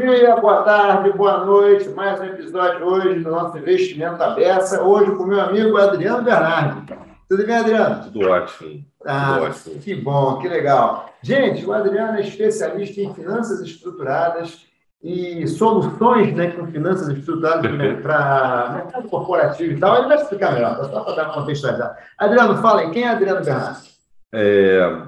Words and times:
dia, 0.00 0.34
boa 0.36 0.62
tarde, 0.62 1.12
boa 1.12 1.44
noite. 1.44 1.90
Mais 1.90 2.18
um 2.18 2.24
episódio 2.24 2.86
hoje 2.86 3.20
do 3.20 3.30
nosso 3.30 3.58
Investimento 3.58 4.22
Aberta. 4.22 4.82
Hoje 4.82 5.14
com 5.14 5.24
meu 5.26 5.38
amigo 5.38 5.76
Adriano 5.76 6.22
Bernardi. 6.22 6.94
Tudo 7.28 7.46
bem, 7.46 7.56
Adriano? 7.56 8.04
Tudo 8.04 8.20
ótimo. 8.26 8.82
Ah, 9.04 9.34
Tudo 9.34 9.44
ótimo. 9.44 9.78
Que 9.80 9.94
bom, 9.94 10.38
que 10.38 10.48
legal. 10.48 11.12
Gente, 11.22 11.66
o 11.66 11.72
Adriano 11.72 12.16
é 12.16 12.22
especialista 12.22 12.98
em 12.98 13.12
finanças 13.12 13.60
estruturadas 13.60 14.64
e 15.02 15.46
soluções 15.46 16.34
né, 16.34 16.50
com 16.52 16.66
finanças 16.68 17.08
estruturadas 17.08 17.70
para 18.00 18.72
mercado 18.76 19.08
corporativo 19.08 19.72
e 19.72 19.78
tal. 19.78 19.98
Ele 19.98 20.08
vai 20.08 20.16
explicar 20.16 20.54
melhor, 20.54 20.82
só 20.82 21.04
para 21.04 21.14
dar 21.14 21.24
uma 21.26 21.34
contextualizada. 21.34 21.98
Adriano, 22.16 22.56
fala 22.62 22.80
aí, 22.80 22.90
quem 22.90 23.02
é 23.02 23.08
Adriano 23.08 23.44
Bernardi? 23.44 23.90
É, 24.32 25.02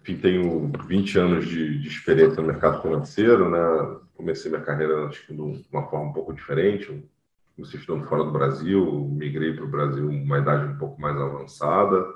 enfim, 0.00 0.16
tenho 0.16 0.72
20 0.86 1.18
anos 1.18 1.46
de, 1.46 1.78
de, 1.78 1.88
experiência 1.88 2.40
no 2.40 2.48
mercado 2.48 2.80
financeiro, 2.80 3.50
né? 3.50 4.00
Comecei 4.20 4.50
minha 4.50 4.62
carreira, 4.62 5.06
acho 5.06 5.26
que 5.26 5.32
de 5.32 5.40
uma 5.40 5.88
forma 5.88 6.10
um 6.10 6.12
pouco 6.12 6.34
diferente. 6.34 7.08
Comecei 7.56 7.80
estudando 7.80 8.06
fora 8.06 8.22
do 8.22 8.30
Brasil, 8.30 9.08
migrei 9.10 9.54
para 9.54 9.64
o 9.64 9.68
Brasil 9.68 10.06
uma 10.06 10.38
idade 10.38 10.66
um 10.66 10.76
pouco 10.76 11.00
mais 11.00 11.16
avançada. 11.16 12.06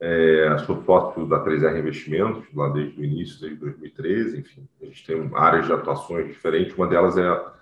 É, 0.00 0.58
sou 0.66 0.82
sócio 0.82 1.24
da 1.28 1.44
3R 1.44 1.78
Investimentos, 1.78 2.52
lá 2.52 2.68
desde 2.70 3.00
o 3.00 3.04
início, 3.04 3.40
desde 3.40 3.60
2013. 3.60 4.40
Enfim, 4.40 4.68
a 4.82 4.86
gente 4.86 5.06
tem 5.06 5.30
áreas 5.34 5.66
de 5.66 5.72
atuações 5.72 6.26
diferentes. 6.26 6.76
Uma 6.76 6.88
delas 6.88 7.16
é 7.16 7.28
a 7.28 7.54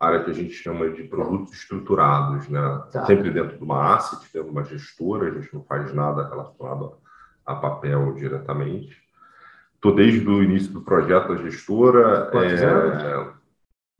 área 0.00 0.24
que 0.24 0.30
a 0.30 0.34
gente 0.34 0.54
chama 0.54 0.88
de 0.88 1.02
produtos 1.04 1.52
estruturados, 1.52 2.48
né? 2.48 2.60
Tá. 2.90 3.04
Sempre 3.04 3.30
dentro 3.30 3.58
de 3.58 3.62
uma 3.62 3.94
asset, 3.94 4.22
dentro 4.32 4.48
de 4.48 4.50
uma 4.50 4.64
gestora, 4.64 5.30
a 5.30 5.40
gente 5.40 5.52
não 5.52 5.62
faz 5.62 5.92
nada 5.92 6.26
relacionado 6.26 6.96
a 7.44 7.54
papel 7.54 8.14
diretamente. 8.14 9.03
Estou 9.84 9.94
desde 9.94 10.26
o 10.26 10.42
início 10.42 10.72
do 10.72 10.80
projeto 10.80 11.28
da 11.28 11.36
gestora. 11.36 12.30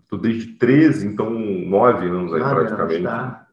Estou 0.00 0.18
é, 0.18 0.22
desde 0.22 0.52
13, 0.54 1.06
então 1.06 1.28
nove 1.28 2.08
anos 2.08 2.32
aí 2.32 2.40
ah, 2.40 2.54
praticamente. 2.54 3.02
Tá. 3.02 3.46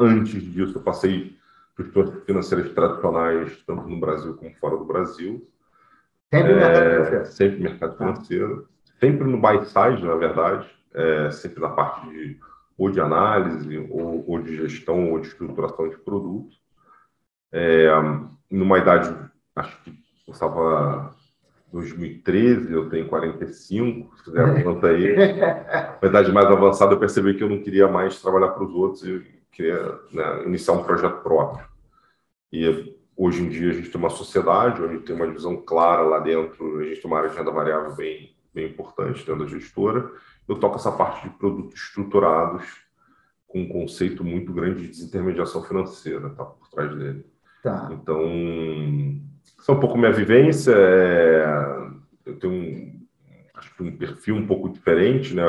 Antes 0.00 0.42
disso, 0.42 0.78
eu 0.78 0.82
passei 0.82 1.36
por 1.76 1.84
instituições 1.84 2.24
financeiras 2.24 2.72
tradicionais, 2.72 3.62
tanto 3.66 3.86
no 3.86 4.00
Brasil 4.00 4.34
como 4.36 4.54
fora 4.54 4.78
do 4.78 4.86
Brasil. 4.86 5.46
Sempre 6.32 6.52
é, 6.52 6.54
mercado 6.54 7.04
financeiro. 7.04 7.26
Sempre 7.26 7.62
mercado 7.62 7.90
tá. 7.90 7.98
financeiro. 7.98 8.68
Sempre 8.98 9.24
no 9.26 9.38
buy 9.38 9.64
side, 9.66 10.02
na 10.02 10.14
verdade. 10.14 10.66
É, 10.94 11.30
sempre 11.30 11.60
na 11.60 11.68
parte 11.68 12.08
de 12.08 12.40
ou 12.78 12.90
de 12.90 13.02
análise, 13.02 13.76
ou, 13.90 14.24
ou 14.26 14.40
de 14.40 14.56
gestão, 14.56 15.12
ou 15.12 15.20
de 15.20 15.28
estruturação 15.28 15.90
de 15.90 15.98
produtos. 15.98 16.58
É, 17.52 17.86
numa 18.50 18.78
idade, 18.78 19.14
acho 19.54 19.82
que 19.82 19.90
eu 20.26 20.32
estava 20.32 21.14
2013, 21.76 22.72
eu 22.72 22.88
tenho 22.88 23.06
45, 23.06 24.16
se 24.16 24.24
fizer 24.24 24.44
a 24.44 24.62
conta 24.64 24.88
aí, 24.88 25.14
uma 25.14 26.08
idade 26.08 26.32
mais 26.32 26.46
avançada, 26.46 26.94
eu 26.94 26.98
percebi 26.98 27.34
que 27.34 27.44
eu 27.44 27.48
não 27.48 27.62
queria 27.62 27.86
mais 27.86 28.20
trabalhar 28.20 28.48
para 28.48 28.64
os 28.64 28.74
outros 28.74 29.04
e 29.04 29.24
queria 29.52 29.98
né, 30.12 30.44
iniciar 30.44 30.74
um 30.74 30.82
projeto 30.82 31.22
próprio. 31.22 31.66
E 32.52 32.94
hoje 33.16 33.42
em 33.42 33.48
dia 33.48 33.70
a 33.70 33.74
gente 33.74 33.90
tem 33.90 34.00
uma 34.00 34.10
sociedade 34.10 34.82
onde 34.82 35.00
tem 35.00 35.14
uma 35.14 35.26
divisão 35.26 35.56
clara 35.56 36.02
lá 36.02 36.18
dentro, 36.18 36.78
a 36.78 36.84
gente 36.84 37.00
tem 37.00 37.10
uma 37.10 37.18
área 37.18 37.30
de 37.30 37.36
renda 37.36 37.50
variável 37.50 37.94
bem, 37.94 38.34
bem 38.54 38.66
importante 38.70 39.24
dentro 39.24 39.44
da 39.44 39.46
gestora. 39.46 40.10
Eu 40.48 40.56
toco 40.56 40.76
essa 40.76 40.92
parte 40.92 41.28
de 41.28 41.34
produtos 41.36 41.74
estruturados 41.80 42.64
com 43.46 43.62
um 43.62 43.68
conceito 43.68 44.24
muito 44.24 44.52
grande 44.52 44.82
de 44.82 44.88
desintermediação 44.88 45.62
financeira 45.62 46.30
tá, 46.30 46.44
por 46.44 46.68
trás 46.68 46.94
dele. 46.94 47.24
Tá. 47.62 47.88
Então, 47.92 48.20
isso 49.58 49.70
é 49.70 49.74
um 49.74 49.80
pouco 49.80 49.98
minha 49.98 50.12
vivência. 50.12 50.72
É... 50.72 51.86
Eu 52.24 52.38
tenho 52.38 52.52
um, 52.52 53.00
acho 53.54 53.74
que 53.74 53.82
um 53.82 53.96
perfil 53.96 54.36
um 54.36 54.46
pouco 54.46 54.68
diferente, 54.68 55.34
né? 55.34 55.42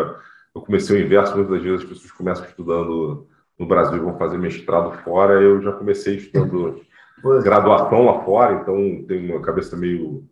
Eu 0.55 0.61
comecei 0.61 0.95
o 0.95 1.05
inverso, 1.05 1.35
muitas 1.35 1.61
vezes 1.61 1.83
as 1.83 1.89
pessoas 1.89 2.11
começam 2.11 2.45
estudando 2.45 3.27
no 3.57 3.65
Brasil 3.65 3.97
e 3.97 4.01
vão 4.01 4.17
fazer 4.17 4.37
mestrado 4.37 4.91
fora. 5.03 5.41
Eu 5.41 5.61
já 5.61 5.71
comecei 5.71 6.17
estudando 6.17 6.81
graduação 7.43 8.05
lá 8.05 8.23
fora, 8.23 8.61
então 8.61 8.75
tenho 9.07 9.31
uma 9.31 9.41
cabeça 9.41 9.75
meio 9.75 10.23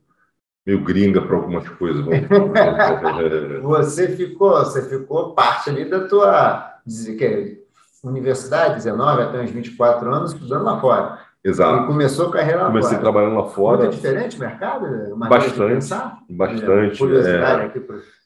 meio 0.66 0.84
gringa 0.84 1.22
para 1.22 1.36
algumas 1.36 1.68
coisas. 1.70 2.04
você 3.62 4.08
ficou, 4.10 4.50
você 4.50 4.82
ficou 4.90 5.36
parte 5.36 5.70
ali 5.70 5.86
da 5.88 6.08
tua 6.08 6.80
que, 7.18 7.64
universidade, 8.04 8.76
19 8.76 9.22
até 9.22 9.42
uns 9.42 9.52
24 9.52 10.12
anos, 10.12 10.34
estudando 10.34 10.64
lá 10.64 10.82
fora. 10.82 11.20
Exato. 11.46 11.84
E 11.84 11.88
começou 11.88 12.30
a 12.30 12.32
carreira 12.32 12.64
lá 12.64 12.68
Comecei 12.68 12.90
fora. 12.90 13.02
trabalhando 13.02 13.36
lá 13.36 13.46
fora. 13.46 13.78
Muito 13.84 13.96
diferente 13.96 14.36
o 14.36 14.40
mercado? 14.40 15.16
Bastante. 15.16 15.90
Bastante. 16.28 17.04
É... 17.04 17.72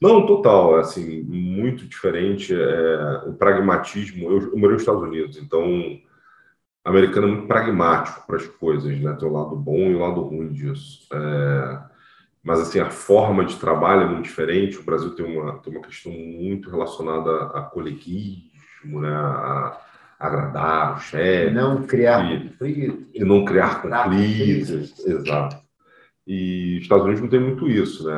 Não, 0.01 0.25
total. 0.25 0.77
Assim, 0.77 1.21
muito 1.23 1.85
diferente. 1.85 2.55
É... 2.55 3.23
O 3.27 3.33
pragmatismo. 3.33 4.31
Eu, 4.31 4.51
eu 4.53 4.57
morei 4.57 4.71
nos 4.71 4.83
Estados 4.83 5.03
Unidos, 5.03 5.37
então 5.37 5.99
americano 6.85 7.27
é 7.27 7.31
muito 7.31 7.47
pragmático 7.47 8.25
para 8.25 8.37
as 8.37 8.47
coisas, 8.47 8.97
né? 8.97 9.13
Tem 9.19 9.27
o 9.27 9.33
lado 9.33 9.53
bom 9.53 9.77
e 9.77 9.95
o 9.95 9.99
lado 9.99 10.21
ruim 10.21 10.47
disso. 10.53 11.05
É... 11.11 11.79
Mas 12.41 12.61
assim, 12.61 12.79
a 12.79 12.89
forma 12.89 13.43
de 13.43 13.57
trabalho 13.57 14.03
é 14.03 14.05
muito 14.05 14.23
diferente. 14.23 14.79
O 14.79 14.83
Brasil 14.83 15.13
tem 15.13 15.25
uma, 15.25 15.57
tem 15.59 15.73
uma 15.73 15.83
questão 15.83 16.13
muito 16.13 16.69
relacionada 16.69 17.47
a 17.47 17.63
coleguismo, 17.63 19.01
né? 19.01 19.13
A 19.13 19.77
agradar 20.19 20.97
o 20.97 20.99
chefe. 20.99 21.53
Não 21.53 21.83
criar 21.83 22.27
conflitos. 22.27 23.07
E 23.13 23.23
não 23.23 23.45
criar 23.45 23.81
conflitos, 23.81 24.99
exato. 25.05 25.57
E 26.27 26.75
os 26.77 26.83
Estados 26.83 27.05
Unidos 27.05 27.21
não 27.21 27.29
tem 27.29 27.39
muito 27.39 27.67
isso, 27.67 28.05
né? 28.05 28.13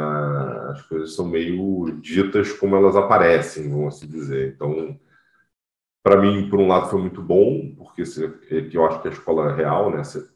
As 0.71 0.81
coisas 0.81 1.15
são 1.15 1.25
meio 1.27 1.91
ditas 2.01 2.51
como 2.51 2.75
elas 2.75 2.95
aparecem, 2.95 3.69
vamos 3.69 3.95
assim 3.95 4.07
dizer. 4.07 4.53
Então, 4.53 4.99
para 6.03 6.19
mim, 6.19 6.49
por 6.49 6.59
um 6.59 6.67
lado, 6.67 6.89
foi 6.89 6.99
muito 6.99 7.21
bom, 7.21 7.73
porque 7.77 8.01
é 8.01 8.61
que 8.63 8.75
eu 8.75 8.85
acho 8.85 9.01
que 9.01 9.07
a 9.07 9.11
escola 9.11 9.51
é 9.51 9.55
real, 9.55 9.91
né? 9.91 10.03
Você, 10.03 10.27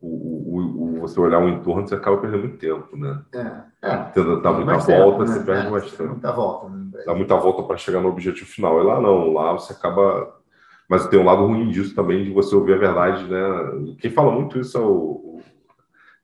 o, 0.00 0.08
o, 0.08 0.96
o, 0.96 1.00
você 1.00 1.20
olhar 1.20 1.38
o 1.38 1.48
entorno, 1.48 1.86
você 1.86 1.94
acaba 1.94 2.16
perdendo 2.16 2.40
muito 2.40 2.58
tempo, 2.58 2.96
né? 2.96 3.22
É, 3.32 3.88
é. 3.88 3.96
Tenta 4.04 4.40
dar 4.40 4.52
muita 4.52 4.78
volta, 4.78 4.86
tempo, 4.86 5.18
né? 5.20 5.26
você 5.26 5.44
perde 5.44 5.66
é, 5.66 5.70
bastante. 5.70 6.10
Muita 6.10 6.32
volta. 6.32 6.68
Né? 6.70 7.02
Dá 7.06 7.14
muita 7.14 7.36
volta 7.36 7.62
para 7.62 7.76
chegar 7.76 8.00
no 8.00 8.08
objetivo 8.08 8.50
final. 8.50 8.80
E 8.80 8.84
lá 8.84 9.00
não, 9.00 9.32
lá 9.32 9.52
você 9.52 9.72
acaba 9.72 10.41
mas 10.88 11.06
tem 11.08 11.18
um 11.18 11.24
lado 11.24 11.46
ruim 11.46 11.70
disso 11.70 11.94
também, 11.94 12.24
de 12.24 12.30
você 12.30 12.54
ouvir 12.54 12.74
a 12.74 12.78
verdade, 12.78 13.24
né? 13.24 13.94
Quem 13.98 14.10
fala 14.10 14.30
muito 14.30 14.58
isso 14.58 14.76
é 14.76 14.80
o, 14.80 15.40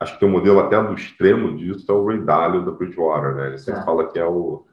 acho 0.01 0.15
que 0.15 0.21
tem 0.21 0.29
um 0.29 0.33
modelo 0.33 0.61
até 0.61 0.81
do 0.83 0.95
extremo 0.95 1.57
disso, 1.57 1.91
é 1.91 1.95
o 1.95 2.07
Ray 2.07 2.21
Dalio 2.21 2.65
da 2.65 2.71
Bridgewater, 2.71 3.35
né? 3.35 3.47
Ele 3.49 3.59
sempre 3.59 3.81
é. 3.81 3.85
fala 3.85 4.09
que 4.09 4.19
é, 4.19 4.25
o, 4.25 4.65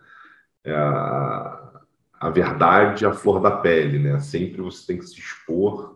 é 0.63 0.75
a, 0.75 1.81
a 2.19 2.29
verdade 2.29 3.05
a 3.05 3.13
flor 3.13 3.39
da 3.39 3.51
pele, 3.51 3.99
né? 3.99 4.19
Sempre 4.19 4.61
você 4.61 4.85
tem 4.85 4.97
que 4.97 5.05
se 5.05 5.19
expor 5.19 5.95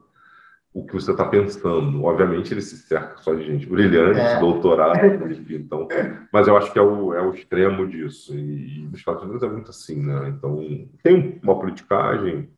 o 0.74 0.86
que 0.86 0.94
você 0.94 1.12
está 1.12 1.26
pensando. 1.26 2.04
Obviamente 2.04 2.54
ele 2.54 2.62
se 2.62 2.78
cerca 2.78 3.18
só 3.18 3.34
de 3.34 3.44
gente 3.44 3.68
brilhante, 3.68 4.20
é. 4.20 4.40
doutorado, 4.40 5.00
então, 5.50 5.88
mas 6.32 6.48
eu 6.48 6.56
acho 6.58 6.72
que 6.72 6.80
é 6.80 6.82
o, 6.82 7.14
é 7.14 7.22
o 7.22 7.34
extremo 7.34 7.88
disso. 7.88 8.34
E, 8.36 8.80
e 8.80 8.88
nos 8.88 9.00
Estados 9.00 9.24
Unidos 9.24 9.44
é 9.44 9.50
muito 9.50 9.70
assim, 9.70 10.02
né? 10.02 10.30
Então 10.30 10.88
tem 11.04 11.40
uma 11.44 11.60
politicagem, 11.60 12.50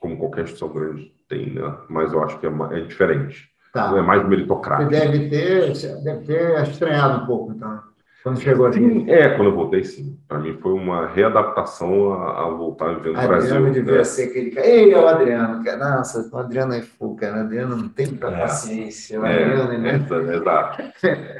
como 0.00 0.16
qualquer 0.16 0.44
instituição 0.44 0.72
grande 0.72 1.12
tem, 1.28 1.52
né? 1.52 1.74
Mas 1.88 2.12
eu 2.12 2.22
acho 2.22 2.38
que 2.38 2.46
é, 2.46 2.50
é 2.50 2.80
diferente. 2.80 3.48
Tá. 3.72 3.96
É 3.96 4.00
mais 4.00 4.26
meritocrático. 4.26 4.90
Você 4.90 5.00
deve 5.00 5.28
ter, 5.28 5.72
deve 6.02 6.24
ter 6.24 6.62
estranhado 6.62 7.22
um 7.22 7.26
pouco, 7.26 7.52
então, 7.52 7.80
quando 8.22 8.40
chegou 8.40 8.66
aqui. 8.66 8.78
Sim, 8.78 9.10
é, 9.10 9.28
quando 9.30 9.48
eu 9.48 9.54
voltei, 9.54 9.84
sim. 9.84 10.18
Para 10.26 10.38
mim 10.38 10.58
foi 10.60 10.72
uma 10.72 11.06
readaptação 11.06 12.12
a, 12.12 12.46
a 12.46 12.50
voltar 12.50 12.90
a 12.90 12.94
viver 12.94 13.12
no 13.12 13.18
Adriano 13.18 13.28
Brasil. 13.28 13.56
Adriano 13.56 13.74
devia 13.74 13.98
né? 13.98 14.04
ser 14.04 14.22
aquele 14.24 14.50
cara. 14.50 14.66
Ei, 14.66 14.92
é 14.92 14.98
o 14.98 15.06
Adriano. 15.06 15.62
Nossa, 15.78 16.28
o 16.30 16.38
Adriano 16.38 16.74
é 16.74 16.82
fogo, 16.82 17.16
cara. 17.16 17.36
O 17.36 17.40
Adriano 17.40 17.76
não 17.76 17.88
tem 17.88 18.06
muita 18.06 18.28
é, 18.28 18.40
paciência. 18.40 19.20
O 19.20 19.24
é, 19.24 19.44
Adriano, 19.44 19.78
né? 19.78 20.06
é, 20.10 20.36
exato. 20.36 20.82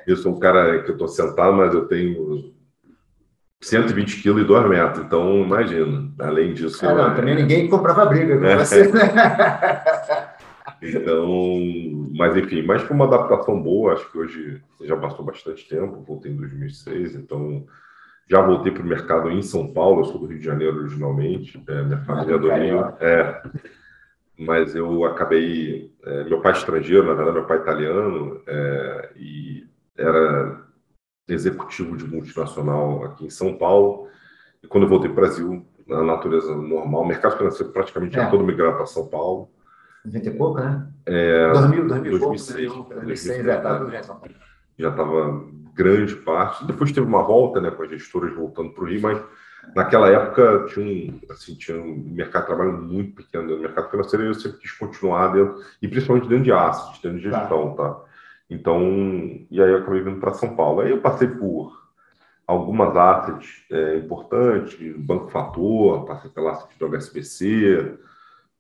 eu 0.06 0.16
sou 0.16 0.32
um 0.34 0.38
cara 0.38 0.82
que 0.82 0.90
eu 0.90 0.94
estou 0.94 1.08
sentado, 1.08 1.52
mas 1.54 1.75
eu 1.75 1.87
tenho 1.87 2.52
120 3.60 4.22
quilos 4.22 4.43
e 4.43 4.46
2 4.46 4.69
metros, 4.69 5.05
então 5.05 5.43
imagina. 5.43 6.10
Além 6.20 6.55
disso. 6.55 6.84
Ah, 6.87 6.94
não, 6.94 7.10
é... 7.10 7.14
também 7.14 7.34
ninguém 7.34 7.69
comprava 7.69 8.06
briga 8.06 8.38
com 8.38 8.44
é. 8.44 8.56
você. 8.56 8.90
então, 10.82 11.28
mas 12.16 12.37
enfim, 12.37 12.62
mas 12.62 12.82
foi 12.82 12.94
uma 12.94 13.06
adaptação 13.06 13.60
boa. 13.60 13.94
Acho 13.94 14.10
que 14.10 14.19
hoje 14.19 14.62
já 14.82 14.96
passou 14.96 15.25
bastante 15.25 15.69
tempo, 15.69 16.05
voltei 16.06 16.32
em 16.32 16.37
2006, 16.37 17.16
então 17.16 17.66
já 18.28 18.40
voltei 18.40 18.70
para 18.70 18.82
o 18.82 18.87
mercado 18.87 19.31
em 19.31 19.43
São 19.43 19.72
Paulo. 19.72 20.00
Eu 20.00 20.04
sou 20.04 20.20
do 20.20 20.26
Rio 20.26 20.38
de 20.38 20.44
Janeiro 20.44 20.78
originalmente, 20.78 21.62
é, 21.66 21.82
minha 21.82 21.99
família 21.99 22.34
é 22.34 22.38
do 22.38 22.50
Rio. 22.50 22.81
É, 23.00 23.43
mas 24.38 24.75
eu 24.75 25.04
acabei. 25.04 25.93
É, 26.04 26.25
meu 26.25 26.40
pai 26.40 26.52
é 26.52 26.56
estrangeiro, 26.56 27.06
na 27.06 27.14
verdade, 27.14 27.38
meu 27.38 27.46
pai 27.46 27.58
é 27.58 27.61
italiano, 27.61 28.40
é, 28.46 29.11
e 29.16 29.66
era 29.96 30.68
executivo 31.28 31.96
de 31.96 32.06
multinacional 32.06 33.04
aqui 33.04 33.26
em 33.26 33.30
São 33.30 33.56
Paulo. 33.56 34.08
E 34.62 34.66
quando 34.66 34.84
eu 34.84 34.88
voltei 34.88 35.10
para 35.10 35.19
o 35.19 35.26
Brasil, 35.26 35.66
na 35.86 36.02
natureza 36.02 36.54
normal, 36.54 37.02
o 37.02 37.06
mercado 37.06 37.36
financeiro 37.36 37.72
praticamente 37.72 38.16
é. 38.16 38.20
era 38.20 38.30
todo 38.30 38.44
migrado 38.44 38.76
para 38.76 38.86
São 38.86 39.06
Paulo. 39.06 39.50
90 40.04 40.28
e 40.28 40.30
pouco, 40.36 40.60
né? 40.60 40.86
É, 41.06 41.52
2000, 41.52 41.88
2000 41.88 42.19
2006. 42.19 42.72
2006, 42.72 43.44
já 43.44 43.56
estava 43.56 43.90
Já 44.78 44.88
estava 44.90 45.44
grande 45.75 46.16
parte. 46.16 46.66
Depois 46.66 46.92
teve 46.92 47.06
uma 47.06 47.22
volta, 47.22 47.60
né, 47.60 47.70
com 47.70 47.82
as 47.82 47.90
gestoras 47.90 48.34
voltando 48.34 48.70
para 48.70 48.84
o 48.84 48.86
Rio, 48.86 49.00
mas 49.00 49.22
naquela 49.75 50.08
época 50.08 50.66
tinha 50.69 50.84
um, 50.84 51.20
assim, 51.30 51.54
tinha 51.54 51.80
um 51.80 51.96
mercado 52.14 52.42
de 52.42 52.46
trabalho 52.48 52.72
muito 52.82 53.16
pequeno 53.16 53.44
no 53.44 53.60
mercado 53.60 53.90
financeiro 53.90 54.25
e 54.25 54.28
eu 54.28 54.34
sempre 54.34 54.58
quis 54.58 54.72
continuar 54.72 55.28
dentro, 55.32 55.56
e 55.80 55.88
principalmente 55.88 56.28
dentro 56.28 56.44
de 56.44 56.52
assets, 56.52 57.00
dentro 57.00 57.20
de 57.20 57.30
tá. 57.30 57.40
gestão, 57.40 57.75
tá? 57.75 57.90
tá? 57.90 58.07
Então, 58.50 58.83
e 59.50 59.61
aí 59.61 59.71
eu 59.71 59.79
acabei 59.79 60.03
vindo 60.03 60.21
para 60.21 60.35
São 60.35 60.56
Paulo. 60.56 60.81
Aí 60.81 60.91
eu 60.91 61.00
passei 61.00 61.29
por 61.29 61.89
algumas 62.47 62.97
assets 62.97 63.65
é, 63.71 63.97
importantes, 63.99 64.79
Banco 64.97 65.29
Fator, 65.31 66.06
passei 66.06 66.31
pela 66.31 66.53
asset 66.53 66.79
do 66.79 66.87
HSBC, 66.87 67.99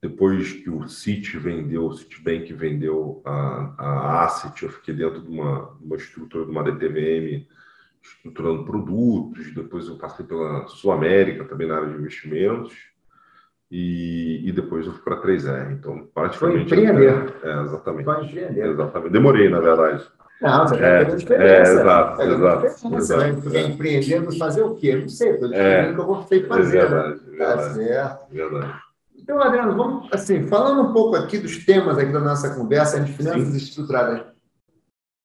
depois 0.00 0.52
que 0.52 0.68
o 0.68 0.86
Citi 0.86 1.38
vendeu, 1.38 1.86
o 1.86 1.94
Citibank 1.94 2.52
vendeu 2.52 3.22
a, 3.24 3.74
a 3.78 4.24
asset, 4.24 4.62
eu 4.62 4.70
fiquei 4.70 4.94
dentro 4.94 5.22
de 5.22 5.28
uma, 5.28 5.70
uma 5.80 5.96
estrutura 5.96 6.44
de 6.44 6.50
uma 6.50 6.62
DTVM 6.62 7.46
estruturando 8.02 8.64
produtos, 8.64 9.52
depois 9.54 9.88
eu 9.88 9.96
passei 9.96 10.24
pela 10.24 10.66
Sul 10.68 10.92
América, 10.92 11.44
também 11.44 11.66
na 11.66 11.76
área 11.76 11.88
de 11.88 11.98
investimentos, 11.98 12.76
e, 13.70 14.48
e 14.48 14.52
depois 14.52 14.86
eu 14.86 14.92
fui 14.92 15.02
para 15.02 15.16
a 15.16 15.22
3R. 15.22 15.72
Então, 15.72 16.08
praticamente. 16.14 16.68
Foi 16.68 16.80
empreender. 16.80 17.34
É, 17.42 17.62
exatamente. 17.62 18.04
Foi 18.04 18.24
empreender. 18.24 18.66
Exatamente. 18.66 19.12
Demorei, 19.12 19.48
na 19.48 19.60
verdade. 19.60 20.04
Não, 20.40 20.68
você 20.68 20.76
é, 20.76 21.04
tá 21.04 21.14
diferença. 21.16 21.44
É, 21.44 21.60
exato, 21.60 22.22
é, 22.22 22.26
exato. 22.26 22.90
Você 22.90 23.16
vai 23.16 23.30
é. 23.30 23.66
empreendendo 23.66 24.38
fazer 24.38 24.62
o 24.62 24.76
quê? 24.76 24.94
Não 24.94 25.08
sei, 25.08 25.32
estou 25.32 25.48
dizendo 25.48 25.66
é, 25.66 25.92
que 25.92 26.00
eu 26.00 26.06
vou 26.06 26.22
ter 26.22 26.42
que 26.42 26.48
fazer. 26.48 26.78
É 26.78 26.86
verdade, 26.86 27.08
né? 27.08 27.30
verdade, 27.30 27.62
tá 27.62 27.74
certo. 27.74 28.26
verdade. 28.30 28.74
Então, 29.16 29.42
Adriano, 29.42 29.76
vamos, 29.76 30.08
assim, 30.12 30.46
falando 30.46 30.88
um 30.88 30.92
pouco 30.92 31.16
aqui 31.16 31.38
dos 31.38 31.64
temas 31.64 31.98
aqui 31.98 32.12
da 32.12 32.20
nossa 32.20 32.54
conversa 32.54 33.00
de 33.00 33.12
finanças 33.12 33.48
Sim. 33.48 33.56
estruturadas. 33.56 34.22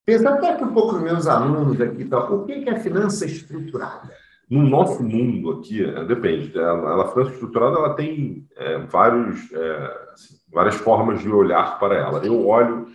Pensar 0.06 0.34
até 0.34 0.56
que 0.56 0.64
um 0.64 0.74
pouco 0.74 0.94
nos 0.94 1.04
meus 1.04 1.28
alunos 1.28 1.80
aqui, 1.80 2.04
tá, 2.06 2.20
o 2.20 2.44
que 2.44 2.68
é 2.68 2.80
finança 2.80 3.26
estruturada? 3.26 4.12
No 4.54 4.70
nosso 4.70 5.02
mundo 5.02 5.50
aqui, 5.50 5.84
é, 5.84 6.06
depende. 6.06 6.56
Ela, 6.56 7.06
a 7.06 7.08
finança 7.08 7.32
estruturada 7.32 7.76
ela 7.76 7.96
tem 7.96 8.48
é, 8.56 8.78
vários, 8.86 9.52
é, 9.52 10.10
assim, 10.14 10.36
várias 10.54 10.76
formas 10.76 11.22
de 11.22 11.30
olhar 11.30 11.80
para 11.80 11.96
ela. 11.96 12.24
Eu 12.24 12.48
olho 12.48 12.88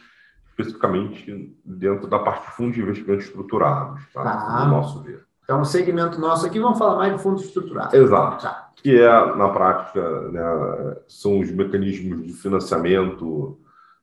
especificamente 0.51 1.59
dentro 1.65 2.07
da 2.07 2.21
parte 2.21 2.47
de 2.47 2.53
fundos 2.53 2.77
de 2.77 2.83
investimento 2.83 3.25
estruturados, 3.25 4.01
tá? 4.15 4.23
tá. 4.23 4.65
no 4.67 4.71
nosso 4.71 5.03
ver. 5.03 5.25
Então, 5.43 5.61
o 5.61 5.65
segmento 5.65 6.21
nosso 6.21 6.47
aqui, 6.47 6.61
vamos 6.61 6.79
falar 6.79 6.97
mais 6.97 7.17
de 7.17 7.21
fundos 7.21 7.45
estruturados. 7.45 7.93
Exato. 7.93 8.43
Tá. 8.43 8.71
Que 8.77 9.01
é, 9.01 9.37
na 9.37 9.49
prática, 9.49 10.31
né, 10.31 10.97
são 11.09 11.41
os 11.41 11.51
mecanismos 11.51 12.25
de 12.25 12.35
financiamento 12.35 13.59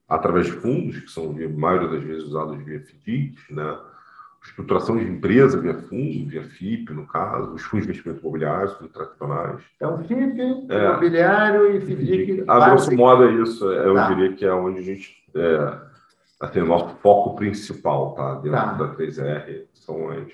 através 0.10 0.48
de 0.48 0.52
fundos, 0.52 1.00
que 1.00 1.10
são, 1.10 1.32
a 1.32 1.50
maioria 1.58 1.88
das 1.88 2.04
vezes, 2.04 2.24
usados 2.26 2.58
via 2.66 2.82
FDICs, 2.82 3.50
né? 3.50 3.78
Estruturação 4.46 4.98
de 4.98 5.06
empresa 5.06 5.60
via 5.60 5.74
fundo, 5.74 6.30
via 6.30 6.44
FIP, 6.44 6.94
no 6.94 7.06
caso, 7.08 7.54
os 7.54 7.64
fundos 7.64 7.86
de 7.86 7.92
investimento 7.92 8.22
imobiliário, 8.22 8.70
fundos 8.70 8.94
tradicionais. 8.94 9.62
Então, 9.76 9.98
FIP, 10.04 10.42
é. 10.70 10.86
imobiliário 10.86 11.76
e 11.76 11.82
FDIC. 11.82 12.44
A 12.48 12.70
grosso 12.70 12.96
modo 12.96 13.24
é 13.26 13.34
isso, 13.34 13.72
é, 13.72 13.88
eu 13.88 13.96
tá. 13.96 14.08
diria 14.10 14.34
que 14.34 14.46
é 14.46 14.54
onde 14.54 14.80
a 14.80 14.84
gente 14.84 15.16
é, 15.36 16.48
tem 16.50 16.64
o 16.64 16.68
nosso 16.68 16.96
foco 16.98 17.36
principal, 17.36 18.14
tá? 18.14 18.36
Dentro 18.36 18.52
tá. 18.52 18.74
da 18.74 18.96
3R, 18.96 19.64
são 19.74 20.10
as 20.10 20.32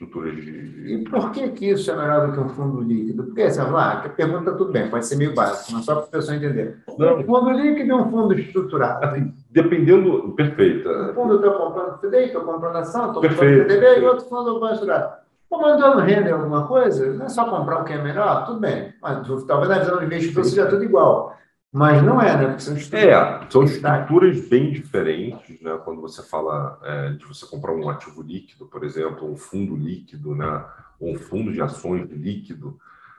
estruturas 0.00 0.34
de, 0.34 0.94
E 0.94 1.04
por 1.04 1.30
que, 1.30 1.48
que 1.50 1.70
isso 1.70 1.90
é 1.90 1.96
melhor 1.96 2.26
do 2.26 2.32
que 2.32 2.40
um 2.40 2.48
fundo 2.48 2.80
líquido? 2.80 3.24
Porque 3.24 3.50
você 3.50 3.60
fala, 3.60 3.82
ah, 3.82 3.92
a 4.06 4.08
pergunta 4.08 4.52
tudo 4.52 4.72
bem, 4.72 4.88
pode 4.88 5.06
ser 5.06 5.16
meio 5.16 5.34
básico, 5.34 5.72
mas 5.72 5.84
só 5.84 5.94
para 5.94 6.04
a 6.04 6.06
pessoa 6.06 6.36
entender. 6.36 6.78
Não. 6.98 7.18
Um 7.18 7.24
fundo 7.24 7.50
líquido 7.50 7.92
é 7.92 7.96
um 7.96 8.10
fundo 8.10 8.34
estruturado. 8.34 9.04
Assim, 9.04 9.34
dependendo, 9.50 10.32
perfeito. 10.32 10.88
Um 10.88 11.14
fundo 11.14 11.34
eu 11.34 11.36
estou 11.36 11.52
comprando 11.52 11.98
FDI, 11.98 12.24
estou 12.24 12.42
comprando 12.42 12.76
ação, 12.76 13.08
estou 13.08 13.22
comprando 13.22 13.60
FDB, 13.60 14.00
e 14.00 14.04
outro 14.04 14.24
fundo 14.26 14.50
eu 14.50 14.60
vou 14.60 14.72
estudar. 14.72 15.20
Como 15.48 15.64
mandando 15.64 16.00
render 16.00 16.30
alguma 16.30 16.66
coisa, 16.66 17.12
não 17.12 17.26
é 17.26 17.28
só 17.28 17.44
comprar 17.44 17.80
o 17.80 17.84
que 17.84 17.92
é 17.92 18.00
melhor, 18.00 18.46
tudo 18.46 18.60
bem. 18.60 18.94
Mas 19.02 19.26
talvez 19.44 19.68
na 19.68 19.80
visão 19.80 19.98
do 19.98 20.04
investidor 20.04 20.44
seja 20.44 20.66
tudo 20.66 20.84
igual. 20.84 21.36
Mas 21.72 22.02
não 22.02 22.20
é, 22.20 22.36
né? 22.36 22.46
Porque 22.46 22.62
são 22.62 22.76
estruturas, 22.76 23.14
é, 23.14 23.50
são 23.50 23.62
estruturas 23.62 24.48
bem 24.48 24.72
diferentes, 24.72 25.60
né? 25.60 25.78
Quando 25.84 26.00
você 26.00 26.20
fala 26.20 26.80
é, 26.82 27.10
de 27.10 27.24
você 27.24 27.46
comprar 27.46 27.72
um 27.72 27.88
ativo 27.88 28.22
líquido, 28.22 28.66
por 28.66 28.82
exemplo, 28.82 29.30
um 29.30 29.36
fundo 29.36 29.76
líquido, 29.76 30.34
né? 30.34 30.64
Ou 30.98 31.12
um 31.12 31.18
fundo 31.18 31.52
de 31.52 31.62
ações 31.62 32.10
líquido, 32.10 32.76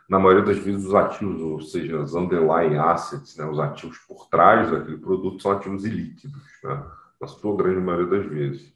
na 0.10 0.20
maioria 0.20 0.44
das 0.44 0.58
vezes 0.58 0.86
os 0.86 0.94
ativos, 0.94 1.42
ou 1.42 1.62
seja, 1.62 2.02
os 2.02 2.14
underlying 2.14 2.76
assets, 2.76 3.38
né? 3.38 3.46
Os 3.46 3.58
ativos 3.58 3.98
por 4.00 4.28
trás 4.28 4.70
daquele 4.70 4.98
produto 4.98 5.42
são 5.42 5.52
ativos 5.54 5.86
ilíquidos, 5.86 6.44
né? 6.62 6.84
Na 7.22 7.28
sua 7.28 7.56
grande 7.56 7.80
maioria 7.80 8.20
das 8.20 8.26
vezes. 8.26 8.74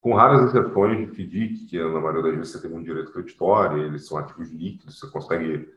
Com 0.00 0.14
raras 0.14 0.48
exceções 0.48 0.96
de 0.96 1.06
FDIC, 1.06 1.66
que 1.66 1.78
na 1.78 2.00
maioria 2.00 2.22
das 2.22 2.34
vezes 2.34 2.52
você 2.52 2.66
tem 2.66 2.76
um 2.76 2.82
direito 2.82 3.12
creditório, 3.12 3.84
eles 3.84 4.06
são 4.06 4.16
ativos 4.16 4.50
líquidos, 4.50 4.98
você 4.98 5.06
consegue 5.08 5.68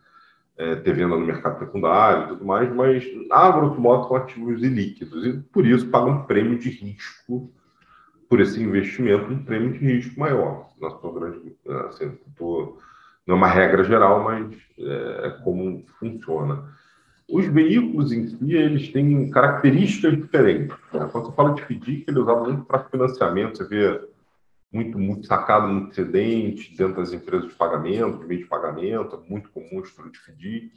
é, 0.57 0.75
ter 0.75 0.93
venda 0.93 1.15
no 1.15 1.25
mercado 1.25 1.59
secundário 1.59 2.23
e 2.23 2.27
tudo 2.29 2.45
mais, 2.45 2.73
mas 2.73 3.03
a 3.31 3.51
grosso 3.51 3.79
modo 3.79 4.07
são 4.07 4.17
ativos 4.17 4.63
ilíquidos 4.63 5.25
e 5.25 5.33
por 5.51 5.65
isso 5.65 5.87
pagam 5.89 6.11
um 6.11 6.23
prêmio 6.23 6.57
de 6.57 6.69
risco 6.69 7.51
por 8.29 8.39
esse 8.39 8.61
investimento, 8.61 9.31
um 9.31 9.43
prêmio 9.43 9.73
de 9.73 9.79
risco 9.79 10.19
maior. 10.19 10.69
Na 10.81 10.89
sua 10.91 11.13
grande, 11.13 11.55
assim, 11.87 12.17
tô, 12.37 12.77
não 13.25 13.35
é 13.35 13.37
uma 13.37 13.47
regra 13.47 13.83
geral, 13.83 14.23
mas 14.23 14.55
é, 14.79 15.27
é 15.27 15.29
como 15.43 15.83
funciona. 15.99 16.63
Os 17.27 17.45
veículos 17.47 18.11
em 18.11 18.27
si, 18.27 18.53
eles 18.53 18.91
têm 18.91 19.29
características 19.31 20.15
diferentes. 20.15 20.77
Né? 20.93 21.09
Quando 21.11 21.25
você 21.25 21.35
fala 21.35 21.53
de 21.53 21.61
FDIC, 21.63 22.05
ele 22.07 22.19
é 22.19 22.21
usado 22.21 22.43
muito 22.43 22.65
para 22.65 22.83
financiamento, 22.83 23.57
você 23.57 23.67
vê 23.67 24.01
muito, 24.75 24.99
muito 24.99 25.25
sacado 25.25 25.69
no 25.69 25.89
excedente 25.89 26.75
dentro 26.75 26.97
das 26.97 27.13
empresas 27.13 27.47
de 27.47 27.55
pagamento, 27.55 28.19
de 28.19 28.25
meio 28.25 28.41
de 28.41 28.47
pagamento, 28.47 29.15
é 29.15 29.29
muito 29.29 29.49
comum 29.49 29.79
estudo 29.79 30.11
de 30.11 30.19
FDIC. 30.19 30.69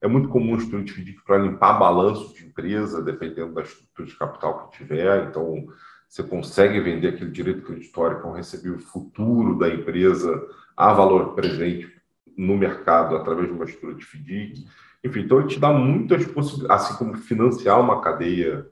É 0.00 0.06
muito 0.06 0.28
comum 0.28 0.54
o 0.54 0.58
estudo 0.58 0.84
de 0.84 0.92
FDIC 0.92 1.24
para 1.24 1.38
limpar 1.38 1.76
balanço 1.76 2.32
de 2.34 2.46
empresa, 2.46 3.02
dependendo 3.02 3.52
da 3.52 3.62
estrutura 3.62 4.06
de 4.06 4.16
capital 4.16 4.68
que 4.68 4.78
tiver. 4.78 5.28
Então, 5.28 5.66
você 6.08 6.22
consegue 6.22 6.78
vender 6.78 7.08
aquele 7.08 7.32
direito 7.32 7.62
creditório 7.62 8.20
que 8.20 8.26
um 8.28 8.32
recebível 8.32 8.78
futuro 8.78 9.58
da 9.58 9.68
empresa 9.68 10.40
a 10.76 10.92
valor 10.92 11.34
presente 11.34 11.92
no 12.36 12.56
mercado 12.56 13.16
através 13.16 13.48
de 13.48 13.54
uma 13.54 13.64
estrutura 13.64 13.94
de 13.94 14.04
FDIC. 14.04 14.68
Enfim, 15.02 15.20
então 15.20 15.40
ele 15.40 15.48
te 15.48 15.58
dá 15.58 15.72
muitas 15.72 16.24
possibilidades, 16.26 16.84
assim 16.84 16.98
como 16.98 17.16
financiar 17.16 17.80
uma 17.80 18.00
cadeia 18.00 18.68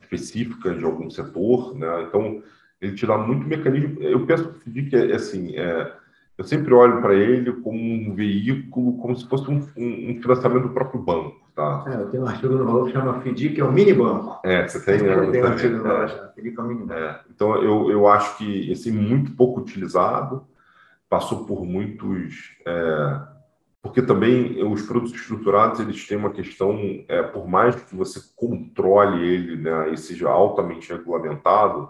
específica 0.00 0.72
de 0.72 0.84
algum 0.84 1.10
setor, 1.10 1.76
né? 1.76 2.04
Então, 2.04 2.42
ele 2.80 2.94
te 2.94 3.06
dá 3.06 3.18
muito 3.18 3.46
mecanismo. 3.46 4.00
Eu 4.00 4.24
penso 4.26 4.54
que 4.64 4.96
é 4.96 5.14
assim, 5.14 5.56
é, 5.56 5.92
eu 6.36 6.44
sempre 6.44 6.72
olho 6.72 7.00
para 7.00 7.14
ele 7.14 7.52
como 7.52 7.76
um 7.76 8.14
veículo, 8.14 8.96
como 8.98 9.16
se 9.16 9.28
fosse 9.28 9.50
um, 9.50 9.66
um, 9.76 10.18
financiamento 10.22 10.68
do 10.68 10.74
próprio 10.74 11.02
banco. 11.02 11.36
Tá? 11.54 11.84
É, 11.88 11.94
eu 12.00 12.08
tenho 12.10 12.22
um 12.22 12.28
artigo 12.28 12.54
no 12.54 12.64
Valor 12.64 12.86
que 12.86 12.92
chama 12.92 13.20
FDIC, 13.20 13.54
que 13.54 13.60
é 13.60 13.64
um 13.64 13.72
mini 13.72 13.92
banco. 13.92 14.40
É, 14.44 14.66
você 14.66 14.80
tem. 14.84 15.08
É, 15.08 15.30
tem 15.30 15.42
um 15.42 15.46
artigo 15.46 15.76
no 15.78 15.82
Valor, 15.82 16.30
FDIC 16.36 16.56
é 16.56 16.62
um 16.62 16.66
mini 16.68 16.84
banco. 16.84 16.92
É, 16.92 17.20
então, 17.34 17.62
eu, 17.62 17.90
eu 17.90 18.06
acho 18.06 18.38
que 18.38 18.70
esse 18.70 18.92
muito 18.92 19.32
pouco 19.32 19.60
utilizado, 19.60 20.46
passou 21.08 21.44
por 21.44 21.64
muitos. 21.64 22.56
É, 22.64 23.20
porque 23.82 24.02
também 24.02 24.62
os 24.64 24.82
produtos 24.82 25.14
estruturados 25.14 25.80
eles 25.80 26.06
têm 26.06 26.18
uma 26.18 26.30
questão, 26.30 26.78
é, 27.08 27.22
por 27.22 27.48
mais 27.48 27.74
que 27.74 27.96
você 27.96 28.20
controle 28.36 29.26
ele 29.26 29.56
né, 29.56 29.90
e 29.90 29.96
seja 29.96 30.28
altamente 30.28 30.92
regulamentado, 30.92 31.88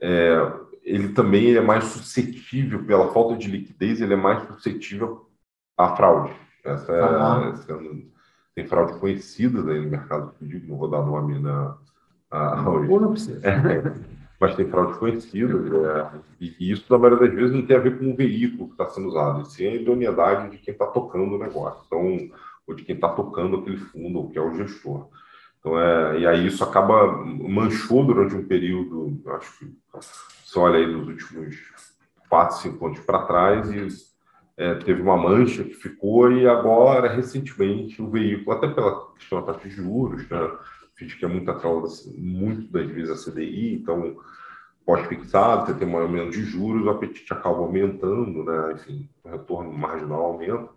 é, 0.00 0.52
ele 0.82 1.08
também 1.08 1.54
é 1.54 1.60
mais 1.60 1.84
suscetível, 1.84 2.84
pela 2.84 3.12
falta 3.12 3.36
de 3.36 3.50
liquidez, 3.50 4.00
ele 4.00 4.14
é 4.14 4.16
mais 4.16 4.42
suscetível 4.48 5.28
à 5.76 5.96
fraude. 5.96 6.32
Essa 6.64 6.92
é, 6.92 7.00
ah. 7.02 7.52
essa 7.52 7.72
é 7.72 7.76
tem 8.54 8.66
fraude 8.66 8.98
conhecida 9.00 9.60
aí 9.72 9.80
no 9.80 9.90
mercado 9.90 10.32
não 10.40 10.76
vou 10.76 10.88
dar 10.88 11.02
nome 11.02 11.38
na, 11.40 11.76
a, 12.30 12.70
hoje. 12.70 12.90
Ou 12.90 13.00
não 13.00 13.10
precisa. 13.10 13.40
É, 13.48 13.94
mas 14.40 14.54
tem 14.54 14.68
fraude 14.68 14.98
conhecida, 14.98 15.54
é, 15.54 16.18
e 16.40 16.70
isso, 16.70 16.84
na 16.90 16.98
maioria 16.98 17.26
das 17.26 17.34
vezes, 17.34 17.54
não 17.54 17.66
tem 17.66 17.76
a 17.76 17.80
ver 17.80 17.98
com 17.98 18.10
o 18.10 18.16
veículo 18.16 18.66
que 18.66 18.74
está 18.74 18.88
sendo 18.88 19.08
usado, 19.08 19.42
e 19.42 19.46
sim 19.46 19.66
a 19.66 19.74
idoneidade 19.74 20.50
de 20.50 20.58
quem 20.58 20.72
está 20.72 20.86
tocando 20.86 21.34
o 21.34 21.38
negócio, 21.38 21.82
então, 21.86 22.30
ou 22.66 22.74
de 22.74 22.84
quem 22.84 22.94
está 22.94 23.08
tocando 23.08 23.56
aquele 23.56 23.78
fundo, 23.78 24.18
ou 24.18 24.30
que 24.30 24.38
é 24.38 24.42
o 24.42 24.54
gestor. 24.54 25.08
Então, 25.64 25.80
é, 25.80 26.20
e 26.20 26.26
aí 26.26 26.46
isso 26.46 26.62
acaba 26.62 27.10
manchou 27.24 28.04
durante 28.04 28.34
um 28.34 28.44
período, 28.44 29.18
acho 29.28 29.58
que 29.60 29.72
você 30.44 30.58
olha 30.58 30.78
aí 30.78 30.86
nos 30.86 31.08
últimos 31.08 31.56
quatro, 32.28 32.58
cinco 32.58 32.86
anos 32.86 33.00
para 33.00 33.24
trás 33.24 33.72
e 33.72 33.88
é, 34.58 34.74
teve 34.74 35.00
uma 35.00 35.16
mancha 35.16 35.64
que 35.64 35.72
ficou 35.72 36.30
e 36.30 36.46
agora, 36.46 37.08
recentemente, 37.08 38.02
o 38.02 38.10
veículo, 38.10 38.54
até 38.54 38.68
pela 38.68 39.10
questão 39.14 39.40
da 39.40 39.54
taxa 39.54 39.66
de 39.66 39.74
juros, 39.74 40.28
né, 40.28 40.50
que 40.98 41.24
é 41.24 41.28
muito 41.28 41.50
atrelada, 41.50 41.88
muito 42.18 42.70
das 42.70 42.86
vezes 42.90 43.26
a 43.26 43.30
CDI, 43.30 43.76
então 43.76 44.16
pós-fixado, 44.84 45.66
você 45.66 45.78
tem 45.78 45.88
um 45.88 45.96
aumento 45.96 46.32
de 46.32 46.42
juros, 46.44 46.84
o 46.84 46.90
apetite 46.90 47.32
acaba 47.32 47.56
aumentando, 47.56 48.44
né, 48.44 48.72
enfim, 48.74 49.08
o 49.24 49.30
retorno 49.30 49.72
marginal 49.72 50.26
aumenta. 50.26 50.68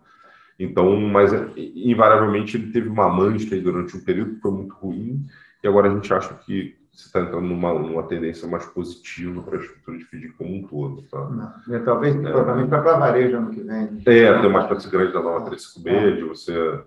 Então, 0.58 1.00
mas 1.00 1.32
invariavelmente 1.56 2.56
ele 2.56 2.72
teve 2.72 2.88
uma 2.88 3.08
mancha 3.08 3.54
aí 3.54 3.60
durante 3.60 3.96
um 3.96 4.00
período 4.00 4.34
que 4.34 4.40
foi 4.40 4.50
muito 4.50 4.74
ruim, 4.74 5.24
e 5.62 5.68
agora 5.68 5.88
a 5.88 5.94
gente 5.94 6.12
acha 6.12 6.34
que 6.34 6.76
você 6.98 7.06
está 7.06 7.20
entrando 7.20 7.46
numa, 7.46 7.72
numa 7.74 8.02
tendência 8.02 8.48
mais 8.48 8.66
positiva 8.66 9.40
para 9.42 9.56
a 9.56 9.60
estrutura 9.60 9.98
de 9.98 10.04
FIDIC 10.06 10.34
como 10.34 10.56
um 10.56 10.62
todo. 10.64 11.02
Tá? 11.02 11.28
Não. 11.28 11.76
E 11.76 11.78
talvez 11.80 12.16
é. 12.16 12.20
provavelmente 12.20 12.68
para 12.68 12.98
varejo 12.98 13.36
ano 13.36 13.50
que 13.50 13.60
vem. 13.60 14.02
É, 14.04 14.40
tem 14.40 14.50
uma 14.50 14.66
parte 14.66 14.88
grande 14.88 15.12
da 15.12 15.22
nova 15.22 15.48
35B, 15.48 15.90
é. 15.90 16.10
de 16.10 16.24
você. 16.24 16.82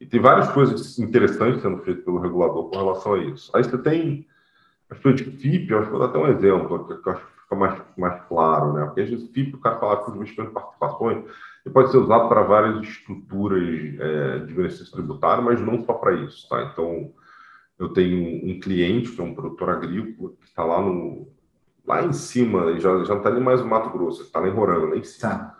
E 0.00 0.06
tem 0.06 0.20
várias 0.20 0.48
coisas 0.52 0.98
interessantes 1.00 1.62
sendo 1.62 1.78
feitas 1.78 2.04
pelo 2.04 2.20
regulador 2.20 2.70
com 2.70 2.78
relação 2.78 3.14
a 3.14 3.18
isso. 3.18 3.50
Aí 3.54 3.64
você 3.64 3.76
tem 3.76 4.24
as 4.88 4.98
coisas 5.00 5.20
de 5.20 5.30
FIP, 5.30 5.70
eu 5.70 5.78
acho 5.78 5.86
que 5.86 5.96
vou 5.96 6.00
dar 6.00 6.06
até 6.06 6.18
um 6.18 6.28
exemplo, 6.28 6.86
que 6.86 7.08
eu 7.08 7.12
acho 7.12 7.26
que 7.26 7.42
fica 7.42 7.56
mais, 7.56 7.82
mais 7.98 8.22
claro, 8.28 8.72
né? 8.72 8.84
Porque 8.84 9.00
às 9.00 9.10
vezes 9.10 9.30
FIP, 9.30 9.56
o 9.56 9.60
cara 9.60 9.78
fala 9.78 10.04
que 10.04 10.10
o 10.12 10.14
investimento 10.14 10.50
de 10.50 10.54
participações, 10.54 11.24
ele 11.64 11.72
pode 11.72 11.90
ser 11.90 11.98
usado 11.98 12.28
para 12.28 12.42
várias 12.42 12.80
estruturas 12.82 13.62
é, 13.98 14.38
de 14.40 14.54
benefício 14.54 14.90
tributário, 14.90 15.44
mas 15.44 15.60
não 15.60 15.84
só 15.84 15.92
para 15.92 16.14
isso, 16.14 16.48
tá? 16.48 16.70
Então, 16.72 17.12
eu 17.78 17.88
tenho 17.90 18.50
um 18.50 18.60
cliente 18.60 19.10
que 19.10 19.20
é 19.20 19.24
um 19.24 19.34
produtor 19.34 19.70
agrícola 19.70 20.32
que 20.40 20.46
está 20.46 20.64
lá 20.64 20.80
no 20.80 21.28
lá 21.86 22.04
em 22.04 22.12
cima, 22.12 22.78
já, 22.78 23.02
já 23.02 23.14
não 23.14 23.18
está 23.18 23.30
nem 23.30 23.42
mais 23.42 23.60
no 23.60 23.66
Mato 23.66 23.90
Grosso, 23.90 24.22
está 24.22 24.38
lá 24.38 24.48
em 24.48 24.52
Roraima, 24.52 24.90
lá 24.90 24.96
em 24.96 25.02
cima. 25.02 25.30
Tá. 25.30 25.56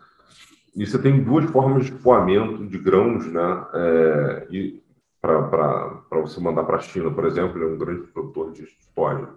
E 0.76 0.86
você 0.86 0.98
tem 1.00 1.24
duas 1.24 1.44
formas 1.50 1.86
de 1.86 1.92
escoamento 1.92 2.64
de 2.66 2.78
grãos, 2.78 3.26
né? 3.26 3.66
É, 3.74 4.46
e 4.50 4.82
para 5.20 6.20
você 6.20 6.40
mandar 6.40 6.64
para 6.64 6.76
a 6.76 6.80
China, 6.80 7.10
por 7.10 7.26
exemplo, 7.26 7.58
ele 7.58 7.64
é 7.64 7.74
um 7.74 7.78
grande 7.78 8.06
produtor 8.06 8.52
de 8.52 8.66
soja. 8.94 9.28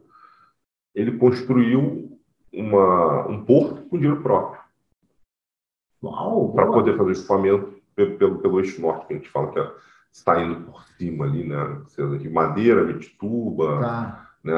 Ele 0.93 1.17
construiu 1.17 2.17
uma, 2.53 3.27
um 3.27 3.43
porto 3.43 3.81
com 3.89 3.97
dinheiro 3.97 4.21
próprio. 4.21 4.61
Para 6.53 6.67
poder 6.67 6.97
fazer 6.97 7.11
escoamento 7.11 7.73
pelo, 7.95 8.17
pelo, 8.17 8.37
pelo 8.39 8.59
eixo 8.59 8.81
norte, 8.81 9.07
que 9.07 9.13
a 9.13 9.17
gente 9.17 9.29
fala 9.29 9.51
que 9.51 9.59
é 9.59 9.71
saindo 10.11 10.61
por 10.61 10.83
cima 10.97 11.25
ali, 11.25 11.47
né? 11.47 11.77
Seja 11.87 12.17
de 12.17 12.29
madeira, 12.29 12.83
Mitituba, 12.83 13.79
tá. 13.79 14.27
né? 14.43 14.53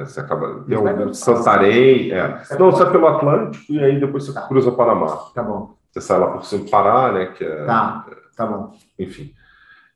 É, 0.00 0.04
você 0.04 0.20
acaba. 0.20 0.64
Tem 0.64 0.78
um 0.78 1.14
Santarém, 1.14 2.12
é. 2.12 2.44
Não, 2.58 2.70
sai 2.72 2.90
pelo 2.90 3.06
Atlântico 3.06 3.72
e 3.72 3.82
aí 3.82 3.98
depois 3.98 4.24
você 4.24 4.34
tá. 4.34 4.46
cruza 4.46 4.68
o 4.68 4.76
Panamá. 4.76 5.16
Tá 5.34 5.42
bom. 5.42 5.74
Você 5.90 6.00
sai 6.00 6.18
lá 6.18 6.28
por 6.28 6.44
cima 6.44 6.64
do 6.64 6.70
Pará, 6.70 7.12
né? 7.12 7.26
Que 7.26 7.44
é, 7.44 7.64
tá, 7.64 8.06
tá 8.36 8.46
bom. 8.46 8.72
Enfim. 8.98 9.32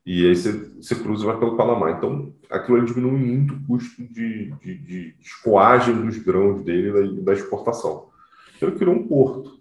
E 0.05 0.27
aí 0.27 0.35
você, 0.35 0.51
você 0.79 0.95
cruza 0.95 1.23
e 1.23 1.27
vai 1.27 1.37
pelo 1.37 1.55
Panamá. 1.55 1.91
Então, 1.91 2.31
aquilo 2.49 2.77
ali 2.77 2.85
diminui 2.85 3.11
muito 3.11 3.53
o 3.53 3.67
custo 3.67 4.03
de, 4.03 4.51
de, 4.61 4.77
de 4.77 5.15
escoagem 5.19 5.95
dos 5.95 6.17
grãos 6.17 6.63
dele 6.63 6.91
da, 6.91 7.23
da 7.23 7.33
exportação. 7.33 8.07
Então, 8.55 8.69
ele 8.69 8.77
criou 8.77 8.95
um 8.95 9.07
porto, 9.07 9.54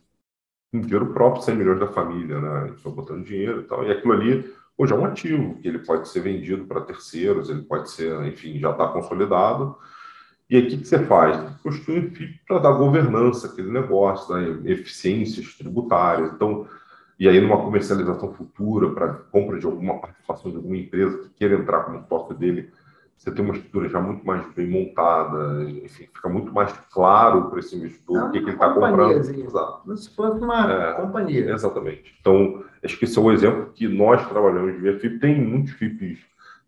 dinheiro 0.80 1.12
próprio, 1.12 1.42
100 1.42 1.56
milhões 1.56 1.80
da 1.80 1.86
família, 1.88 2.40
né? 2.40 2.68
Ele 2.68 2.76
foi 2.76 2.92
botando 2.92 3.24
dinheiro 3.24 3.60
e 3.60 3.64
tal. 3.64 3.84
E 3.84 3.90
aquilo 3.90 4.12
ali 4.12 4.52
hoje 4.76 4.92
é 4.92 4.96
um 4.96 5.04
ativo, 5.04 5.54
que 5.60 5.68
ele 5.68 5.78
pode 5.78 6.08
ser 6.08 6.20
vendido 6.20 6.64
para 6.64 6.80
terceiros, 6.80 7.48
ele 7.48 7.62
pode 7.62 7.90
ser, 7.90 8.12
enfim, 8.26 8.58
já 8.58 8.70
está 8.70 8.88
consolidado. 8.88 9.76
E 10.48 10.56
aí 10.56 10.66
o 10.66 10.68
que, 10.68 10.84
você 10.84 10.98
faz? 11.06 11.38
Um 11.64 11.72
FIP 11.72 12.40
para 12.46 12.58
dar 12.58 12.72
governança 12.72 13.46
aquele 13.46 13.70
negócio, 13.70 14.28
dar 14.28 14.68
eficiências 14.68 15.54
tributárias. 15.54 16.32
Então, 16.32 16.66
e 17.18 17.28
aí 17.28 17.40
numa 17.40 17.62
comercialização 17.62 18.32
futura 18.34 18.90
para 18.90 19.14
compra 19.14 19.58
de 19.58 19.66
alguma 19.66 19.98
participação 20.00 20.50
de 20.50 20.56
alguma 20.56 20.76
empresa 20.76 21.18
que 21.18 21.30
queira 21.30 21.54
entrar 21.54 21.84
como 21.84 22.04
sócio 22.08 22.34
dele, 22.34 22.70
você 23.16 23.30
tem 23.30 23.44
uma 23.44 23.54
estrutura 23.54 23.88
já 23.88 24.00
muito 24.00 24.26
mais 24.26 24.46
bem 24.54 24.66
montada, 24.66 25.64
enfim, 25.64 26.06
fica 26.12 26.28
muito 26.28 26.52
mais 26.52 26.72
claro 26.92 27.48
para 27.48 27.58
esse 27.58 27.74
investidor 27.74 28.24
o 28.24 28.30
que, 28.30 28.38
que 28.38 28.44
ele 28.44 28.52
está 28.52 28.68
comprando. 28.74 29.12
Exato. 29.12 29.82
Como 29.82 29.96
se 29.96 30.14
fosse 30.14 30.40
uma 30.40 30.72
é, 30.72 30.92
companhia. 30.92 31.50
Exatamente. 31.50 32.14
Então, 32.20 32.62
acho 32.84 32.98
que 32.98 33.04
esse 33.04 33.18
é 33.18 33.22
o 33.22 33.32
exemplo 33.32 33.72
que 33.74 33.88
nós 33.88 34.28
trabalhamos 34.28 34.78
via 34.80 34.98
FIP. 34.98 35.20
Tem 35.20 35.40
muitos 35.40 35.72
FIPs 35.72 36.18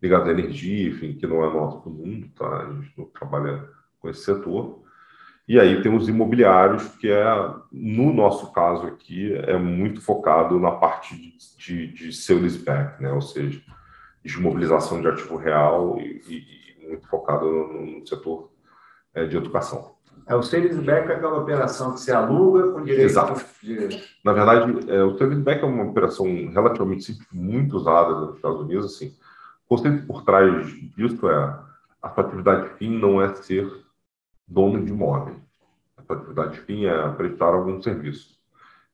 ligados 0.02 0.28
à 0.28 0.32
energia, 0.32 0.88
enfim, 0.88 1.12
que 1.14 1.26
não 1.26 1.44
é 1.44 1.52
nosso 1.52 1.80
do 1.80 1.90
mundo, 1.90 2.28
tá? 2.34 2.48
A 2.48 2.72
gente 2.72 2.92
não 2.96 3.04
trabalha 3.06 3.68
com 4.00 4.08
esse 4.08 4.20
setor. 4.20 4.82
E 5.48 5.60
aí 5.60 5.80
tem 5.80 5.94
os 5.94 6.08
imobiliários, 6.08 6.88
que 6.96 7.08
é, 7.08 7.24
no 7.70 8.12
nosso 8.12 8.52
caso 8.52 8.86
aqui, 8.86 9.32
é 9.32 9.56
muito 9.56 10.00
focado 10.00 10.58
na 10.58 10.72
parte 10.72 11.14
de, 11.58 11.92
de, 11.92 12.10
de 12.10 12.58
back, 12.58 13.00
né? 13.00 13.12
Ou 13.12 13.20
seja, 13.20 13.60
de 14.26 14.40
mobilização 14.40 15.00
de 15.00 15.08
ativo 15.08 15.36
real 15.36 15.98
e, 16.00 16.20
e 16.28 16.88
muito 16.88 17.06
focado 17.08 17.46
no, 17.46 17.98
no 17.98 18.06
setor 18.06 18.50
é, 19.14 19.24
de 19.24 19.36
educação. 19.36 19.94
É 20.26 20.34
o 20.34 20.42
sales 20.42 20.76
back 20.78 21.08
é 21.08 21.14
aquela 21.14 21.38
operação 21.38 21.94
que 21.94 22.00
se 22.00 22.10
aluga 22.10 22.72
com 22.72 22.82
direito 22.82 23.04
Exato. 23.04 23.40
De... 23.62 24.02
Na 24.24 24.32
verdade, 24.32 24.90
é, 24.90 25.02
o 25.04 25.16
sales 25.16 25.38
back 25.38 25.62
é 25.62 25.66
uma 25.66 25.84
operação 25.84 26.26
relativamente 26.50 27.04
simples, 27.04 27.28
muito 27.32 27.76
usada 27.76 28.12
nos 28.14 28.36
Estados 28.36 28.60
Unidos. 28.60 28.86
Assim, 28.86 29.14
o 29.64 29.68
conceito 29.68 30.06
por 30.06 30.24
trás 30.24 30.66
disso 30.96 31.28
é 31.28 31.66
a 32.02 32.10
sua 32.10 32.24
atividade 32.24 32.70
fim 32.76 32.98
não 32.98 33.22
é 33.22 33.32
ser 33.34 33.70
dono 34.48 34.84
de 34.84 34.90
imóvel. 34.90 35.36
A 35.96 36.02
sua 36.02 36.16
atividade 36.16 36.60
fim 36.60 36.86
é 36.86 37.08
prestar 37.10 37.54
algum 37.54 37.80
serviço. 37.80 38.35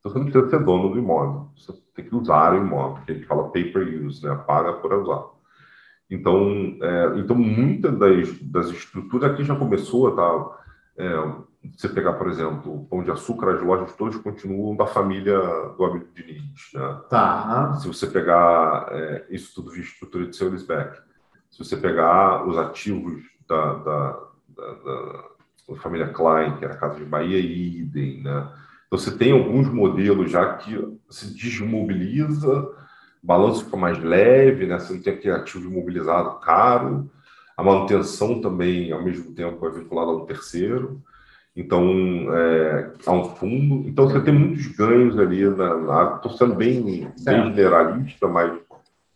Então, 0.03 0.13
você 0.13 0.19
não 0.19 0.25
precisa 0.25 0.51
ser 0.51 0.65
dono 0.65 0.91
do 0.91 0.99
imóvel, 0.99 1.49
você 1.57 1.73
tem 1.95 2.05
que 2.05 2.15
usar 2.15 2.55
o 2.55 2.57
imóvel, 2.57 3.05
que 3.05 3.13
a 3.13 3.15
gente 3.15 3.27
fala 3.27 3.51
pay 3.51 3.73
per 3.73 4.05
use, 4.05 4.27
né? 4.27 4.35
paga 4.47 4.73
por 4.73 4.93
usar. 4.95 5.27
Então, 6.11 6.77
é, 6.83 7.19
então 7.21 7.37
muitas 7.37 7.97
das, 7.97 8.39
das 8.41 8.69
estruturas 8.71 9.31
aqui 9.31 9.45
já 9.45 9.55
começou, 9.55 10.11
tá? 10.11 10.59
É, 10.99 11.15
você 11.77 11.89
pegar, 11.89 12.15
por 12.15 12.29
exemplo, 12.29 12.75
o 12.75 12.85
Pão 12.87 13.05
de 13.05 13.13
Açúcar, 13.13 13.55
as 13.55 13.63
lojas 13.63 13.95
todas 13.95 14.17
continuam 14.17 14.75
da 14.75 14.87
família 14.87 15.39
do 15.79 15.85
amigo 15.85 16.09
Diniz. 16.13 16.71
Né? 16.75 17.01
Tá. 17.09 17.75
Se 17.75 17.87
você 17.87 18.09
pegar 18.09 18.89
é, 18.91 19.27
isso 19.31 19.55
tudo 19.55 19.71
via 19.71 19.83
estrutura 19.83 20.27
de 20.27 20.37
sales 20.37 20.65
back, 20.65 21.01
se 21.49 21.59
você 21.59 21.77
pegar 21.77 22.45
os 22.47 22.59
ativos 22.59 23.23
da, 23.49 23.75
da, 23.75 24.21
da, 24.49 24.73
da, 24.73 25.25
da 25.69 25.77
família 25.77 26.09
Klein, 26.09 26.57
que 26.57 26.65
era 26.65 26.75
a 26.75 26.79
Casa 26.79 26.97
de 26.97 27.05
Bahia, 27.05 27.39
e 27.39 27.83
idem, 27.83 28.21
né? 28.23 28.53
Você 28.93 29.11
tem 29.11 29.33
alguns 29.33 29.73
modelos 29.73 30.31
já 30.31 30.53
que 30.59 30.79
se 31.09 31.33
desmobiliza, 31.33 32.61
o 33.23 33.27
balanço 33.27 33.65
fica 33.65 33.75
mais 33.75 33.99
leve, 33.99 34.67
né? 34.67 34.79
você 34.79 34.93
não 34.93 35.01
tem 35.01 35.15
aquele 35.15 35.35
ativo 35.35 35.71
imobilizado 35.71 36.39
caro, 36.41 37.11
a 37.57 37.63
manutenção 37.63 38.43
também, 38.43 38.93
ao 38.93 39.03
mesmo 39.03 39.33
tempo, 39.33 39.67
é 39.67 39.71
vinculada 39.71 40.11
a 40.11 40.17
um 40.17 40.27
terceiro. 40.27 41.01
Então, 41.57 41.83
é, 42.35 42.93
há 43.07 43.13
um 43.13 43.25
fundo. 43.35 43.89
Então, 43.89 44.11
você 44.11 44.21
tem 44.21 44.35
muitos 44.35 44.67
ganhos 44.67 45.19
ali 45.19 45.43
na 45.49 46.17
Estou 46.17 46.33
sendo 46.33 46.55
bem, 46.55 46.83
bem 46.83 47.55
generalista, 47.55 48.29
mas 48.29 48.53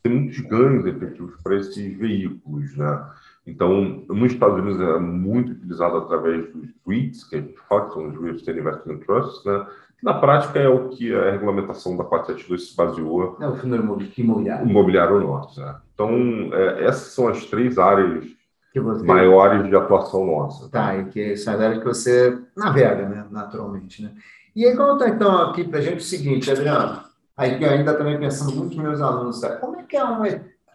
tem 0.03 0.11
muitos 0.11 0.41
ganhos 0.41 0.87
efetivos 0.87 1.35
para 1.43 1.55
esses 1.55 1.99
veículos. 1.99 2.75
Né? 2.75 3.07
Então, 3.47 4.05
nos 4.09 4.33
Estados 4.33 4.59
Unidos 4.59 4.81
é 4.81 4.99
muito 4.99 5.53
utilizado 5.53 5.99
através 5.99 6.53
dos 6.53 6.69
REITs, 6.87 7.25
que 7.25 7.37
a 7.37 7.41
gente 7.41 7.57
fala, 7.69 7.87
que 7.87 7.93
são 7.93 8.09
os 8.09 8.21
Real 8.21 8.35
Estate 8.35 8.59
Investment 8.59 8.99
Trusts, 8.99 9.45
né? 9.45 9.67
que 9.99 10.05
na 10.05 10.15
prática 10.15 10.59
é 10.59 10.69
o 10.69 10.89
que 10.89 11.15
a 11.15 11.31
regulamentação 11.31 11.97
da 11.97 12.05
472 12.05 12.71
se 12.71 12.77
baseou. 12.77 13.39
É 13.41 13.49
o 13.49 13.57
fundo 13.57 13.77
imobiliário. 13.77 14.69
Imobiliário 14.69 15.21
nosso. 15.21 15.61
Né? 15.61 15.77
Então, 15.95 16.11
é, 16.53 16.85
essas 16.87 17.13
são 17.13 17.29
as 17.29 17.45
três 17.47 17.79
áreas 17.79 18.27
você... 18.75 19.07
maiores 19.07 19.67
de 19.69 19.77
atuação 19.77 20.27
nossa. 20.27 20.69
Tá, 20.69 20.97
e 20.97 21.05
que 21.07 21.37
são 21.37 21.55
as 21.55 21.61
áreas 21.61 21.79
que 21.79 21.85
você 21.85 22.37
navega, 22.57 23.09
né? 23.09 23.27
naturalmente. 23.31 24.03
Né? 24.03 24.11
E 24.57 24.67
aí, 24.67 24.73
está 24.73 25.09
então 25.09 25.39
aqui 25.43 25.65
para 25.65 25.79
a 25.79 25.83
gente 25.83 25.99
o 25.99 26.03
seguinte, 26.03 26.51
Adriano, 26.51 27.01
aí 27.37 27.59
que 27.59 27.65
ainda 27.65 27.95
também 27.95 28.19
pensando 28.19 28.57
muito 28.57 28.75
nos 28.75 28.85
meus 28.85 29.01
alunos, 29.01 29.39
sabe? 29.39 29.61
como 29.61 29.77
é 29.77 29.85
que 29.85 29.97
é 29.97 30.03
uma 30.03 30.27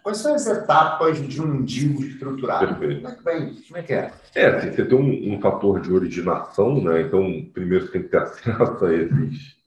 Quais 0.03 0.17
são 0.17 0.33
as 0.33 0.47
etapas 0.47 1.21
de 1.27 1.41
um 1.41 1.61
deal 1.63 2.01
estruturado? 2.01 2.75
Perfeito. 2.75 3.01
Como 3.01 3.13
é 3.13 3.15
que 3.15 3.23
vem? 3.23 3.55
Como 3.67 3.77
é 3.77 3.83
que 3.83 3.93
é? 3.93 4.11
É, 4.33 4.71
você 4.71 4.85
tem 4.85 4.97
um, 4.97 5.35
um, 5.35 5.41
fator 5.41 5.79
de 5.79 5.91
originação, 5.91 6.81
né? 6.81 7.01
Então, 7.01 7.45
primeiro 7.53 7.85
você 7.85 7.91
tem 7.91 8.03
que 8.03 8.09
ter 8.09 8.17
acesso 8.17 8.85
a 8.85 8.93
esses, 8.93 9.57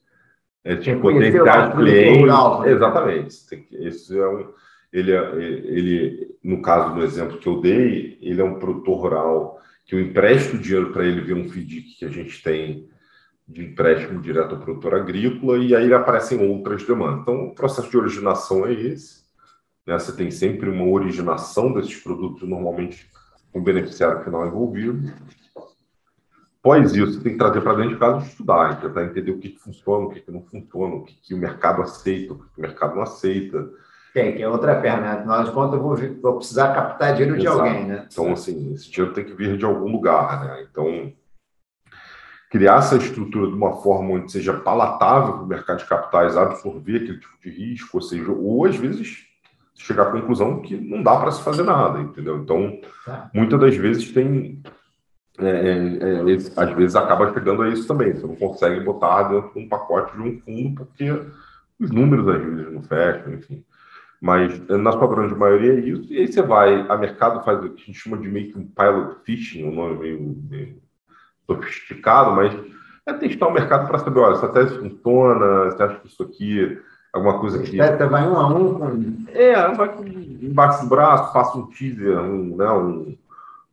esses 0.65 1.01
potenciais 1.01 1.75
clientes. 1.75 2.27
né? 2.27 2.73
Exatamente. 2.73 3.67
Esse 3.73 4.19
é 4.19 4.27
um, 4.27 4.49
ele, 4.93 5.13
é, 5.13 5.35
ele, 5.37 6.37
no 6.43 6.63
caso 6.63 6.95
do 6.95 7.03
exemplo 7.03 7.39
que 7.39 7.49
eu 7.49 7.61
dei, 7.61 8.19
ele 8.21 8.41
é 8.41 8.45
um 8.45 8.59
produtor 8.59 8.99
rural 8.99 9.61
que 9.87 9.95
eu 9.95 10.01
empresto 10.01 10.59
dinheiro 10.59 10.93
para 10.93 11.05
ele 11.05 11.21
ver 11.21 11.35
um 11.35 11.49
FDIC 11.49 11.99
que 11.99 12.05
a 12.05 12.09
gente 12.09 12.43
tem 12.43 12.89
de 13.47 13.63
empréstimo 13.63 14.21
direto 14.21 14.55
ao 14.55 14.61
produtor 14.61 14.95
agrícola 14.95 15.59
e 15.59 15.77
aí 15.77 15.93
aparecem 15.93 16.41
outras 16.49 16.83
demandas. 16.85 17.21
Então, 17.21 17.47
o 17.47 17.55
processo 17.55 17.91
de 17.91 17.97
originação 17.97 18.67
é 18.67 18.73
esse 18.73 19.24
né? 19.87 19.99
Você 19.99 20.13
tem 20.13 20.31
sempre 20.31 20.69
uma 20.69 20.85
originação 20.85 21.73
desses 21.73 21.97
produtos, 21.97 22.49
normalmente 22.49 23.11
o 23.53 23.61
beneficiário 23.61 24.23
final 24.25 24.47
envolvido. 24.47 25.13
Após 26.61 26.95
isso, 26.95 27.13
você 27.13 27.21
tem 27.21 27.33
que 27.33 27.39
trazer 27.39 27.61
para 27.61 27.75
dentro 27.75 27.91
de 27.91 27.99
casa 27.99 28.25
e 28.25 28.29
estudar, 28.29 28.81
tentar 28.81 29.05
entender 29.05 29.31
o 29.31 29.39
que, 29.39 29.51
que 29.51 29.61
funciona, 29.61 30.07
o 30.07 30.11
que, 30.11 30.21
que 30.21 30.31
não 30.31 30.43
funciona, 30.43 30.95
o 30.95 31.05
que, 31.05 31.15
que 31.15 31.35
o 31.35 31.39
mercado 31.39 31.83
aceita, 31.83 32.33
o 32.33 32.39
que, 32.39 32.45
que 32.55 32.59
o 32.59 32.63
mercado 32.63 32.97
não 32.97 33.03
aceita. 33.03 33.69
Tem, 34.15 34.35
que 34.35 34.43
é 34.43 34.49
outra 34.49 34.81
perna. 34.81 35.13
Afinal 35.13 35.45
de 35.45 35.53
contas, 35.53 35.75
eu 35.75 35.83
vou, 35.83 35.97
vou 36.23 36.37
precisar 36.39 36.75
captar 36.75 37.15
dinheiro 37.15 37.37
Exato. 37.37 37.57
de 37.57 37.61
alguém, 37.61 37.85
né? 37.85 38.09
Então, 38.11 38.33
assim, 38.33 38.73
esse 38.73 38.91
dinheiro 38.91 39.13
tem 39.13 39.25
que 39.25 39.35
vir 39.35 39.59
de 39.59 39.65
algum 39.65 39.91
lugar, 39.91 40.43
né? 40.43 40.67
Então, 40.71 41.13
criar 42.49 42.79
essa 42.79 42.97
estrutura 42.97 43.49
de 43.49 43.55
uma 43.55 43.83
forma 43.83 44.15
onde 44.15 44.33
seja 44.33 44.55
palatável 44.55 45.35
para 45.35 45.43
o 45.43 45.47
mercado 45.47 45.79
de 45.81 45.87
capitais 45.87 46.37
absorver 46.37 46.97
aquele 46.97 47.19
tipo 47.19 47.41
de 47.43 47.51
risco, 47.51 47.99
ou 47.99 48.03
seja, 48.03 48.33
ou 48.33 48.65
às 48.65 48.77
vezes 48.77 49.34
chegar 49.75 50.05
à 50.05 50.11
conclusão 50.13 50.63
que 50.63 50.77
não 50.77 51.03
dá 51.03 51.17
para 51.17 51.33
se 51.33 51.43
fazer 51.43 51.63
nada, 51.63 52.01
entendeu? 52.01 52.39
Então, 52.39 52.81
tá. 53.05 53.31
muitas 53.35 53.61
das 53.61 53.77
vezes 53.77 54.11
tem. 54.13 54.63
É, 55.37 55.49
é, 55.49 55.73
é, 55.99 56.63
às 56.63 56.71
vezes 56.75 56.95
acaba 56.95 57.33
chegando 57.33 57.63
a 57.63 57.69
isso 57.69 57.89
também. 57.89 58.15
Você 58.15 58.27
não 58.27 58.37
consegue 58.37 58.81
botar 58.81 59.25
dentro 59.25 59.53
de 59.53 59.59
um 59.59 59.69
pacote 59.69 60.17
de 60.17 60.23
um 60.23 60.41
fundo 60.41 60.75
porque 60.77 61.11
os 61.81 61.91
números 61.91 62.29
às 62.29 62.41
vezes 62.41 62.73
não 62.73 62.83
fecham, 62.83 63.35
enfim. 63.35 63.65
Mas 64.21 64.59
na 64.69 64.93
sua 64.93 65.09
grande 65.09 65.35
maioria 65.35 65.75
é 65.75 65.81
isso. 65.81 66.13
E 66.13 66.19
aí 66.19 66.33
você 66.33 66.41
vai, 66.41 66.87
a 66.89 66.97
mercado 66.97 67.45
faz 67.45 67.59
o 67.63 67.71
que 67.71 67.83
a 67.83 67.87
gente 67.87 67.99
chama 67.99 68.17
de 68.17 68.29
meio 68.29 68.53
que 68.53 68.59
um 68.59 68.67
pilot 68.67 69.17
fishing, 69.25 69.65
um 69.65 69.75
nome 69.75 69.99
meio, 69.99 70.37
meio 70.49 70.83
sofisticado, 71.47 72.31
mas 72.31 72.55
é 73.07 73.13
testar 73.13 73.49
o 73.49 73.53
mercado 73.53 73.87
para 73.87 73.99
saber, 73.99 74.21
olha, 74.21 74.35
essa 74.35 74.49
tese 74.49 74.79
funciona, 74.79 75.65
você 75.65 75.83
acha 75.83 76.01
que 76.01 76.07
isso 76.07 76.23
aqui 76.23 76.81
alguma 77.15 77.39
coisa 77.39 77.63
que. 77.63 77.77
Teta 77.77 78.07
vai 78.09 78.29
um 78.29 78.37
a 78.37 78.49
um 78.49 78.75
com. 78.75 79.25
É, 79.33 79.75
vai 79.75 79.95
embaixo 80.43 80.83
do 80.83 80.89
braço, 80.89 81.33
passa 81.33 81.57
um 81.57 81.67
teaser, 81.67 82.21
um, 82.21 82.57
né, 82.57 82.71
um, 82.71 83.17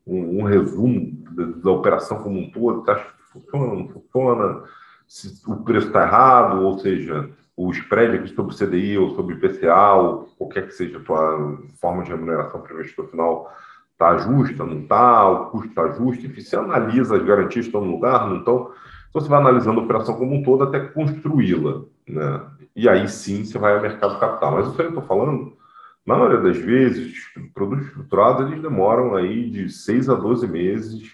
um, 0.07 0.39
um 0.39 0.43
resumo 0.43 1.11
da, 1.31 1.45
da, 1.45 1.71
operação 1.71 2.19
como 2.19 2.39
um 2.39 2.49
todo, 2.49 2.83
que 2.83 2.95
funciona, 3.33 3.75
não 3.75 3.87
funciona, 3.89 4.63
se 5.07 5.41
o 5.47 5.57
preço 5.57 5.87
está 5.87 6.03
errado, 6.03 6.61
ou 6.61 6.79
seja, 6.79 7.29
o 7.57 7.69
spread 7.71 8.17
aqui 8.17 8.33
sobre 8.33 8.53
o 8.53 8.57
CDI 8.57 8.97
ou 8.97 9.15
sobre 9.15 9.35
o 9.35 9.37
IPCA, 9.37 9.93
ou 9.93 10.29
qualquer 10.37 10.67
que 10.67 10.73
seja 10.73 10.97
a 10.97 11.01
tua 11.01 11.59
forma 11.79 12.03
de 12.03 12.11
remuneração 12.11 12.61
para 12.61 12.73
o 12.73 12.75
investidor 12.75 13.09
final, 13.09 13.51
está 13.91 14.17
justa, 14.17 14.63
não 14.63 14.79
está, 14.79 15.29
o 15.29 15.49
custo 15.51 15.67
está 15.67 15.87
justo, 15.89 16.25
enfim, 16.25 16.41
você 16.41 16.55
analisa 16.55 17.17
as 17.17 17.23
garantias 17.23 17.65
estão 17.65 17.81
no 17.81 17.91
lugar, 17.91 18.27
não 18.27 18.39
estão. 18.39 18.71
Então, 19.09 19.21
você 19.21 19.27
vai 19.27 19.41
analisando 19.41 19.81
a 19.81 19.83
operação 19.83 20.15
como 20.15 20.33
um 20.33 20.41
todo 20.41 20.63
até 20.63 20.79
construí-la. 20.79 21.81
Né? 22.07 22.41
E 22.75 22.87
aí 22.87 23.07
sim 23.07 23.43
você 23.43 23.57
vai 23.57 23.73
ao 23.73 23.81
mercado 23.81 24.19
capital. 24.19 24.51
Mas 24.53 24.67
o 24.67 24.73
que 24.73 24.81
eu 24.81 24.89
estou 24.89 25.03
falando, 25.03 25.53
na 26.05 26.15
maioria 26.15 26.39
das 26.39 26.57
vezes, 26.57 27.13
produtos 27.53 27.87
estruturados 27.87 28.47
eles 28.47 28.61
demoram 28.61 29.15
aí 29.15 29.49
de 29.49 29.69
6 29.69 30.09
a 30.09 30.15
12 30.15 30.47
meses 30.47 31.11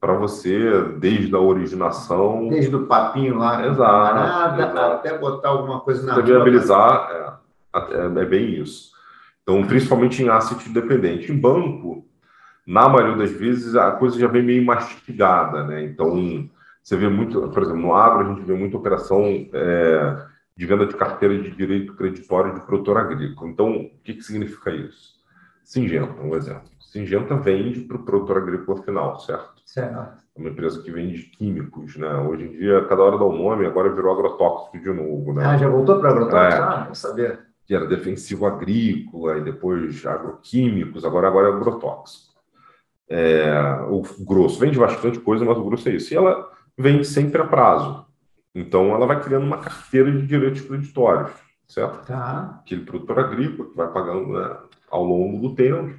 para 0.00 0.14
você, 0.14 0.82
desde 0.98 1.32
a 1.32 1.38
originação. 1.38 2.48
Desde 2.48 2.74
o 2.74 2.86
papinho 2.86 3.38
lá, 3.38 3.64
exato, 3.64 4.14
nada, 4.14 4.62
exato. 4.64 4.92
até 4.94 5.16
botar 5.16 5.50
alguma 5.50 5.78
coisa 5.78 6.04
na 6.04 6.20
viabilizar, 6.20 7.08
é, 7.72 7.78
é, 7.78 8.04
é 8.06 8.24
bem 8.24 8.60
isso. 8.60 8.90
Então, 9.42 9.64
principalmente 9.64 10.20
em 10.20 10.28
asset 10.28 10.68
independente. 10.68 11.30
Em 11.30 11.38
banco, 11.38 12.04
na 12.66 12.88
maioria 12.88 13.16
das 13.16 13.30
vezes, 13.30 13.76
a 13.76 13.92
coisa 13.92 14.18
já 14.18 14.26
vem 14.26 14.42
meio 14.42 14.64
mastigada, 14.64 15.64
né? 15.64 15.84
Então, 15.84 16.48
você 16.82 16.96
vê 16.96 17.08
muito, 17.08 17.40
por 17.50 17.62
exemplo, 17.62 17.80
no 17.80 17.94
agro, 17.94 18.26
a 18.26 18.34
gente 18.34 18.44
vê 18.44 18.54
muita 18.54 18.76
operação 18.76 19.24
é, 19.52 20.16
de 20.56 20.66
venda 20.66 20.86
de 20.86 20.94
carteira 20.94 21.38
de 21.38 21.50
direito 21.50 21.94
creditório 21.94 22.54
de 22.54 22.60
produtor 22.60 22.98
agrícola. 22.98 23.50
Então, 23.50 23.70
o 23.76 23.90
que, 24.02 24.14
que 24.14 24.22
significa 24.22 24.70
isso? 24.70 25.14
Singenta, 25.64 26.20
um 26.20 26.34
exemplo. 26.34 26.70
Singenta 26.78 27.34
vende 27.36 27.80
para 27.80 27.96
o 27.96 28.04
produtor 28.04 28.38
agrícola 28.38 28.82
final, 28.82 29.18
certo? 29.20 29.62
Certo. 29.64 30.22
É 30.36 30.40
uma 30.40 30.50
empresa 30.50 30.82
que 30.82 30.90
vende 30.90 31.22
químicos, 31.22 31.96
né? 31.96 32.14
Hoje 32.16 32.44
em 32.44 32.50
dia, 32.52 32.84
cada 32.84 33.02
hora 33.02 33.16
dá 33.16 33.24
um 33.24 33.36
nome, 33.36 33.64
agora 33.64 33.92
virou 33.92 34.12
agrotóxico 34.12 34.78
de 34.78 34.92
novo, 34.92 35.32
né? 35.32 35.44
Ah, 35.44 35.56
já 35.56 35.68
voltou 35.68 35.98
para 35.98 36.10
agrotóxico? 36.10 36.62
É, 36.62 36.66
ah, 36.66 36.84
não 36.88 36.94
saber. 36.94 37.40
Que 37.64 37.74
era 37.74 37.86
defensivo 37.86 38.44
agrícola 38.44 39.38
e 39.38 39.44
depois 39.44 40.04
agroquímicos, 40.04 41.04
agora, 41.04 41.28
agora 41.28 41.48
é 41.48 41.52
agrotóxico. 41.52 42.32
É, 43.08 43.52
o 43.88 44.02
grosso 44.24 44.58
vende 44.58 44.78
bastante 44.78 45.18
coisa, 45.20 45.44
mas 45.44 45.56
o 45.56 45.64
grosso 45.64 45.88
é 45.88 45.92
isso. 45.92 46.12
E 46.12 46.16
ela 46.16 46.50
vende 46.76 47.04
sempre 47.06 47.40
a 47.40 47.46
prazo. 47.46 48.06
Então, 48.54 48.94
ela 48.94 49.06
vai 49.06 49.22
criando 49.22 49.46
uma 49.46 49.58
carteira 49.58 50.12
de 50.12 50.26
direitos 50.26 50.60
creditórios, 50.60 51.32
certo? 51.66 52.06
Tá. 52.06 52.60
Aquele 52.60 52.84
produtor 52.84 53.18
agrícola 53.18 53.70
que 53.70 53.76
vai 53.76 53.90
pagando 53.90 54.38
né, 54.38 54.58
ao 54.90 55.04
longo 55.04 55.48
do 55.48 55.54
tempo. 55.54 55.98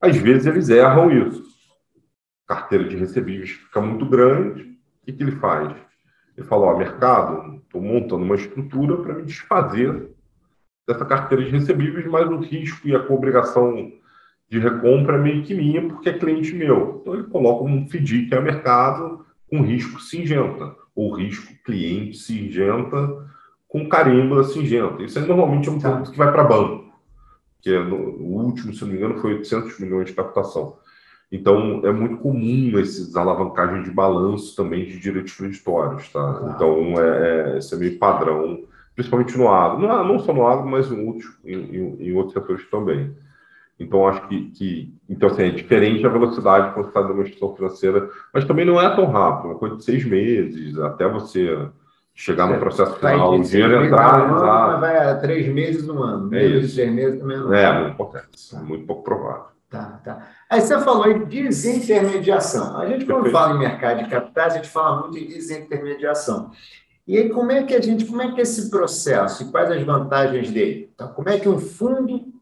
Às 0.00 0.16
vezes, 0.16 0.46
eles 0.46 0.68
erram 0.68 1.10
isso. 1.10 1.44
A 2.48 2.54
carteira 2.54 2.84
de 2.88 2.96
recebíveis 2.96 3.50
fica 3.50 3.80
muito 3.80 4.04
grande. 4.04 4.62
O 4.62 5.06
que, 5.06 5.12
que 5.12 5.22
ele 5.22 5.32
faz? 5.32 5.74
Ele 6.36 6.46
fala, 6.46 6.66
ó, 6.66 6.76
mercado, 6.76 7.56
estou 7.62 7.80
montando 7.80 8.24
uma 8.24 8.34
estrutura 8.34 8.96
para 8.96 9.14
me 9.14 9.22
desfazer 9.22 10.10
dessa 10.86 11.04
carteira 11.04 11.44
de 11.44 11.50
recebíveis, 11.50 12.06
mas 12.06 12.28
o 12.28 12.38
risco 12.38 12.86
e 12.86 12.94
a 12.94 13.00
obrigação 13.08 13.92
de 14.48 14.58
recompra 14.58 15.16
é 15.16 15.20
meio 15.20 15.44
que 15.44 15.54
minha, 15.54 15.88
porque 15.88 16.08
é 16.08 16.18
cliente 16.18 16.52
meu. 16.52 16.98
Então, 17.00 17.14
ele 17.14 17.24
coloca 17.24 17.64
um 17.64 17.86
FDIC 17.88 18.34
a 18.34 18.40
mercado 18.40 19.24
com 19.48 19.62
risco 19.62 20.00
singenta 20.00 20.85
ou 20.96 21.12
risco 21.14 21.52
cliente 21.62 22.16
singenta 22.16 23.26
com 23.68 23.88
carimbo 23.88 24.36
da 24.36 24.44
singenta. 24.44 25.02
Isso 25.02 25.18
aí 25.18 25.26
normalmente 25.26 25.68
é 25.68 25.72
um 25.72 25.78
produto 25.78 26.10
que 26.10 26.18
vai 26.18 26.32
para 26.32 26.42
banco, 26.42 26.92
que 27.60 27.70
é 27.70 27.84
no, 27.84 27.96
o 27.96 28.44
último, 28.44 28.72
se 28.72 28.80
não 28.82 28.88
me 28.88 28.96
engano, 28.96 29.18
foi 29.18 29.34
800 29.34 29.78
milhões 29.78 30.06
de 30.06 30.14
captação. 30.14 30.78
Então, 31.30 31.82
é 31.84 31.92
muito 31.92 32.18
comum 32.18 32.78
esses 32.78 33.14
alavancagens 33.16 33.84
de 33.84 33.90
balanço 33.90 34.54
também 34.56 34.86
de 34.86 34.98
direitos 34.98 35.34
creditórios, 35.34 36.08
tá? 36.10 36.20
Ah. 36.20 36.52
Então, 36.54 36.94
é, 37.00 37.54
é, 37.54 37.58
esse 37.58 37.74
é 37.74 37.76
meio 37.76 37.98
padrão, 37.98 38.62
principalmente 38.94 39.36
no 39.36 39.48
agro. 39.48 39.86
Não, 39.86 40.04
não 40.04 40.18
só 40.20 40.32
no 40.32 40.46
agro, 40.46 40.66
mas 40.66 40.90
em 40.90 41.06
outros, 41.06 41.36
em, 41.44 41.54
em, 41.54 42.08
em 42.08 42.12
outros 42.12 42.32
setores 42.32 42.70
também. 42.70 43.14
Então, 43.78 44.08
acho 44.08 44.26
que, 44.26 44.50
que, 44.50 44.94
então, 45.08 45.28
assim, 45.28 45.42
é 45.42 45.50
diferente 45.50 46.06
a 46.06 46.08
velocidade 46.08 46.72
quando 46.72 46.86
você 46.86 46.90
está 46.90 47.02
numa 47.02 47.22
instituição 47.22 47.54
financeira, 47.54 48.10
mas 48.32 48.44
também 48.46 48.64
não 48.64 48.80
é 48.80 48.94
tão 48.94 49.06
rápido, 49.06 49.50
uma 49.50 49.58
coisa 49.58 49.76
de 49.76 49.84
seis 49.84 50.04
meses, 50.04 50.78
até 50.78 51.06
você 51.06 51.68
chegar 52.14 52.46
no 52.46 52.54
é, 52.54 52.58
processo 52.58 52.94
final, 52.94 53.34
o 53.34 53.42
dinheiro 53.42 53.84
entrar. 53.84 54.22
Ano, 54.22 54.40
mas 54.40 54.80
vai 54.80 54.96
a 54.96 55.16
três 55.16 55.46
meses 55.52 55.86
no 55.86 56.02
ano, 56.02 56.34
é 56.34 56.40
menos 56.40 56.62
de 56.62 56.68
seis 56.74 56.90
meses 56.90 57.20
também 57.20 57.36
não. 57.36 57.52
É, 57.52 57.80
muito 57.82 57.96
pouco, 57.96 58.12
tá. 58.14 58.58
muito 58.62 58.86
pouco 58.86 59.04
provável. 59.04 59.44
Tá, 59.68 60.00
tá. 60.02 60.28
Aí 60.48 60.60
você 60.60 60.80
falou 60.80 61.10
em 61.10 61.24
desintermediação. 61.24 62.78
A 62.78 62.86
gente, 62.86 63.04
quando 63.04 63.24
Perfeito. 63.24 63.32
fala 63.32 63.54
em 63.54 63.58
mercado 63.58 64.04
de 64.04 64.08
capitais, 64.08 64.54
a 64.54 64.56
gente 64.56 64.68
fala 64.68 65.00
muito 65.02 65.18
em 65.18 65.26
desintermediação. 65.26 66.50
E 67.06 67.18
aí, 67.18 67.28
como 67.28 67.52
é 67.52 67.62
que 67.62 67.74
a 67.74 67.80
gente, 67.80 68.06
como 68.06 68.22
é 68.22 68.32
que 68.32 68.40
é 68.40 68.42
esse 68.42 68.70
processo 68.70 69.42
e 69.42 69.50
quais 69.50 69.70
as 69.70 69.82
vantagens 69.82 70.50
dele? 70.50 70.90
Então, 70.94 71.08
como 71.08 71.28
é 71.28 71.38
que 71.38 71.48
um 71.48 71.58
fundo 71.58 72.35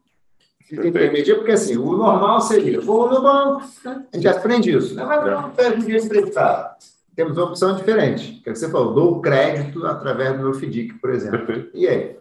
intermedia, 0.71 1.35
porque 1.35 1.51
assim, 1.51 1.77
o 1.77 1.95
normal 1.95 2.41
seria, 2.41 2.81
vou 2.81 3.09
no 3.09 3.21
banco, 3.21 3.63
né? 3.83 4.05
a 4.11 4.15
gente 4.15 4.27
aprende 4.27 4.75
isso, 4.75 4.95
né? 4.95 5.03
mas 5.03 5.23
não 5.25 5.51
perde 5.51 5.83
um 5.83 5.85
dia 5.85 5.99
emprestado. 5.99 6.75
Temos 7.15 7.37
uma 7.37 7.47
opção 7.47 7.75
diferente, 7.75 8.41
que 8.43 8.49
é 8.49 8.55
você 8.55 8.69
falou, 8.69 8.93
dou 8.93 9.21
crédito 9.21 9.85
através 9.85 10.33
do 10.33 10.39
meu 10.39 10.53
FDIC, 10.53 10.95
por 10.95 11.11
exemplo. 11.11 11.45
Perfeito. 11.45 11.69
E 11.73 11.87
aí? 11.87 12.17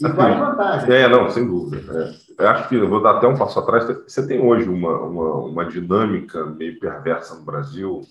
E 0.00 0.06
assim, 0.06 0.20
é 0.20 0.22
a 0.22 0.50
vantagem? 0.50 0.94
É, 0.94 1.08
não, 1.08 1.30
sem 1.30 1.46
dúvida. 1.46 2.14
É. 2.38 2.44
Eu 2.44 2.48
acho 2.48 2.68
que 2.68 2.74
eu 2.76 2.88
vou 2.88 3.02
dar 3.02 3.12
até 3.12 3.26
um 3.26 3.36
passo 3.36 3.58
atrás. 3.58 3.84
Você 4.06 4.26
tem 4.26 4.38
hoje 4.38 4.68
uma, 4.68 4.96
uma, 5.00 5.34
uma 5.36 5.64
dinâmica 5.64 6.44
meio 6.44 6.78
perversa 6.78 7.34
no 7.34 7.42
Brasil, 7.42 8.02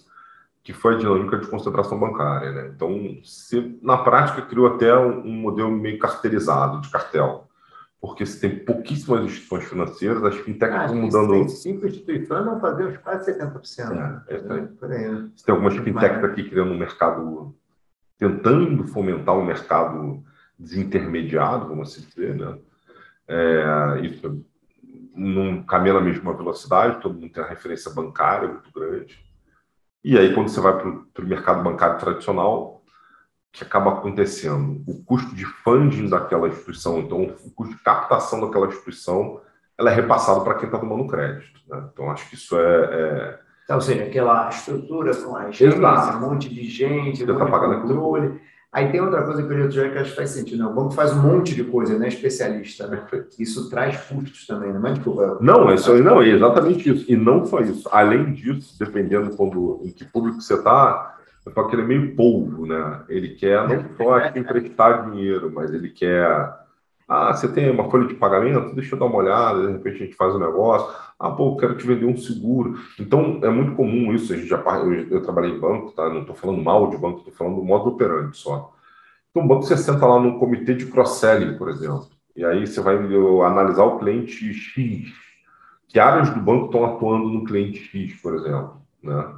que 0.63 0.73
foi 0.73 0.95
a 0.95 0.97
dinâmica 0.97 1.37
de 1.37 1.47
concentração 1.47 1.99
bancária. 1.99 2.51
Né? 2.51 2.71
Então, 2.75 3.17
você, 3.23 3.71
na 3.81 3.97
prática, 3.97 4.41
criou 4.41 4.67
até 4.67 4.93
um, 4.97 5.19
um 5.19 5.33
modelo 5.33 5.71
meio 5.71 5.99
carteirizado, 5.99 6.81
de 6.81 6.89
cartel 6.89 7.46
porque 7.99 8.25
você 8.25 8.47
tem 8.47 8.59
pouquíssimas 8.63 9.23
instituições 9.23 9.65
financeiras, 9.65 10.23
as 10.23 10.35
fintechs 10.35 10.75
ah, 10.75 10.85
estão 10.85 11.01
mudando. 11.01 11.31
Tem 11.31 11.49
cinco 11.49 11.87
instituições 11.87 12.45
vão 12.45 12.59
fazer 12.59 12.85
uns 12.85 12.97
quase 12.97 13.33
70%. 13.33 14.23
É, 14.27 14.33
é, 14.33 14.37
é, 14.37 15.11
Você 15.35 15.45
tem 15.45 15.55
algumas 15.55 15.75
fintechs 15.75 16.23
aqui 16.23 16.49
criando 16.49 16.71
um 16.71 16.77
mercado, 16.77 17.55
tentando 18.17 18.87
fomentar 18.87 19.35
um 19.35 19.45
mercado 19.45 20.23
desintermediado, 20.57 21.67
vamos 21.67 21.91
assim 21.91 22.07
dizer, 22.07 22.35
né? 22.35 22.57
É, 23.27 23.99
isso 24.03 24.45
não 25.15 25.63
caminha 25.63 25.95
na 25.95 26.01
mesma 26.01 26.33
velocidade, 26.33 27.01
todo 27.01 27.19
mundo 27.19 27.31
tem 27.31 27.43
a 27.43 27.47
referência 27.47 27.91
bancária 27.91 28.47
muito 28.47 28.71
grande. 28.71 29.19
E 30.03 30.17
aí, 30.17 30.33
quando 30.33 30.49
você 30.49 30.61
vai 30.61 30.77
para 30.77 31.25
o 31.25 31.27
mercado 31.27 31.63
bancário 31.63 31.99
tradicional, 31.99 32.76
que 33.51 33.63
acaba 33.63 33.91
acontecendo? 33.91 34.83
O 34.87 35.03
custo 35.03 35.35
de 35.35 35.45
funding 35.45 36.09
daquela 36.09 36.47
instituição, 36.47 36.99
então 36.99 37.23
o 37.23 37.51
custo 37.51 37.75
de 37.75 37.83
captação 37.83 38.41
daquela 38.41 38.67
instituição, 38.67 39.41
ela 39.77 39.91
é 39.91 39.95
repassado 39.95 40.41
para 40.41 40.55
quem 40.55 40.65
está 40.65 40.77
tomando 40.77 41.07
crédito. 41.07 41.59
Né? 41.67 41.83
Então, 41.91 42.09
acho 42.09 42.29
que 42.29 42.35
isso 42.35 42.57
é, 42.57 42.61
é... 42.61 43.39
Então, 43.63 43.75
ou 43.77 43.81
seja, 43.81 44.03
aquela 44.03 44.49
estrutura 44.49 45.15
com 45.15 45.35
a 45.35 45.43
agência, 45.43 45.77
um 45.77 46.19
monte 46.21 46.49
de 46.49 46.63
gente, 46.63 47.23
um 47.23 47.27
monte 47.27 47.39
tá 47.39 47.45
pagando 47.45 47.75
de 47.75 47.81
controle. 47.81 48.41
Aí 48.71 48.91
tem 48.91 49.01
outra 49.01 49.23
coisa 49.23 49.41
que 49.41 49.51
eu 49.51 49.71
já 49.71 49.89
que 49.89 49.97
acho 49.97 50.11
que 50.11 50.15
faz 50.15 50.29
sentido. 50.29 50.63
Né? 50.63 50.69
O 50.69 50.73
banco 50.73 50.91
faz 50.91 51.11
um 51.11 51.21
monte 51.21 51.55
de 51.55 51.63
coisa, 51.63 51.97
né? 51.97 52.09
Especialista. 52.09 52.85
Né? 52.87 53.03
Isso 53.39 53.69
traz 53.69 53.97
custos 54.05 54.45
também, 54.45 54.71
né? 54.71 54.79
Mas, 54.79 54.99
tipo, 54.99 55.15
não, 55.41 55.73
isso, 55.73 55.93
não, 56.03 56.21
é 56.21 56.29
exatamente 56.29 56.89
isso. 56.89 57.11
E 57.11 57.15
não 57.15 57.45
só 57.45 57.59
isso. 57.61 57.89
Além 57.91 58.33
disso, 58.33 58.77
dependendo 58.77 59.35
quando, 59.35 59.81
em 59.83 59.89
que 59.89 60.05
público 60.05 60.41
você 60.41 60.53
está, 60.53 61.16
eu 61.47 61.53
falo 61.53 61.69
que 61.69 61.75
ele 61.75 61.83
é 61.83 61.85
meio 61.85 62.15
polvo, 62.15 62.65
né? 62.65 63.03
Ele 63.07 63.29
quer 63.29 63.67
não 63.67 63.85
só 63.95 64.19
emprestar 64.27 65.09
dinheiro, 65.09 65.51
mas 65.53 65.73
ele 65.73 65.89
quer. 65.89 66.27
Ah, 67.07 67.33
você 67.33 67.47
tem 67.47 67.71
uma 67.71 67.89
folha 67.89 68.05
de 68.05 68.15
pagamento? 68.15 68.75
Deixa 68.75 68.93
eu 68.93 68.99
dar 68.99 69.05
uma 69.05 69.17
olhada, 69.17 69.65
de 69.65 69.71
repente 69.71 69.95
a 69.95 70.05
gente 70.05 70.15
faz 70.15 70.35
um 70.35 70.39
negócio. 70.39 70.93
Ah, 71.17 71.31
pô, 71.31 71.53
eu 71.53 71.55
quero 71.55 71.77
te 71.77 71.87
vender 71.87 72.05
um 72.05 72.17
seguro. 72.17 72.77
Então, 72.99 73.39
é 73.41 73.49
muito 73.49 73.75
comum 73.75 74.13
isso. 74.13 74.33
A 74.33 74.35
gente 74.35 74.49
já, 74.49 74.57
eu, 74.57 74.93
eu 75.09 75.21
trabalhei 75.23 75.51
em 75.51 75.59
banco, 75.59 75.93
tá? 75.93 76.09
Não 76.09 76.21
estou 76.21 76.35
falando 76.35 76.61
mal 76.61 76.89
de 76.89 76.97
banco, 76.97 77.19
estou 77.19 77.33
falando 77.33 77.55
do 77.55 77.63
modo 77.63 77.91
operante 77.91 78.37
só. 78.37 78.73
Então, 79.31 79.45
o 79.45 79.47
banco 79.47 79.63
você 79.63 79.77
senta 79.77 80.05
lá 80.05 80.19
num 80.19 80.37
comitê 80.37 80.75
de 80.75 80.85
cross-selling, 80.87 81.57
por 81.57 81.69
exemplo. 81.69 82.07
E 82.35 82.43
aí 82.43 82.67
você 82.67 82.81
vai 82.81 82.97
analisar 83.45 83.85
o 83.85 83.97
cliente 83.99 84.53
X. 84.53 85.13
Que 85.87 85.99
áreas 85.99 86.29
do 86.29 86.41
banco 86.41 86.65
estão 86.65 86.85
atuando 86.85 87.29
no 87.29 87.45
cliente 87.45 87.79
X, 87.79 88.21
por 88.21 88.35
exemplo, 88.35 88.81
né? 89.01 89.33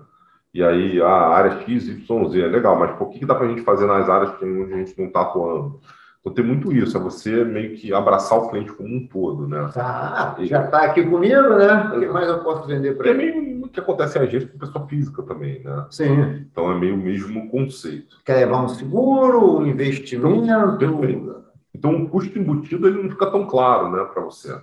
E 0.54 0.64
aí, 0.64 1.02
a 1.02 1.08
área 1.08 1.62
X, 1.62 1.88
Y, 1.88 2.30
Z, 2.30 2.42
é 2.42 2.48
legal, 2.48 2.78
mas 2.78 2.98
por 2.98 3.10
que, 3.10 3.20
que 3.20 3.26
dá 3.26 3.36
para 3.36 3.46
a 3.46 3.50
gente 3.50 3.62
fazer 3.62 3.86
nas 3.86 4.10
áreas 4.10 4.36
que 4.38 4.46
a 4.46 4.78
gente 4.78 4.98
não 4.98 5.08
está 5.08 5.22
atuando? 5.22 5.80
Então 6.20 6.34
tem 6.34 6.44
muito 6.44 6.74
isso, 6.74 6.98
é 6.98 7.00
você 7.00 7.46
meio 7.46 7.78
que 7.78 7.94
abraçar 7.94 8.38
o 8.38 8.50
cliente 8.50 8.74
como 8.74 8.90
um 8.90 9.08
todo, 9.08 9.48
né? 9.48 9.70
Tá, 9.74 10.36
já 10.42 10.66
está 10.66 10.84
aqui 10.84 11.04
comigo, 11.04 11.50
né? 11.56 11.92
O 11.96 12.00
que 12.00 12.08
mais 12.08 12.28
eu 12.28 12.44
posso 12.44 12.68
vender 12.68 12.98
para 12.98 13.10
ele? 13.10 13.30
É 13.30 13.32
meio 13.32 13.66
o 13.66 13.70
que 13.70 13.80
acontece 13.80 14.18
em 14.18 14.24
agência 14.24 14.50
com 14.50 14.58
pessoa 14.58 14.86
física 14.88 15.24
também, 15.24 15.64
né? 15.64 15.86
Sim. 15.90 16.46
Então 16.52 16.70
é 16.72 16.78
meio 16.78 16.96
o 16.96 16.98
mesmo 16.98 17.50
conceito. 17.50 18.18
Quer 18.26 18.36
levar 18.36 18.64
um 18.64 18.68
seguro, 18.68 19.60
um 19.60 19.66
investimento? 19.66 20.44
Então, 20.44 20.78
perfeito. 20.78 21.44
Então 21.74 21.96
o 21.96 22.10
custo 22.10 22.38
embutido 22.38 22.88
ele 22.88 23.02
não 23.02 23.10
fica 23.10 23.32
tão 23.32 23.46
claro, 23.46 23.90
né, 23.90 24.04
para 24.04 24.22
você. 24.22 24.60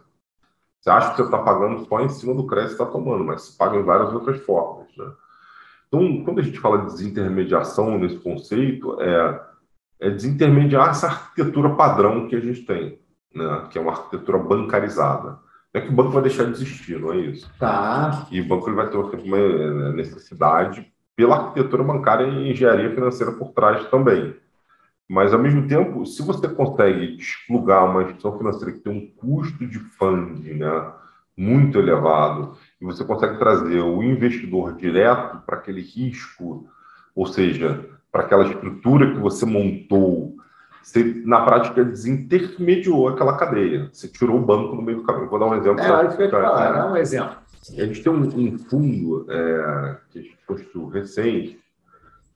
Você 0.80 0.90
acha 0.90 1.10
que 1.10 1.16
você 1.16 1.22
está 1.22 1.38
pagando 1.38 1.86
só 1.86 2.00
em 2.00 2.08
cima 2.10 2.34
do 2.34 2.46
crédito 2.46 2.76
que 2.76 2.82
está 2.82 2.86
tomando, 2.86 3.24
mas 3.24 3.42
você 3.42 3.56
paga 3.56 3.76
em 3.78 3.82
várias 3.82 4.12
outras 4.12 4.38
formas, 4.42 4.88
né? 4.96 5.06
Então, 5.88 6.24
quando 6.24 6.40
a 6.40 6.42
gente 6.42 6.58
fala 6.58 6.78
de 6.78 6.86
desintermediação 6.86 7.98
nesse 7.98 8.16
conceito, 8.16 9.00
é 9.00 9.46
é 10.00 10.10
desintermediar 10.10 10.90
essa 10.90 11.06
arquitetura 11.06 11.70
padrão 11.70 12.28
que 12.28 12.36
a 12.36 12.40
gente 12.40 12.62
tem, 12.62 12.98
né? 13.34 13.66
que 13.70 13.78
é 13.78 13.80
uma 13.80 13.92
arquitetura 13.92 14.38
bancarizada. 14.38 15.38
Não 15.72 15.80
é 15.82 15.84
que 15.84 15.88
o 15.88 15.94
banco 15.94 16.10
vai 16.10 16.22
deixar 16.22 16.44
de 16.44 16.52
existir, 16.52 16.98
não 16.98 17.12
é 17.12 17.18
isso. 17.18 17.50
Tá. 17.58 18.26
E 18.30 18.40
o 18.40 18.48
banco 18.48 18.68
ele 18.68 18.76
vai 18.76 18.88
ter 18.88 18.96
uma 18.96 19.38
é, 19.38 19.92
necessidade 19.92 20.90
pela 21.14 21.36
arquitetura 21.36 21.82
bancária 21.82 22.24
e 22.24 22.50
engenharia 22.50 22.94
financeira 22.94 23.32
por 23.32 23.52
trás 23.52 23.88
também. 23.88 24.36
Mas, 25.08 25.32
ao 25.32 25.38
mesmo 25.38 25.68
tempo, 25.68 26.04
se 26.04 26.20
você 26.22 26.48
consegue 26.48 27.16
desplugar 27.16 27.88
uma 27.88 28.02
instituição 28.02 28.36
financeira 28.36 28.72
que 28.72 28.80
tem 28.80 28.92
um 28.92 29.06
custo 29.06 29.66
de 29.66 29.78
funding 29.78 30.54
né, 30.54 30.92
muito 31.36 31.78
elevado, 31.78 32.56
e 32.80 32.84
você 32.84 33.04
consegue 33.04 33.38
trazer 33.38 33.80
o 33.80 34.02
investidor 34.02 34.74
direto 34.74 35.38
para 35.46 35.56
aquele 35.56 35.80
risco, 35.80 36.68
ou 37.14 37.26
seja, 37.26 37.84
para 38.12 38.22
aquela 38.22 38.44
estrutura 38.44 39.12
que 39.12 39.18
você 39.18 39.46
montou, 39.46 40.36
você, 40.86 41.22
na 41.24 41.44
prática, 41.44 41.84
desintermediou 41.84 43.08
aquela 43.08 43.36
cadeia. 43.36 43.88
Você 43.92 44.06
tirou 44.06 44.36
o 44.36 44.44
banco 44.44 44.76
no 44.76 44.82
meio 44.82 44.98
do 44.98 45.04
caminho. 45.04 45.28
Vou 45.28 45.38
dar 45.38 45.46
um 45.46 45.54
exemplo. 45.56 45.80
É, 45.80 45.88
eu 45.88 46.20
ia 46.20 46.30
falar, 46.30 46.72
dá 46.72 46.92
um 46.92 46.96
exemplo. 46.96 47.36
A 47.70 47.84
gente 47.84 48.02
tem 48.04 48.12
um, 48.12 48.22
um 48.22 48.58
fundo 48.58 49.26
é, 49.28 49.96
que 50.10 50.18
a 50.20 50.22
gente 50.22 50.38
construiu 50.46 50.86
recente, 50.86 51.60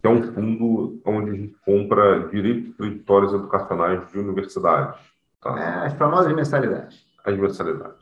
que 0.00 0.06
é 0.06 0.10
um 0.10 0.22
fundo 0.34 1.00
onde 1.04 1.30
a 1.30 1.34
gente 1.34 1.56
compra 1.64 2.28
direitos 2.28 2.74
creditórios 2.74 3.32
educacionais 3.32 4.10
de 4.10 4.18
universidades. 4.18 4.98
Tá? 5.40 5.56
É, 5.56 5.86
as 5.86 5.94
famosas 5.94 6.34
mensalidades. 6.34 7.06
As 7.24 7.36
mensalidades. 7.36 7.99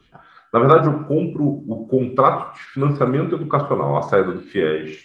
Na 0.52 0.60
verdade, 0.60 0.86
eu 0.86 1.04
compro 1.04 1.44
o 1.44 1.86
contrato 1.88 2.54
de 2.54 2.60
financiamento 2.72 3.34
educacional. 3.34 3.98
A 3.98 4.02
saída 4.02 4.32
do 4.32 4.40
FIES 4.40 5.04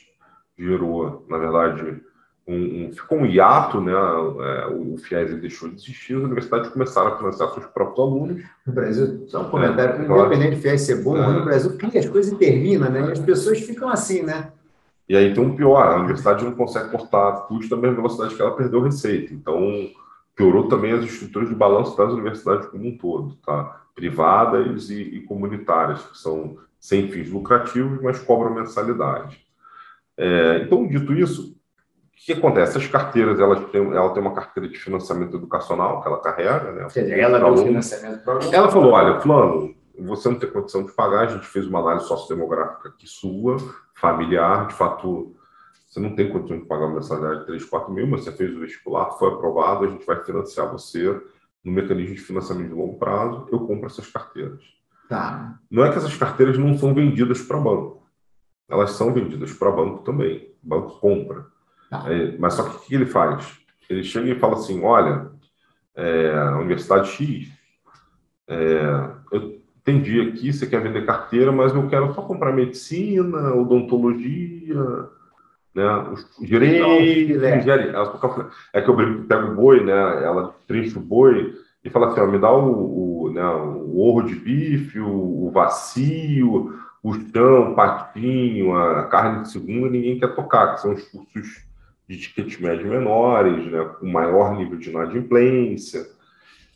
gerou, 0.57 1.25
na 1.29 1.37
verdade, 1.37 2.01
um, 2.47 2.53
um, 2.55 2.91
ficou 2.93 3.19
um 3.19 3.25
hiato, 3.25 3.81
né? 3.81 3.91
É, 3.91 4.67
o 4.67 4.97
FIES 4.97 5.39
deixou 5.39 5.69
de 5.69 5.75
existir, 5.75 6.15
as 6.15 6.23
universidades 6.23 6.69
começaram 6.69 7.13
a 7.13 7.17
financiar 7.17 7.49
seus 7.49 7.65
próprios 7.67 7.99
alunos. 7.99 8.43
No 8.65 8.73
Brasil, 8.73 9.25
só 9.27 9.41
um 9.41 9.49
comentário, 9.49 10.01
é, 10.01 10.05
independente 10.05 10.55
do 10.55 10.61
FIES 10.61 10.81
ser 10.81 11.03
bom, 11.03 11.17
é. 11.17 11.27
no 11.27 11.45
Brasil 11.45 11.77
cria 11.77 11.99
as 11.99 12.07
coisas 12.07 12.31
e 12.31 12.37
termina, 12.37 12.89
né? 12.89 13.07
E 13.09 13.11
as 13.11 13.19
pessoas 13.19 13.59
ficam 13.59 13.89
assim, 13.89 14.23
né? 14.23 14.51
E 15.07 15.15
aí 15.15 15.33
tem 15.33 15.43
um 15.43 15.55
pior, 15.55 15.85
a 15.85 15.97
universidade 15.97 16.45
não 16.45 16.53
consegue 16.53 16.89
cortar 16.89 17.47
custo 17.47 17.75
da 17.75 17.81
mesma 17.81 17.97
velocidade 17.97 18.35
que 18.35 18.41
ela 18.41 18.55
perdeu 18.55 18.81
receita. 18.81 19.33
Então, 19.33 19.59
piorou 20.35 20.67
também 20.67 20.91
as 20.91 21.03
estruturas 21.03 21.49
de 21.49 21.55
balanço 21.55 21.97
das 21.97 22.11
universidades 22.11 22.67
como 22.67 22.87
um 22.87 22.97
todo, 22.97 23.35
tá? 23.45 23.81
Privadas 23.95 24.89
e, 24.89 25.01
e 25.01 25.21
comunitárias, 25.21 26.01
que 26.03 26.17
são 26.17 26.57
sem 26.79 27.09
fins 27.09 27.29
lucrativos, 27.29 28.01
mas 28.01 28.19
cobram 28.19 28.53
mensalidade. 28.53 29.39
É, 30.17 30.63
então, 30.63 30.87
dito 30.87 31.13
isso, 31.13 31.51
o 31.51 32.25
que 32.25 32.33
acontece? 32.33 32.77
As 32.77 32.87
carteiras, 32.87 33.39
elas 33.39 33.59
têm, 33.71 33.81
ela 33.93 34.13
tem 34.13 34.21
uma 34.21 34.33
carteira 34.33 34.69
de 34.69 34.77
financiamento 34.77 35.37
educacional 35.37 36.01
que 36.01 36.07
ela 36.07 36.21
carrega, 36.21 36.71
né? 36.71 36.87
ela 37.21 37.39
deu 37.39 37.57
financiamento 37.57 38.23
para 38.23 38.39
Ela 38.51 38.69
falou, 38.69 38.91
olha, 38.93 39.19
fulano, 39.19 39.75
você 39.99 40.29
não 40.29 40.35
tem 40.35 40.49
condição 40.49 40.83
de 40.83 40.91
pagar, 40.91 41.21
a 41.21 41.27
gente 41.27 41.45
fez 41.45 41.67
uma 41.67 41.79
análise 41.79 42.07
sociodemográfica 42.07 42.89
aqui 42.89 43.07
sua, 43.07 43.57
familiar, 43.93 44.67
de 44.67 44.73
fato, 44.73 45.35
você 45.93 45.99
não 45.99 46.15
tem 46.15 46.27
condição 46.31 46.57
de 46.57 46.65
pagar 46.65 46.87
uma 46.87 46.95
mensalidade 46.95 47.41
de 47.41 47.45
3, 47.45 47.65
4 47.65 47.93
mil, 47.93 48.07
mas 48.07 48.23
você 48.23 48.31
fez 48.31 48.51
o 48.55 48.59
vestibular, 48.61 49.11
foi 49.11 49.27
aprovado, 49.27 49.85
a 49.85 49.89
gente 49.89 50.03
vai 50.03 50.23
financiar 50.23 50.71
você 50.71 51.21
no 51.63 51.71
mecanismo 51.71 52.15
de 52.15 52.21
financiamento 52.21 52.69
de 52.69 52.73
longo 52.73 52.97
prazo, 52.97 53.47
eu 53.51 53.59
compro 53.59 53.85
essas 53.85 54.07
carteiras. 54.07 54.63
Tá. 55.07 55.59
Não 55.69 55.85
é 55.85 55.91
que 55.91 55.97
essas 55.99 56.17
carteiras 56.17 56.57
não 56.57 56.75
são 56.75 56.95
vendidas 56.95 57.43
para 57.43 57.59
banco. 57.59 58.09
Elas 58.67 58.93
são 58.93 59.13
vendidas 59.13 59.53
para 59.53 59.69
banco 59.69 60.03
também. 60.03 60.51
O 60.63 60.67
banco 60.67 60.99
compra. 60.99 61.45
Tá. 61.91 62.11
É, 62.11 62.39
mas 62.39 62.55
só 62.55 62.63
que 62.63 62.75
o 62.75 62.79
que 62.79 62.95
ele 62.95 63.05
faz? 63.05 63.59
Ele 63.87 64.03
chega 64.03 64.31
e 64.31 64.39
fala 64.39 64.55
assim: 64.55 64.83
olha, 64.83 65.29
é, 65.95 66.33
a 66.35 66.57
Universidade 66.57 67.07
X, 67.07 67.51
é, 68.47 69.11
eu 69.31 69.61
entendi 69.77 70.21
aqui, 70.21 70.51
você 70.51 70.65
quer 70.65 70.81
vender 70.81 71.05
carteira, 71.05 71.51
mas 71.51 71.75
eu 71.75 71.87
quero 71.87 72.11
só 72.15 72.23
comprar 72.23 72.51
medicina, 72.51 73.53
odontologia, 73.53 75.11
né, 75.73 76.07
os 76.11 76.27
direitos. 76.39 76.87
É 78.73 78.81
que 78.81 78.89
eu 78.89 78.95
pego 79.27 79.51
o 79.51 79.55
boi, 79.55 79.83
né, 79.83 79.93
ela 80.23 80.55
trincha 80.67 80.99
o 80.99 81.01
boi 81.01 81.53
e 81.83 81.89
fala 81.89 82.07
assim: 82.07 82.21
ó, 82.21 82.27
me 82.27 82.37
dá 82.37 82.51
o, 82.51 83.25
o, 83.25 83.31
né, 83.31 83.45
o 83.45 83.99
orro 83.99 84.23
de 84.23 84.35
bife, 84.35 84.99
o, 84.99 85.47
o 85.47 85.51
vazio, 85.51 86.79
o 87.01 87.13
chão, 87.13 87.71
o 87.71 87.75
patinho, 87.75 88.75
a 88.75 89.03
carne 89.07 89.43
de 89.43 89.51
segunda, 89.51 89.89
ninguém 89.89 90.19
quer 90.19 90.35
tocar, 90.35 90.75
que 90.75 90.81
são 90.81 90.93
os 90.93 91.03
cursos 91.03 91.65
de 92.07 92.17
tickets 92.17 92.59
médios 92.59 92.89
menores, 92.89 93.65
né, 93.71 93.83
com 93.99 94.07
maior 94.07 94.55
nível 94.55 94.77
de 94.77 94.89
inadimplência. 94.89 96.05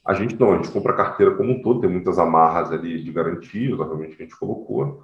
A 0.06 0.14
gente 0.14 0.40
não, 0.40 0.54
a 0.54 0.56
gente 0.56 0.72
compra 0.72 0.94
a 0.94 0.96
carteira 0.96 1.36
como 1.36 1.52
um 1.52 1.62
todo, 1.62 1.82
tem 1.82 1.90
muitas 1.90 2.18
amarras 2.18 2.72
ali 2.72 3.04
de 3.04 3.12
garantia, 3.12 3.76
obviamente, 3.76 4.16
que 4.16 4.24
a 4.24 4.26
gente 4.26 4.40
colocou, 4.40 5.04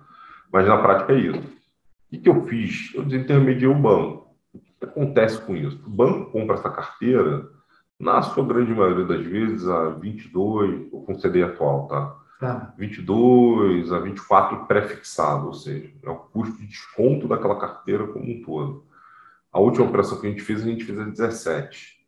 mas 0.51 0.65
na 0.65 0.77
prática 0.77 1.13
é 1.13 1.17
isso. 1.17 1.62
O 2.13 2.21
que 2.21 2.30
eu 2.30 2.43
fiz? 2.45 2.93
Eu 2.93 3.04
desintermediei 3.04 3.67
o 3.67 3.73
banco. 3.76 4.28
O 4.54 4.60
que 4.60 4.86
acontece 4.86 5.41
com 5.41 5.56
isso? 5.56 5.82
O 5.86 5.89
banco 5.89 6.32
compra 6.32 6.56
essa 6.56 6.69
carteira, 6.69 7.49
na 7.99 8.21
sua 8.21 8.45
grande 8.45 8.71
maioria 8.71 9.06
das 9.06 9.26
vezes, 9.26 9.67
a 9.67 9.89
22, 9.89 10.89
com 10.91 11.19
CD 11.19 11.43
atual, 11.43 11.88
tá? 11.88 12.15
Tá. 12.39 12.73
22 12.78 13.91
a 13.93 13.99
24 13.99 14.65
pré-fixado, 14.65 15.47
ou 15.47 15.54
seja, 15.54 15.89
é 16.04 16.10
o 16.10 16.15
custo 16.15 16.58
de 16.58 16.67
desconto 16.67 17.28
daquela 17.28 17.58
carteira 17.58 18.06
como 18.08 18.26
um 18.26 18.41
todo. 18.41 18.86
A 19.52 19.60
última 19.60 19.86
operação 19.86 20.19
que 20.19 20.28
a 20.28 20.30
gente 20.30 20.41
fez, 20.41 20.62
a 20.62 20.65
gente 20.65 20.84
fez 20.84 20.99
a 20.99 21.06
17. 21.06 22.04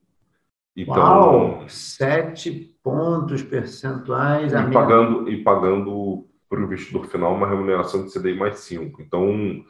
Então, 0.76 0.96
Uau, 0.96 1.70
7 1.70 2.76
pontos 2.84 3.42
percentuais 3.42 4.52
e 4.52 4.72
pagando 4.72 5.30
E 5.30 5.42
pagando 5.42 6.28
para 6.50 6.60
o 6.60 6.64
investidor 6.64 7.06
final 7.08 7.34
uma 7.34 7.48
remuneração 7.48 8.06
de 8.06 8.12
CDI 8.12 8.36
mais 8.38 8.60
5. 8.60 9.02
Então, 9.02 9.64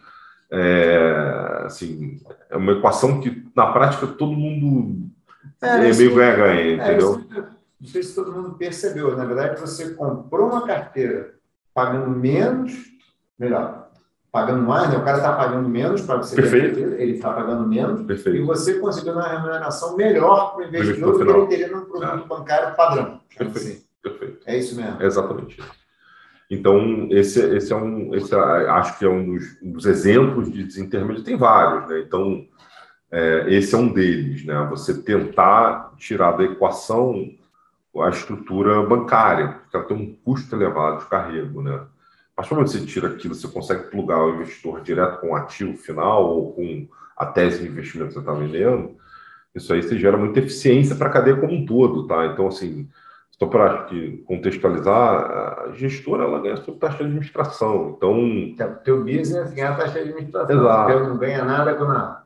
é, 0.51 1.63
assim, 1.65 2.19
é 2.49 2.57
uma 2.57 2.73
equação 2.73 3.19
que, 3.19 3.45
na 3.55 3.67
prática, 3.71 4.07
todo 4.07 4.33
mundo 4.33 5.09
é, 5.61 5.89
é 5.89 5.93
meio 5.93 6.15
ganha-ganha, 6.15 6.61
é, 6.61 6.73
entendeu? 6.73 7.23
não 7.79 7.87
sei 7.87 8.03
se 8.03 8.15
todo 8.15 8.31
mundo 8.31 8.55
percebeu. 8.55 9.15
Na 9.15 9.25
verdade, 9.25 9.59
você 9.59 9.91
comprou 9.91 10.49
uma 10.49 10.65
carteira 10.65 11.35
pagando 11.73 12.09
menos, 12.09 12.73
melhor, 13.37 13.89
pagando 14.31 14.63
mais, 14.63 14.89
né? 14.89 14.97
o 14.97 15.03
cara 15.03 15.17
está 15.17 15.33
pagando 15.33 15.69
menos 15.69 16.01
para 16.01 16.17
você 16.17 16.35
Perfeito. 16.35 16.79
ele 16.79 17.13
está 17.13 17.31
pagando 17.31 17.67
menos, 17.67 18.01
Perfeito. 18.01 18.37
e 18.37 18.41
você 18.41 18.79
conseguiu 18.79 19.13
uma 19.13 19.27
remuneração 19.27 19.95
melhor 19.95 20.55
para 20.55 20.65
o 20.65 20.67
investidor 20.67 21.17
do 21.17 21.25
que 21.25 21.31
ele 21.31 21.47
teria 21.47 21.67
num 21.69 21.85
produto 21.85 22.23
é. 22.23 22.27
bancário 22.27 22.75
padrão. 22.75 23.21
Perfeito. 23.37 23.57
Assim. 23.57 23.85
Perfeito. 24.01 24.39
É 24.45 24.57
isso 24.57 24.75
mesmo. 24.75 25.01
É 25.01 25.05
exatamente 25.05 25.59
isso. 25.59 25.84
Então, 26.49 27.07
esse, 27.09 27.39
esse 27.55 27.73
é 27.73 27.75
um, 27.75 28.13
esse 28.13 28.33
é, 28.33 28.37
acho 28.37 28.99
que 28.99 29.05
é 29.05 29.09
um 29.09 29.33
dos, 29.33 29.61
um 29.61 29.71
dos 29.71 29.85
exemplos 29.85 30.51
de 30.51 30.63
desintermédio, 30.63 31.23
tem 31.23 31.35
vários, 31.35 31.89
né? 31.89 31.99
Então, 31.99 32.45
é, 33.11 33.45
esse 33.53 33.73
é 33.73 33.77
um 33.77 33.91
deles, 33.91 34.45
né? 34.45 34.67
Você 34.69 35.01
tentar 35.01 35.93
tirar 35.97 36.33
da 36.33 36.43
equação 36.43 37.31
a 37.97 38.09
estrutura 38.09 38.83
bancária, 38.83 39.47
porque 39.47 39.77
ela 39.77 39.85
tem 39.85 39.97
um 39.97 40.15
custo 40.23 40.55
elevado 40.55 40.99
de 40.99 41.09
carrego, 41.09 41.61
né? 41.61 41.81
Mas 42.35 42.47
quando 42.47 42.67
você 42.67 42.85
tira 42.85 43.07
aquilo, 43.07 43.33
você 43.33 43.47
consegue 43.47 43.89
plugar 43.89 44.21
o 44.21 44.35
investidor 44.35 44.81
direto 44.81 45.21
com 45.21 45.29
o 45.29 45.35
ativo 45.35 45.77
final 45.77 46.25
ou 46.29 46.53
com 46.53 46.87
a 47.15 47.25
tese 47.25 47.63
de 47.63 47.69
investimento 47.69 48.09
que 48.09 48.13
você 48.15 48.19
está 48.19 48.33
vendendo, 48.33 48.97
isso 49.53 49.73
aí 49.73 49.81
você 49.81 49.97
gera 49.97 50.17
muita 50.17 50.39
eficiência 50.39 50.95
para 50.95 51.07
a 51.07 51.11
cadeia 51.11 51.37
como 51.37 51.53
um 51.53 51.65
todo, 51.65 52.05
tá? 52.05 52.25
Então, 52.25 52.47
assim, 52.47 52.89
só 53.37 53.47
para 53.47 53.87
contextualizar, 54.25 55.65
a 55.67 55.71
gestora 55.73 56.23
ela 56.23 56.39
ganha 56.39 56.55
sua 56.57 56.75
taxa 56.75 56.99
de 56.99 57.03
administração. 57.03 57.95
Então. 57.97 58.13
O 58.17 58.83
teu 58.83 59.03
business 59.03 59.53
ganha 59.53 59.71
a 59.71 59.75
taxa 59.75 60.03
de 60.03 60.09
administração. 60.09 60.57
Exato. 60.57 60.93
Você 60.93 61.09
não 61.09 61.17
ganha 61.17 61.43
nada 61.43 61.75
com 61.75 61.83
nada. 61.83 62.23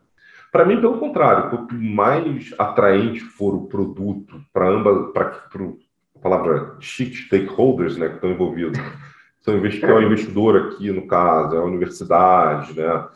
Para 0.52 0.66
mim, 0.66 0.80
pelo 0.80 1.00
contrário, 1.00 1.50
quanto 1.50 1.76
mais 1.76 2.54
atraente 2.58 3.20
for 3.22 3.56
o 3.56 3.68
produto 3.68 4.40
para 4.54 4.68
ambas, 4.68 5.12
para 5.12 5.32
a 6.16 6.20
palavra 6.22 6.76
chique, 6.80 7.16
stakeholders, 7.16 7.98
né, 7.98 8.10
que 8.10 8.16
estão 8.16 8.32
envolvidos. 8.32 8.80
São 9.42 9.56
investidor, 9.56 9.90
é 9.90 9.94
o 9.94 10.04
investidor 10.04 10.58
aqui, 10.58 10.92
no 10.92 11.08
caso, 11.08 11.56
é 11.56 11.60
a 11.60 11.64
universidade, 11.64 12.74
né? 12.74 13.08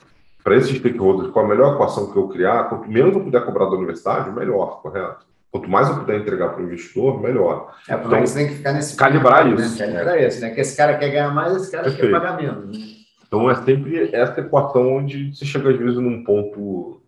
Para 0.44 0.56
esses 0.56 0.78
stakeholders, 0.78 1.32
qual 1.32 1.46
a 1.46 1.48
melhor 1.48 1.76
equação 1.76 2.12
que 2.12 2.18
eu 2.18 2.28
criar? 2.28 2.66
Quanto 2.66 2.90
menos 2.90 3.16
eu 3.16 3.24
puder 3.24 3.46
cobrar 3.46 3.66
da 3.66 3.72
universidade, 3.72 4.32
melhor, 4.32 4.82
correto? 4.82 5.26
Quanto 5.54 5.70
mais 5.70 5.88
eu 5.88 6.00
puder 6.00 6.20
entregar 6.20 6.50
para 6.50 6.63
o 6.63 6.66
investidor, 6.66 7.22
melhor. 7.22 7.76
É, 7.88 7.96
porque 7.96 8.16
então, 8.16 8.26
você 8.26 8.39
tem 8.39 8.48
que 8.48 8.56
ficar 8.56 8.74
nesse. 8.74 8.98
Calibrar 8.98 9.48
isso. 9.48 9.80
Né? 9.80 9.94
Calibrar 9.94 10.20
isso, 10.20 10.42
né? 10.42 10.50
Que 10.50 10.62
esse 10.62 10.76
cara 10.76 10.98
quer 10.98 11.10
ganhar 11.10 11.32
mais, 11.32 11.56
esse 11.56 11.72
cara 11.72 11.84
Perfeito. 11.84 12.12
quer 12.12 12.20
pagar 12.20 12.38
menos. 12.38 12.76
Né? 12.76 12.86
Então 13.28 13.52
é 13.52 13.54
sempre 13.54 14.16
essa 14.16 14.42
equação 14.42 14.96
onde 14.96 15.32
você 15.32 15.46
chega 15.46 15.70
às 15.70 15.78
vezes 15.78 15.98
num 15.98 16.24
ponto 16.24 17.00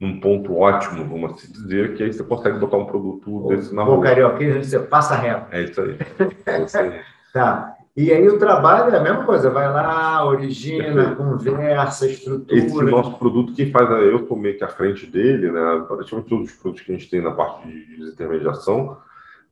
num 0.00 0.18
ponto 0.18 0.56
ótimo, 0.56 1.04
vamos 1.04 1.32
assim 1.32 1.52
dizer, 1.52 1.94
que 1.94 2.02
aí 2.02 2.12
você 2.12 2.24
consegue 2.24 2.58
botar 2.58 2.78
um 2.78 2.86
produto 2.86 3.48
desse 3.48 3.74
na 3.74 3.84
rua. 3.84 3.98
O 3.98 4.00
carioquês, 4.00 4.68
você 4.68 4.78
passa 4.78 5.14
reto. 5.14 5.54
É 5.54 5.62
isso 5.62 5.78
aí. 5.78 5.98
É 6.46 6.62
isso 6.62 6.78
aí. 6.78 7.00
tá. 7.34 7.71
E 7.94 8.10
aí 8.10 8.26
o 8.26 8.38
trabalho 8.38 8.94
é 8.94 8.98
a 8.98 9.02
mesma 9.02 9.24
coisa, 9.24 9.50
vai 9.50 9.70
lá, 9.70 10.24
origina, 10.26 11.14
conversa, 11.14 12.06
estrutura. 12.06 12.58
Esse 12.58 12.82
nosso 12.84 13.18
produto, 13.18 13.52
quem 13.52 13.70
faz, 13.70 13.90
eu 13.90 14.22
estou 14.22 14.36
meio 14.36 14.56
que 14.56 14.64
à 14.64 14.68
frente 14.68 15.06
dele, 15.06 15.52
né? 15.52 15.84
Praticamente 15.86 16.28
todos 16.28 16.50
os 16.50 16.56
produtos 16.56 16.86
que 16.86 16.92
a 16.92 16.96
gente 16.96 17.10
tem 17.10 17.20
na 17.20 17.32
parte 17.32 17.68
de 17.68 18.02
intermediação, 18.02 18.96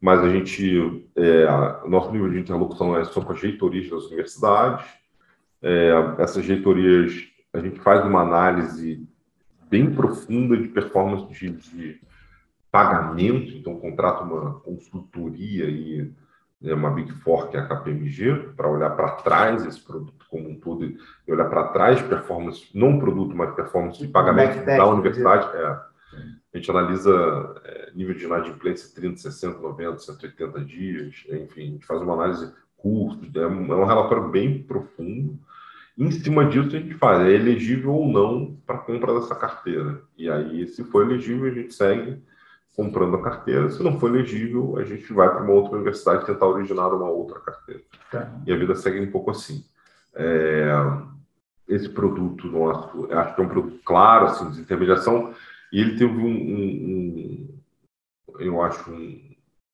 mas 0.00 0.20
a 0.20 0.30
gente, 0.30 1.06
é, 1.14 1.46
nosso 1.86 2.10
nível 2.12 2.30
de 2.30 2.38
interlocução 2.38 2.96
é 2.96 3.04
só 3.04 3.20
com 3.20 3.32
as 3.32 3.42
reitorias 3.42 3.90
das 3.90 4.06
universidades. 4.06 4.86
É, 5.60 5.92
essas 6.18 6.46
reitorias, 6.46 7.12
a 7.52 7.58
gente 7.58 7.78
faz 7.80 8.06
uma 8.06 8.22
análise 8.22 9.06
bem 9.68 9.92
profunda 9.92 10.56
de 10.56 10.68
performance 10.68 11.30
de, 11.30 11.50
de 11.50 12.00
pagamento, 12.72 13.54
então 13.54 13.78
contrata 13.78 14.24
uma 14.24 14.54
consultoria 14.60 15.66
e 15.66 16.10
né, 16.60 16.74
uma 16.74 16.90
Big 16.90 17.10
Four, 17.12 17.48
que 17.48 17.56
é 17.56 17.60
a 17.60 17.66
KPMG, 17.66 18.50
para 18.56 18.68
olhar 18.68 18.90
para 18.90 19.12
trás 19.12 19.64
esse 19.64 19.80
produto 19.80 20.26
como 20.28 20.48
um 20.48 20.54
todo 20.54 20.84
e 20.84 21.32
olhar 21.32 21.48
para 21.48 21.68
trás 21.68 22.00
performance, 22.02 22.68
não 22.74 22.98
produto, 22.98 23.34
mas 23.34 23.54
performance 23.54 23.98
de 23.98 24.08
pagamento 24.08 24.64
da 24.64 24.86
universidade. 24.86 25.48
É, 25.56 25.66
a 26.52 26.56
gente 26.56 26.70
analisa 26.70 27.54
é, 27.64 27.90
nível 27.94 28.14
de 28.14 28.24
inadimplência 28.24 28.94
30, 28.94 29.18
60, 29.18 29.58
90, 29.58 29.98
180 29.98 30.64
dias, 30.64 31.24
enfim, 31.30 31.60
a 31.60 31.72
gente 31.72 31.86
faz 31.86 32.00
uma 32.02 32.14
análise 32.14 32.52
curta, 32.76 33.26
é 33.38 33.46
um, 33.46 33.72
é 33.72 33.76
um 33.76 33.84
relatório 33.84 34.28
bem 34.28 34.62
profundo. 34.62 35.38
Em 35.96 36.10
cima 36.10 36.46
disso, 36.46 36.68
a 36.68 36.80
gente 36.80 36.94
faz, 36.94 37.20
é 37.20 37.32
elegível 37.32 37.92
ou 37.92 38.08
não 38.08 38.56
para 38.66 38.78
compra 38.78 39.14
dessa 39.14 39.34
carteira. 39.34 40.00
E 40.16 40.30
aí, 40.30 40.66
se 40.66 40.82
for 40.84 41.04
elegível, 41.04 41.50
a 41.50 41.54
gente 41.54 41.74
segue 41.74 42.22
comprando 42.76 43.16
a 43.16 43.22
carteira. 43.22 43.70
Se 43.70 43.82
não 43.82 43.98
for 43.98 44.14
elegível, 44.14 44.76
a 44.78 44.84
gente 44.84 45.12
vai 45.12 45.28
para 45.28 45.42
uma 45.42 45.52
outra 45.52 45.76
universidade 45.76 46.26
tentar 46.26 46.46
originar 46.46 46.88
uma 46.88 47.08
outra 47.08 47.40
carteira. 47.40 47.82
Tá. 48.10 48.30
E 48.46 48.52
a 48.52 48.56
vida 48.56 48.74
segue 48.74 49.00
um 49.00 49.10
pouco 49.10 49.30
assim. 49.30 49.64
É, 50.14 50.72
esse 51.68 51.88
produto 51.88 52.46
nosso, 52.48 53.08
acho 53.12 53.34
que 53.34 53.40
é 53.40 53.44
um 53.44 53.48
produto 53.48 53.80
claro, 53.84 54.26
assim, 54.26 54.50
de 54.50 54.60
intermediação, 54.60 55.32
e 55.72 55.80
ele 55.80 55.96
teve 55.96 56.12
um, 56.12 56.26
um, 56.26 56.58
um 56.66 57.60
eu 58.40 58.62
acho, 58.62 58.90
um, 58.90 59.20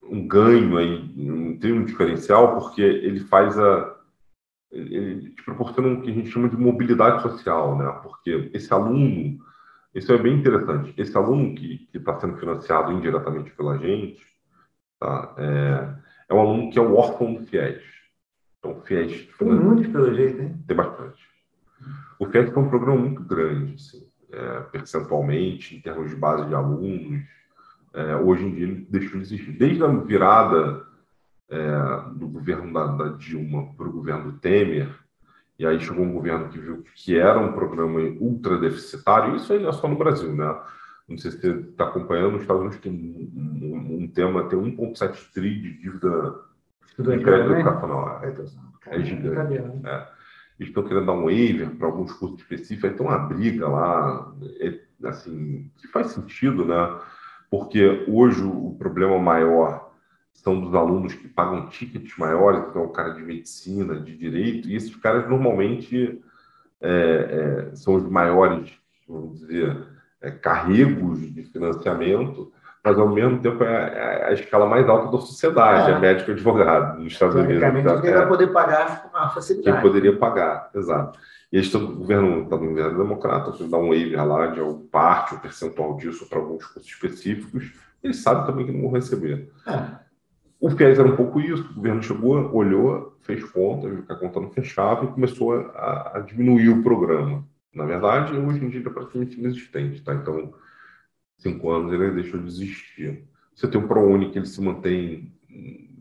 um 0.02 0.26
ganho 0.26 0.76
aí, 0.76 1.56
tem 1.60 1.72
um 1.72 1.84
diferencial, 1.84 2.58
porque 2.58 2.82
ele 2.82 3.20
faz 3.20 3.58
a. 3.58 3.94
Ele 4.70 5.30
te 5.30 5.42
proporciona 5.44 5.88
o 5.88 6.02
que 6.02 6.10
a 6.10 6.12
gente 6.12 6.28
chama 6.28 6.48
de 6.48 6.56
mobilidade 6.56 7.22
social, 7.22 7.78
né? 7.78 7.88
Porque 8.02 8.50
esse 8.52 8.72
aluno, 8.74 9.38
isso 9.96 10.12
é 10.12 10.18
bem 10.18 10.34
interessante. 10.34 10.92
Esse 10.98 11.16
aluno 11.16 11.54
que 11.54 11.88
está 11.94 12.20
sendo 12.20 12.36
financiado 12.36 12.92
indiretamente 12.92 13.50
pela 13.52 13.78
gente, 13.78 14.20
tá? 15.00 15.34
é, 15.38 15.94
é 16.28 16.34
um 16.34 16.40
aluno 16.40 16.70
que 16.70 16.78
é 16.78 16.82
o 16.82 16.94
órfão 16.94 17.32
do 17.32 17.46
FIES. 17.46 17.82
Então, 18.58 18.78
FIES... 18.82 19.26
Tem 19.38 19.48
muitos, 19.48 19.86
pelo 19.86 20.14
jeito, 20.14 20.42
hein? 20.42 20.62
Tem 20.66 20.76
bastante. 20.76 21.26
O 22.18 22.26
FIES 22.26 22.52
é 22.52 22.58
um 22.58 22.68
programa 22.68 23.00
muito 23.00 23.22
grande, 23.22 23.74
assim, 23.74 24.06
é, 24.30 24.60
percentualmente, 24.70 25.74
em 25.74 25.80
termos 25.80 26.10
de 26.10 26.16
base 26.16 26.46
de 26.46 26.54
alunos. 26.54 27.22
É, 27.94 28.16
hoje 28.16 28.44
em 28.44 28.54
dia, 28.54 28.64
ele 28.64 28.86
deixou 28.90 29.18
de 29.18 29.22
existir. 29.22 29.52
Desde 29.52 29.82
a 29.82 29.88
virada 29.88 30.84
é, 31.48 31.70
do 32.14 32.28
governo 32.28 32.70
da, 32.70 32.86
da 32.86 33.08
Dilma 33.16 33.72
para 33.74 33.88
o 33.88 33.92
governo 33.92 34.32
do 34.32 34.38
Temer, 34.38 34.94
e 35.58 35.66
aí 35.66 35.80
chegou 35.80 36.04
um 36.04 36.12
governo 36.12 36.48
que 36.48 36.58
viu 36.58 36.84
que 36.94 37.16
era 37.18 37.38
um 37.38 37.52
programa 37.52 38.00
ultra 38.20 38.58
deficitário, 38.58 39.36
isso 39.36 39.52
aí 39.52 39.60
não 39.60 39.70
é 39.70 39.72
só 39.72 39.88
no 39.88 39.96
Brasil, 39.96 40.34
né? 40.34 40.54
Não 41.08 41.16
sei 41.16 41.30
se 41.30 41.40
você 41.40 41.50
está 41.70 41.84
acompanhando, 41.84 42.34
os 42.34 42.42
Estados 42.42 42.62
Unidos 42.62 42.80
tem 42.80 42.92
um, 42.92 43.64
um, 43.64 44.02
um 44.02 44.08
tema, 44.08 44.48
tem 44.48 44.58
1,7 44.58 45.32
tri 45.32 45.60
de 45.60 45.78
dívida 45.78 46.34
de 46.98 47.18
crédito 47.18 47.52
educacional. 47.52 48.20
É, 48.22 48.34
é 48.86 49.00
gigante. 49.02 49.56
É. 49.86 50.08
Eles 50.58 50.70
estão 50.70 50.82
querendo 50.82 51.06
dar 51.06 51.12
um 51.12 51.24
waiver 51.24 51.70
para 51.76 51.86
alguns 51.86 52.12
cursos 52.12 52.40
específicos, 52.40 52.90
aí 52.90 52.96
tem 52.96 53.06
uma 53.06 53.18
briga 53.18 53.68
lá, 53.68 54.32
é, 54.58 54.80
assim, 55.04 55.70
que 55.76 55.86
faz 55.88 56.08
sentido, 56.08 56.64
né? 56.64 56.98
Porque 57.50 58.04
hoje 58.08 58.42
o 58.42 58.74
problema 58.78 59.18
maior 59.18 59.85
são 60.40 60.60
dos 60.60 60.74
alunos 60.74 61.14
que 61.14 61.28
pagam 61.28 61.68
tickets 61.68 62.16
maiores, 62.16 62.62
é 62.74 62.78
o 62.78 62.88
cara 62.88 63.10
de 63.10 63.22
medicina, 63.22 63.98
de 63.98 64.16
direito, 64.16 64.68
e 64.68 64.76
esses 64.76 64.94
caras 64.96 65.28
normalmente 65.28 66.22
é, 66.80 67.70
é, 67.72 67.76
são 67.76 67.94
os 67.94 68.08
maiores, 68.08 68.70
vamos 69.08 69.40
dizer, 69.40 69.76
é, 70.20 70.30
carregos 70.30 71.20
de 71.32 71.42
financiamento, 71.44 72.52
mas 72.84 72.98
ao 72.98 73.08
mesmo 73.08 73.40
tempo 73.40 73.64
é, 73.64 73.66
é 73.66 74.24
a 74.28 74.32
escala 74.32 74.66
mais 74.66 74.88
alta 74.88 75.10
da 75.10 75.18
sociedade, 75.18 75.90
é, 75.90 75.94
é 75.94 75.98
médico 75.98 76.30
e 76.30 76.34
advogado 76.34 76.98
nos 77.00 77.12
Estados 77.12 77.34
Unidos. 77.34 77.62
Então, 77.80 78.00
quem 78.00 78.12
vai 78.12 78.28
poder 78.28 78.46
pagar 78.52 79.02
com 79.02 79.18
uma 79.18 79.28
facilidade. 79.30 79.76
Quem 79.76 79.82
poderia 79.82 80.16
pagar, 80.16 80.70
exato. 80.74 81.18
E 81.52 81.56
eles 81.56 81.66
estão, 81.66 81.84
o 81.84 81.96
governo 81.96 82.44
está 82.44 82.56
no 82.56 82.68
governo 82.68 82.98
democrata, 82.98 83.50
você 83.50 83.64
dá 83.64 83.78
um 83.78 83.88
waiver 83.88 84.24
lá 84.24 84.46
de 84.46 84.60
parte, 84.90 85.34
um 85.34 85.38
percentual 85.38 85.96
disso 85.96 86.28
para 86.28 86.38
alguns 86.38 86.64
cursos 86.64 86.88
específicos, 86.88 87.72
eles 88.02 88.18
sabem 88.18 88.46
também 88.46 88.66
que 88.66 88.72
não 88.72 88.82
vão 88.82 88.92
receber. 88.92 89.50
É. 89.66 90.05
O 90.58 90.70
FIES 90.70 90.98
era 90.98 91.08
um 91.08 91.16
pouco 91.16 91.40
isso, 91.40 91.70
o 91.70 91.74
governo 91.74 92.02
chegou, 92.02 92.54
olhou, 92.54 93.16
fez 93.20 93.44
conta, 93.44 93.88
a 94.08 94.16
conta 94.16 94.40
não 94.40 94.50
fechava 94.50 95.04
e 95.04 95.08
começou 95.08 95.52
a, 95.54 96.12
a 96.14 96.20
diminuir 96.20 96.70
o 96.70 96.82
programa. 96.82 97.46
Na 97.74 97.84
verdade, 97.84 98.34
hoje 98.34 98.64
em 98.64 98.68
dia 98.70 98.80
ele 98.80 98.88
é 98.88 98.92
praticamente 98.92 99.38
inexistente, 99.38 100.02
tá? 100.02 100.14
Então, 100.14 100.54
cinco 101.36 101.70
anos 101.70 101.92
ele 101.92 102.10
deixou 102.10 102.40
de 102.40 102.46
existir. 102.46 103.24
Você 103.54 103.68
tem 103.68 103.80
um 103.80 103.86
ProUni 103.86 104.30
que 104.30 104.38
ele 104.38 104.46
se 104.46 104.60
mantém 104.62 105.30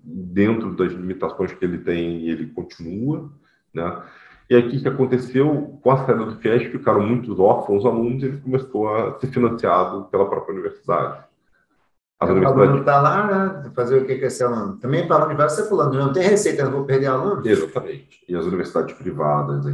dentro 0.04 0.74
das 0.74 0.94
limitações 0.94 1.52
que 1.52 1.66
ele 1.66 1.80
tem 1.80 2.22
e 2.22 2.30
ele 2.30 2.48
continua, 2.48 3.30
né? 3.74 4.04
E 4.50 4.56
o 4.56 4.70
que 4.70 4.88
aconteceu? 4.88 5.80
Com 5.82 5.92
a 5.92 6.06
saída 6.06 6.26
do 6.26 6.36
FIES, 6.36 6.72
ficaram 6.72 7.06
muitos 7.06 7.40
órfãos 7.40 7.86
alunos 7.86 8.22
e 8.24 8.28
ele 8.28 8.38
começou 8.38 8.88
a 8.88 9.20
ser 9.20 9.28
financiado 9.28 10.06
pela 10.06 10.30
própria 10.30 10.54
universidade. 10.54 11.26
O 12.22 12.26
aluno 12.26 12.80
está 12.80 13.02
lá, 13.02 13.28
né? 13.28 13.72
Fazer 13.76 14.02
o 14.02 14.06
que 14.06 14.18
com 14.18 14.26
esse 14.26 14.44
aluno? 14.44 14.78
Também 14.78 15.08
para 15.08 15.24
a 15.24 15.28
universidade 15.28 15.64
você 15.64 15.70
falando, 15.70 15.98
não 15.98 16.14
tem 16.14 16.24
receita, 16.24 16.64
não 16.64 16.72
vou 16.72 16.86
perder 16.86 17.08
aluno? 17.08 17.46
Exatamente. 17.46 18.24
E 18.28 18.36
as 18.36 18.46
universidades 18.46 18.96
privadas, 18.96 19.66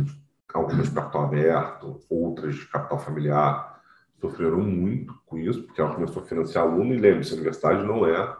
algumas 0.53 0.89
de 0.89 0.95
capital 0.95 1.23
aberto, 1.25 1.99
outras 2.09 2.55
de 2.55 2.65
capital 2.65 2.97
familiar, 2.99 3.79
sofreram 4.19 4.59
muito 4.59 5.13
com 5.25 5.37
isso, 5.37 5.63
porque 5.63 5.79
ela 5.79 5.93
começou 5.93 6.23
a 6.23 6.25
financiar 6.25 6.65
aluno, 6.65 6.93
e 6.93 6.97
lembre-se, 6.97 7.31
a 7.31 7.35
universidade 7.35 7.83
não 7.83 8.05
é 8.05 8.35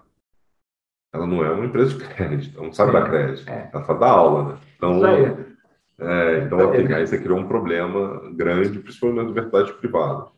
ela 1.13 1.27
não 1.27 1.43
é 1.43 1.51
uma 1.51 1.65
empresa 1.65 1.93
de 1.97 2.05
crédito, 2.05 2.57
ela 2.57 2.67
não 2.67 2.73
sabe 2.73 2.91
é, 2.91 2.93
dar 2.93 3.09
crédito, 3.09 3.49
é. 3.49 3.69
ela 3.73 3.83
sabe 3.83 3.99
dar 3.99 4.11
aula, 4.11 4.53
né? 4.53 4.57
Então, 4.77 4.95
isso 4.95 5.05
aí. 5.05 5.51
É, 5.99 6.37
então 6.39 6.71
assim, 6.71 6.93
aí 6.93 7.05
você 7.05 7.19
criou 7.19 7.37
um 7.37 7.47
problema 7.47 8.31
grande, 8.33 8.79
principalmente 8.79 9.17
nas 9.17 9.25
universidades 9.25 9.71
privadas, 9.73 10.29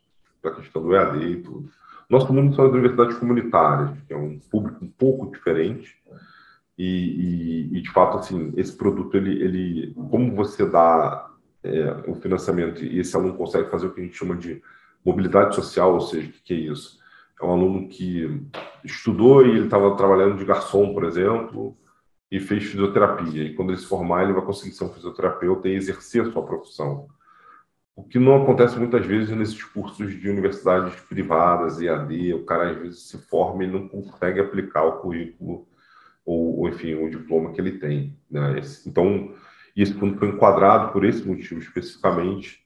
a 0.43 0.51
questão 0.51 0.81
do 0.81 0.95
EAD 0.95 1.23
e 1.23 1.41
tudo. 1.41 1.69
Nosso 2.13 2.31
mundo 2.31 2.55
são 2.55 2.65
as 2.65 2.71
universidades 2.71 3.17
comunitárias, 3.17 3.89
que 4.05 4.13
é 4.13 4.15
um 4.15 4.37
público 4.37 4.85
um 4.85 4.87
pouco 4.87 5.31
diferente. 5.31 5.97
E, 6.77 6.85
e, 7.71 7.77
e 7.79 7.81
de 7.81 7.89
fato, 7.89 8.19
assim, 8.19 8.53
esse 8.55 8.77
produto, 8.77 9.17
ele, 9.17 9.43
ele 9.43 9.93
como 10.11 10.35
você 10.35 10.63
dá 10.63 11.31
é, 11.63 12.03
o 12.07 12.13
financiamento 12.13 12.83
e 12.83 12.99
esse 12.99 13.15
aluno 13.15 13.33
consegue 13.33 13.71
fazer 13.71 13.87
o 13.87 13.91
que 13.91 13.99
a 13.99 14.03
gente 14.03 14.15
chama 14.15 14.35
de 14.35 14.61
mobilidade 15.03 15.55
social, 15.55 15.95
ou 15.95 16.01
seja, 16.01 16.29
o 16.29 16.33
que 16.43 16.53
é 16.53 16.57
isso? 16.57 16.99
É 17.41 17.43
um 17.43 17.51
aluno 17.51 17.87
que 17.87 18.43
estudou 18.83 19.43
e 19.43 19.49
ele 19.49 19.65
estava 19.65 19.95
trabalhando 19.95 20.37
de 20.37 20.45
garçom, 20.45 20.93
por 20.93 21.05
exemplo, 21.05 21.75
e 22.29 22.39
fez 22.39 22.63
fisioterapia. 22.65 23.43
E 23.43 23.55
quando 23.55 23.71
ele 23.71 23.79
se 23.79 23.87
formar, 23.87 24.21
ele 24.21 24.33
vai 24.33 24.45
conseguir 24.45 24.75
ser 24.75 24.83
um 24.83 24.93
fisioterapeuta 24.93 25.67
e 25.67 25.73
exercer 25.73 26.21
a 26.21 26.31
sua 26.31 26.45
profissão. 26.45 27.07
O 27.95 28.03
que 28.03 28.17
não 28.17 28.41
acontece 28.41 28.77
muitas 28.77 29.05
vezes 29.05 29.29
nesses 29.35 29.63
cursos 29.63 30.19
de 30.19 30.27
universidades 30.27 30.99
privadas, 31.01 31.79
EAD, 31.79 32.33
o 32.33 32.43
cara 32.43 32.71
às 32.71 32.77
vezes 32.77 33.07
se 33.07 33.17
forma 33.19 33.63
e 33.63 33.67
não 33.67 33.87
consegue 33.87 34.39
aplicar 34.39 34.83
o 34.83 34.99
currículo 34.99 35.67
ou, 36.25 36.59
ou 36.59 36.69
enfim, 36.69 36.95
o 36.95 37.09
diploma 37.09 37.51
que 37.51 37.61
ele 37.61 37.73
tem. 37.73 38.17
Né? 38.31 38.61
Então, 38.87 39.33
isso 39.75 39.97
quando 39.99 40.17
foi 40.17 40.29
enquadrado 40.29 40.91
por 40.91 41.05
esse 41.05 41.27
motivo 41.27 41.59
especificamente 41.59 42.63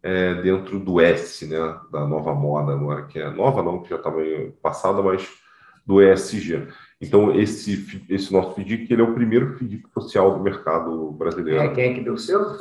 é, 0.00 0.34
dentro 0.42 0.78
do 0.78 1.00
S, 1.00 1.44
né, 1.46 1.58
da 1.90 2.06
nova 2.06 2.32
moda 2.34 2.72
agora, 2.72 3.06
que 3.06 3.18
é 3.18 3.28
nova 3.30 3.62
não, 3.62 3.82
que 3.82 3.90
já 3.90 3.96
estava 3.96 4.20
passada, 4.62 5.02
mas 5.02 5.28
do 5.84 6.02
ESG. 6.02 6.68
Então, 7.00 7.34
esse, 7.34 8.04
esse 8.08 8.32
nosso 8.32 8.52
FDIC 8.52 8.92
ele 8.92 9.02
é 9.02 9.04
o 9.04 9.14
primeiro 9.14 9.54
FDIC 9.56 9.88
social 9.92 10.36
do 10.36 10.42
mercado 10.42 11.10
brasileiro. 11.12 11.60
É, 11.60 11.68
quem 11.68 11.84
é 11.84 11.94
que 11.94 12.04
deu 12.04 12.14
o 12.14 12.18
selo? 12.18 12.56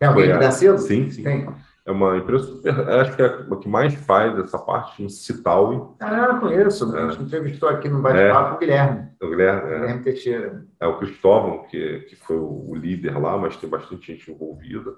Tem 0.00 0.08
alguém 0.08 0.50
selo? 0.50 0.78
Sim, 0.78 1.10
sim. 1.10 1.22
Tem. 1.22 1.46
É 1.84 1.92
uma 1.92 2.16
empresa 2.16 2.44
super. 2.44 2.88
Acho 2.88 3.14
que 3.14 3.22
é 3.22 3.26
a 3.26 3.56
que 3.56 3.68
mais 3.68 3.94
faz 3.94 4.38
essa 4.38 4.58
parte 4.58 5.02
em 5.02 5.08
Citaui. 5.08 5.80
Ah, 6.00 6.38
conheço. 6.40 6.96
É. 6.96 7.02
A 7.02 7.10
gente 7.10 7.24
entrevistou 7.24 7.68
aqui 7.68 7.88
no 7.88 8.00
bate-papo 8.00 8.52
é. 8.52 8.56
o 8.56 8.58
Guilherme. 8.58 9.08
O 9.20 9.28
Guilherme, 9.28 9.70
é. 9.70 9.78
Guilherme 9.78 10.02
Teixeira. 10.02 10.66
É 10.80 10.86
o 10.86 10.98
Cristóvão, 10.98 11.64
que, 11.64 12.00
que 12.08 12.16
foi 12.16 12.36
o 12.36 12.74
líder 12.74 13.18
lá, 13.18 13.36
mas 13.36 13.56
tem 13.56 13.68
bastante 13.68 14.12
gente 14.12 14.30
envolvida. 14.30 14.94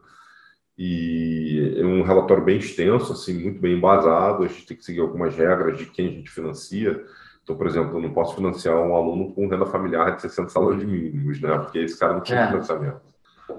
E 0.79 1.77
é 1.79 1.85
um 1.85 2.03
relatório 2.03 2.45
bem 2.45 2.59
extenso, 2.59 3.12
assim, 3.12 3.43
muito 3.43 3.61
bem 3.61 3.77
embasado. 3.77 4.45
A 4.45 4.49
gente 4.49 4.67
tem 4.67 4.77
que 4.77 4.85
seguir 4.85 5.01
algumas 5.01 5.35
regras 5.35 5.79
de 5.79 5.87
quem 5.87 6.09
a 6.09 6.12
gente 6.12 6.31
financia. 6.31 7.05
Então, 7.43 7.57
por 7.57 7.67
exemplo, 7.67 7.97
eu 7.97 8.03
não 8.03 8.12
posso 8.12 8.37
financiar 8.37 8.77
um 8.77 8.95
aluno 8.95 9.33
com 9.35 9.49
renda 9.49 9.67
familiar 9.67 10.15
de 10.15 10.23
60 10.23 10.49
salários 10.49 10.85
mínimos, 10.85 11.41
né? 11.41 11.59
Porque 11.59 11.81
esse 11.81 11.99
cara 11.99 12.12
não 12.15 12.21
tinha 12.21 12.41
é. 12.41 12.47
financiamento. 12.47 13.12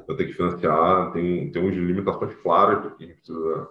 Eu 0.07 0.15
tenho 0.15 0.29
que 0.29 0.35
financiar, 0.35 1.11
tem, 1.11 1.51
tem 1.51 1.61
umas 1.61 1.75
limitações 1.75 2.33
claras 2.41 2.81
do 2.81 2.91
que 2.91 3.03
a 3.03 3.07
gente 3.07 3.17
precisa 3.17 3.67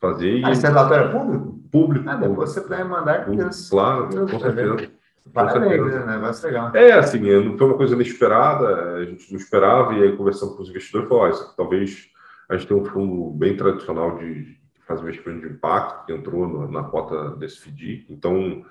fazer. 0.00 0.44
Ah, 0.44 0.50
esse 0.52 0.66
relatório 0.66 1.08
é 1.08 1.12
público? 1.12 1.60
Público. 1.70 2.08
Ah, 2.08 2.16
depois 2.16 2.50
você 2.50 2.60
vai 2.60 2.84
mandar 2.84 3.24
público, 3.24 3.50
Claro, 3.70 4.08
com 4.08 4.38
certeza. 4.38 4.90
Parabéns, 5.32 5.84
né? 5.84 6.06
Negócio 6.06 6.46
legal. 6.46 6.70
É, 6.74 6.92
assim, 6.92 7.18
não 7.18 7.58
foi 7.58 7.66
uma 7.66 7.76
coisa 7.76 7.94
inesperada, 7.94 8.94
a 8.94 9.04
gente 9.04 9.32
não 9.32 9.38
esperava, 9.38 9.92
e 9.94 10.02
aí 10.02 10.16
conversando 10.16 10.54
com 10.54 10.62
os 10.62 10.68
investidores, 10.70 11.08
falou, 11.08 11.28
isso 11.28 11.54
talvez 11.56 12.06
a 12.48 12.56
gente 12.56 12.68
tenha 12.68 12.80
um 12.80 12.84
fundo 12.84 13.30
bem 13.32 13.56
tradicional 13.56 14.16
de 14.18 14.56
fazer 14.86 15.02
investimento 15.02 15.46
de 15.46 15.54
impacto, 15.54 16.06
que 16.06 16.12
entrou 16.12 16.48
na, 16.48 16.80
na 16.80 16.88
cota 16.88 17.30
desse 17.30 17.60
FDIC, 17.60 18.06
então 18.12 18.64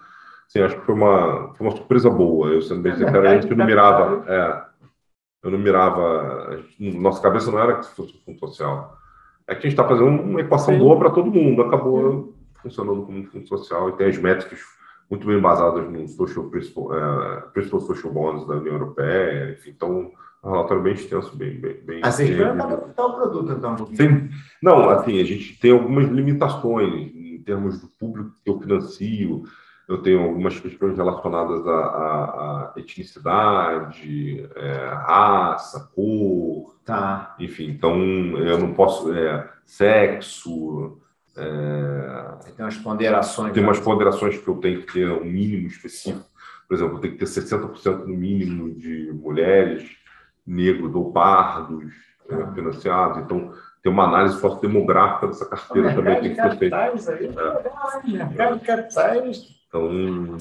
Sim, 0.47 0.61
acho 0.61 0.79
que 0.79 0.85
foi 0.85 0.95
uma, 0.95 1.53
foi 1.55 1.67
uma 1.67 1.75
surpresa 1.75 2.09
boa. 2.09 2.49
Eu 2.49 2.61
sendo 2.61 2.81
bem 2.81 2.93
sincero, 2.93 3.27
a 3.27 3.33
gente 3.33 3.53
não 3.53 3.65
mirava. 3.65 4.23
É, 4.31 4.64
eu 5.45 5.51
não 5.51 5.59
mirava. 5.59 6.59
Gente, 6.79 6.97
nossa 6.97 7.21
cabeça 7.21 7.51
não 7.51 7.59
era 7.59 7.75
que 7.75 7.85
fosse 7.95 8.15
um 8.15 8.25
fundo 8.25 8.39
social. 8.39 8.97
É 9.47 9.53
que 9.53 9.59
a 9.59 9.69
gente 9.69 9.79
está 9.79 9.87
fazendo 9.87 10.07
uma 10.07 10.41
equação 10.41 10.73
Sim. 10.73 10.79
boa 10.79 10.97
para 10.97 11.11
todo 11.11 11.31
mundo. 11.31 11.61
Acabou 11.61 12.33
funcionando 12.63 13.03
como 13.03 13.19
um 13.19 13.25
fundo 13.25 13.47
social 13.47 13.89
e 13.89 13.93
tem 13.93 14.07
as 14.07 14.17
métricas 14.17 14.59
muito 15.07 15.27
bem 15.27 15.39
basadas 15.39 15.87
no 15.87 16.07
social 16.07 16.45
principal, 16.45 16.91
é, 16.95 17.41
principal 17.53 17.79
social 17.81 18.11
bonds 18.11 18.47
da 18.47 18.55
União 18.55 18.73
Europeia. 18.73 19.51
Enfim, 19.51 19.69
então, 19.69 20.11
um 20.43 20.49
relatório 20.49 20.81
bem 20.81 20.93
extenso, 20.93 21.37
bem. 21.37 21.59
bem, 21.59 21.79
bem 21.85 22.01
ah, 22.03 22.11
vocês 22.11 22.35
para 22.35 23.05
o 23.05 23.13
produto, 23.13 23.51
então? 23.51 23.77
Sim. 23.93 24.29
Não, 24.63 24.89
assim, 24.89 25.21
a 25.21 25.23
gente 25.23 25.59
tem 25.59 25.71
algumas 25.71 26.07
limitações 26.07 27.13
em 27.13 27.39
termos 27.43 27.79
do 27.79 27.87
público 27.99 28.31
que 28.43 28.49
eu 28.49 28.59
financio 28.59 29.43
eu 29.87 30.01
tenho 30.01 30.23
algumas 30.23 30.59
questões 30.59 30.97
relacionadas 30.97 31.65
à, 31.67 31.71
à, 31.71 32.73
à 32.75 32.79
etnicidade, 32.79 34.49
é, 34.55 34.87
raça, 34.93 35.91
cor, 35.93 36.75
tá. 36.83 37.35
enfim, 37.39 37.69
então 37.69 37.95
eu 38.37 38.57
não 38.57 38.73
posso, 38.73 39.13
é, 39.13 39.47
sexo. 39.65 40.99
É, 41.37 42.51
tem 42.55 42.65
umas 42.65 42.77
ponderações. 42.77 43.53
Tem 43.53 43.63
umas 43.63 43.79
ponderações 43.79 44.37
que 44.37 44.47
eu 44.47 44.55
tenho 44.55 44.81
que 44.81 44.93
ter 44.93 45.11
um 45.11 45.25
mínimo 45.25 45.67
específico. 45.67 46.25
Por 46.67 46.75
exemplo, 46.75 46.95
eu 46.95 47.01
tenho 47.01 47.13
que 47.13 47.19
ter 47.19 47.25
60% 47.25 48.05
no 48.05 48.15
mínimo 48.15 48.73
de 48.73 49.11
mulheres, 49.13 49.87
negros 50.47 50.95
ou 50.95 51.11
pardos 51.11 51.93
ah. 52.29 52.51
financiados. 52.53 53.19
Então, 53.19 53.53
tem 53.83 53.91
uma 53.91 54.05
análise 54.05 54.39
sociodemográfica 54.39 55.27
dessa 55.27 55.45
carteira 55.45 55.93
também 55.93 56.21
tem 56.21 56.35
que 56.35 56.41
ser 56.41 56.57
feita. 56.57 56.77
Aí, 56.77 56.89
é. 56.89 58.25
Mercado 58.25 58.59
de 58.59 58.65
capitais 58.65 59.55
então, 59.75 60.37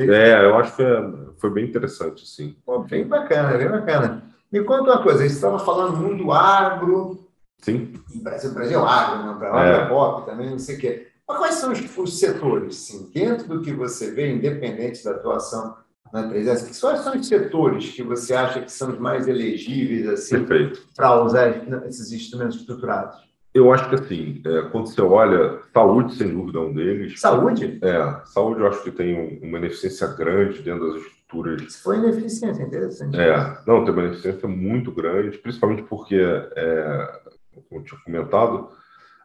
é, 0.00 0.30
é, 0.30 0.44
eu 0.44 0.56
acho 0.56 0.76
que 0.76 0.82
é, 0.82 1.12
foi 1.38 1.50
bem 1.50 1.64
interessante, 1.64 2.26
sim. 2.26 2.56
Pô, 2.64 2.80
bem 2.80 3.06
bacana, 3.06 3.58
bem 3.58 3.68
bacana. 3.68 4.22
Me 4.52 4.62
conta 4.62 4.92
uma 4.92 5.02
coisa, 5.02 5.18
você 5.18 5.26
estava 5.26 5.58
falando 5.58 5.96
mundo 5.96 6.30
agro. 6.30 7.26
Sim. 7.58 7.92
Brasil, 8.22 8.52
Brasil 8.52 8.84
agro, 8.84 9.26
né? 9.26 9.36
Para 9.38 9.66
é. 9.66 9.88
pop 9.88 10.26
também, 10.26 10.50
não 10.50 10.58
sei 10.58 10.76
o 10.76 10.78
quê. 10.78 11.08
Mas 11.26 11.38
quais 11.38 11.54
são 11.56 11.72
os, 11.72 11.98
os 11.98 12.18
setores, 12.18 12.76
sim, 12.76 13.10
dentro 13.12 13.48
do 13.48 13.62
que 13.62 13.72
você 13.72 14.12
vê, 14.12 14.30
independente 14.30 15.02
da 15.02 15.12
atuação 15.12 15.76
na 16.12 16.28
presença, 16.28 16.66
quais 16.80 17.00
são 17.00 17.16
os 17.16 17.26
setores 17.26 17.90
que 17.90 18.02
você 18.02 18.34
acha 18.34 18.60
que 18.60 18.70
são 18.70 18.90
os 18.90 18.98
mais 18.98 19.26
elegíveis 19.26 20.06
assim, 20.06 20.46
para 20.94 21.20
usar 21.24 21.48
esses 21.88 22.12
instrumentos 22.12 22.56
estruturados? 22.56 23.16
Eu 23.54 23.72
acho 23.72 23.88
que 23.88 23.94
assim, 23.94 24.42
é, 24.44 24.62
quando 24.62 24.88
você 24.88 25.00
olha, 25.00 25.60
saúde, 25.72 26.16
sem 26.16 26.28
dúvida, 26.28 26.58
é 26.58 26.62
um 26.62 26.72
deles. 26.72 27.20
Saúde? 27.20 27.78
É, 27.80 28.26
saúde 28.26 28.60
eu 28.60 28.66
acho 28.66 28.82
que 28.82 28.90
tem 28.90 29.38
uma 29.40 29.58
ineficiência 29.58 30.08
grande 30.08 30.60
dentro 30.60 30.92
das 30.92 31.02
estruturas. 31.02 31.62
Isso 31.62 31.82
foi 31.84 31.98
ineficiência, 31.98 32.64
interessante. 32.64 33.16
É, 33.16 33.56
não, 33.64 33.84
tem 33.84 33.94
uma 33.94 34.02
ineficiência 34.02 34.48
muito 34.48 34.90
grande, 34.90 35.38
principalmente 35.38 35.84
porque, 35.84 36.16
é, 36.16 37.20
como 37.68 37.80
eu 37.80 37.84
tinha 37.84 38.00
comentado, 38.00 38.70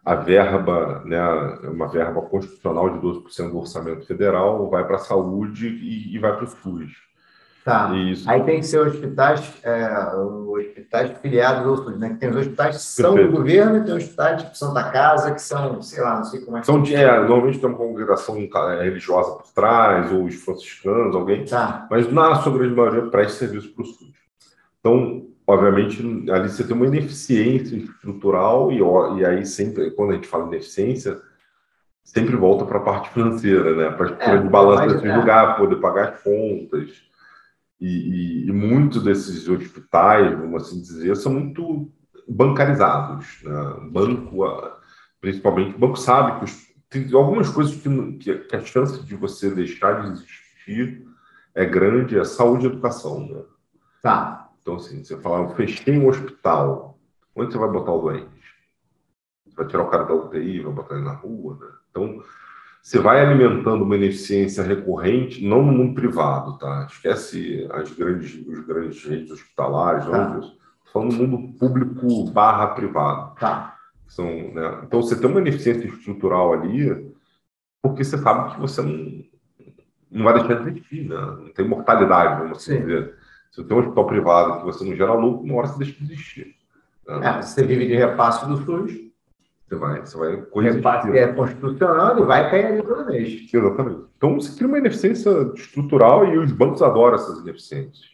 a 0.06 0.14
verba, 0.14 1.02
né, 1.06 1.22
uma 1.64 1.88
verba 1.88 2.22
constitucional 2.22 2.90
de 2.92 3.00
12% 3.00 3.50
do 3.50 3.58
orçamento 3.58 4.06
federal 4.06 4.70
vai 4.70 4.86
para 4.86 4.98
a 4.98 5.00
saúde 5.00 5.68
e, 5.68 6.16
e 6.16 6.20
vai 6.20 6.36
para 6.36 6.46
o 6.46 6.48
SUS. 6.48 7.09
Tá. 7.70 7.96
Isso. 7.96 8.28
Aí 8.28 8.44
tem 8.44 8.60
que 8.60 8.66
ser 8.66 8.80
hospitais, 8.80 9.54
é, 9.64 9.88
hospitais 10.16 11.12
filiados 11.22 11.68
ao 11.68 11.78
SUS, 11.78 12.00
né? 12.00 12.10
Que 12.10 12.16
tem 12.16 12.30
os 12.32 12.38
hospitais 12.38 12.78
que 12.78 12.82
são 12.82 13.14
Perfeito. 13.14 13.32
do 13.32 13.38
governo 13.38 13.78
e 13.78 13.84
tem 13.84 13.94
hospitais 13.94 14.42
tipo 14.42 14.58
Santa 14.58 14.84
Casa, 14.86 15.32
que 15.36 15.42
são, 15.42 15.80
sei 15.80 16.02
lá, 16.02 16.16
não 16.16 16.24
sei 16.24 16.40
como 16.42 16.58
é 16.58 16.62
que 16.62 16.66
são. 16.66 16.84
É, 16.84 17.20
normalmente 17.20 17.60
tem 17.60 17.70
uma 17.70 17.78
congregação 17.78 18.38
é, 18.38 18.84
religiosa 18.84 19.34
por 19.34 19.54
trás, 19.54 20.12
ou 20.12 20.24
os 20.24 20.34
franciscanos, 20.34 21.16
alguém. 21.16 21.46
Tá. 21.46 21.86
Mas 21.92 22.12
na 22.12 22.36
sua 22.42 22.58
grande 22.58 22.74
maioria 22.74 23.04
presta 23.04 23.46
serviço 23.46 23.72
para 23.76 23.84
o 23.84 23.86
SUS. 23.86 24.10
Então, 24.80 25.28
obviamente, 25.46 26.02
ali 26.32 26.50
você 26.50 26.64
tem 26.64 26.76
uma 26.76 26.88
ineficiência 26.88 27.76
estrutural, 27.76 28.72
e, 28.72 28.80
e 29.20 29.26
aí 29.26 29.46
sempre, 29.46 29.92
quando 29.92 30.12
a 30.12 30.16
gente 30.16 30.28
fala 30.28 30.48
ineficiência, 30.48 31.20
sempre 32.04 32.36
volta 32.36 32.66
para 32.66 32.80
a 32.80 32.82
parte 32.82 33.12
financeira, 33.12 33.76
né? 33.76 33.92
Para 33.92 34.16
é, 34.20 34.38
de 34.38 34.50
balanço 34.50 34.96
desse 34.96 35.08
é. 35.08 35.16
lugar, 35.16 35.56
poder 35.56 35.76
pagar 35.76 36.10
as 36.10 36.24
contas 36.24 37.09
e, 37.80 37.88
e, 37.88 38.48
e 38.50 38.52
muitos 38.52 39.04
desses 39.04 39.48
hospitais, 39.48 40.38
vamos 40.38 40.64
assim 40.64 40.82
dizer, 40.82 41.16
são 41.16 41.34
muito 41.34 41.92
bancarizados. 42.28 43.42
Né? 43.44 43.90
Banco, 43.92 44.46
principalmente, 45.22 45.76
o 45.76 45.80
banco 45.80 45.96
sabe 45.96 46.40
que 46.40 46.46
os, 46.46 46.70
tem 46.90 47.14
algumas 47.14 47.50
coisas 47.50 47.76
que, 47.76 48.18
que, 48.18 48.56
a 48.56 48.62
chance 48.62 49.04
de 49.04 49.16
você 49.16 49.50
deixar 49.50 50.02
de 50.02 50.12
existir 50.12 51.08
é 51.56 51.66
grande, 51.66 52.18
é 52.18 52.24
saúde 52.24 52.66
e 52.66 52.70
educação. 52.70 53.28
Né? 53.28 53.44
Tá. 54.02 54.50
Então, 54.62 54.76
assim, 54.76 55.04
você 55.04 55.18
fala, 55.18 55.50
eu 55.50 55.56
fechei 55.56 55.98
um 55.98 56.08
hospital, 56.08 57.00
onde 57.36 57.52
você 57.52 57.58
vai 57.58 57.70
botar 57.70 57.94
o 57.94 58.02
doente? 58.02 58.30
Você 59.46 59.56
vai 59.56 59.68
tirar 59.68 59.84
o 59.84 59.90
cara 59.90 60.04
da 60.04 60.14
UTI, 60.14 60.62
vai 60.62 60.74
botar 60.74 60.96
ele 60.96 61.06
na 61.06 61.14
rua, 61.14 61.58
né? 61.60 61.68
Então, 61.90 62.22
você 62.82 63.00
vai 63.00 63.22
alimentando 63.22 63.84
uma 63.84 63.96
ineficiência 63.96 64.64
recorrente, 64.64 65.46
não 65.46 65.64
no 65.64 65.72
mundo 65.72 65.94
privado, 65.94 66.58
tá? 66.58 66.88
Esquece 66.90 67.68
as 67.72 67.92
grandes, 67.92 68.34
os 68.48 68.60
grandes 68.66 69.04
redes 69.06 69.32
hospitalares, 69.32 70.06
tá. 70.06 70.42
falando 70.92 71.16
no 71.16 71.28
mundo 71.28 71.58
público 71.60 72.32
barra 72.32 72.68
privado. 72.68 73.36
Tá. 73.36 73.76
São, 74.08 74.26
né? 74.26 74.82
Então, 74.84 75.02
você 75.02 75.20
tem 75.20 75.30
uma 75.30 75.42
ineficiência 75.42 75.88
estrutural 75.88 76.54
ali, 76.54 77.14
porque 77.82 78.04
você 78.04 78.18
sabe 78.18 78.56
que 78.56 78.60
você 78.60 78.82
não, 78.82 79.24
não 80.10 80.24
vai 80.24 80.34
deixar 80.34 80.64
de 80.64 80.70
existir, 80.72 81.08
né? 81.08 81.16
Não 81.16 81.54
tem 81.54 81.68
mortalidade, 81.68 82.42
vamos 82.42 82.58
assim 82.58 82.80
dizer. 82.80 83.14
Se 83.52 83.62
você 83.62 83.68
tem 83.68 83.78
um 83.78 83.82
hospital 83.82 84.08
privado 84.08 84.60
que 84.60 84.66
você 84.66 84.84
não 84.84 84.96
gera 84.96 85.14
lucro, 85.14 85.44
uma 85.44 85.56
hora 85.56 85.68
você 85.68 85.80
deixa 85.80 85.94
de 85.94 86.12
existir. 86.12 86.56
Né? 87.08 87.28
É, 87.28 87.42
você 87.42 87.64
vive 87.64 87.88
de 87.88 87.96
repasse 87.96 88.48
do 88.48 88.58
SUS, 88.58 89.09
você 89.70 89.76
vai, 89.76 90.00
você 90.00 90.18
vai 90.18 90.38
coexistir. 90.38 91.16
É 91.16 91.28
constitucional 91.28 92.18
e 92.18 92.26
vai 92.26 92.50
cair 92.50 92.66
ali 92.66 92.82
toda 92.82 93.06
vez. 93.06 93.54
Exatamente. 93.54 94.02
Então 94.18 94.36
você 94.36 94.56
cria 94.56 94.68
uma 94.68 94.80
ineficiência 94.80 95.30
estrutural 95.56 96.26
e 96.26 96.38
os 96.40 96.52
bancos 96.52 96.82
adoram 96.82 97.16
essas 97.16 97.40
ineficiências. 97.40 98.10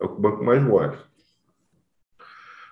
É 0.00 0.04
o 0.04 0.08
que 0.08 0.14
o 0.14 0.20
banco 0.20 0.44
mais 0.44 0.62
gosta. 0.64 1.10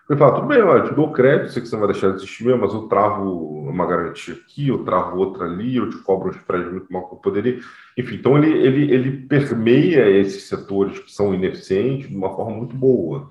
Ele 0.08 0.18
fala, 0.18 0.34
tudo 0.34 0.48
bem, 0.48 0.60
olha, 0.60 0.80
eu 0.80 0.88
te 0.88 0.94
dou 0.94 1.12
crédito, 1.12 1.52
sei 1.52 1.62
que 1.62 1.68
você 1.68 1.76
não 1.76 1.86
vai 1.86 1.92
deixar 1.92 2.10
de 2.10 2.16
existir 2.16 2.44
mesmo, 2.44 2.60
mas 2.60 2.74
eu 2.74 2.88
travo 2.88 3.68
uma 3.68 3.86
garantia 3.86 4.34
aqui, 4.34 4.66
eu 4.66 4.82
travo 4.82 5.16
outra 5.16 5.44
ali, 5.44 5.76
eu 5.76 5.88
te 5.88 5.98
cobro 5.98 6.28
um 6.28 6.32
spread 6.32 6.68
muito 6.68 6.92
mal 6.92 7.08
que 7.08 7.14
eu 7.14 7.18
poderia. 7.18 7.60
Enfim, 7.96 8.16
então 8.16 8.36
ele, 8.36 8.50
ele, 8.50 8.92
ele 8.92 9.26
permeia 9.28 10.10
esses 10.10 10.48
setores 10.48 10.98
que 10.98 11.12
são 11.12 11.32
ineficientes 11.32 12.08
de 12.08 12.16
uma 12.16 12.34
forma 12.34 12.56
muito 12.56 12.74
boa 12.74 13.30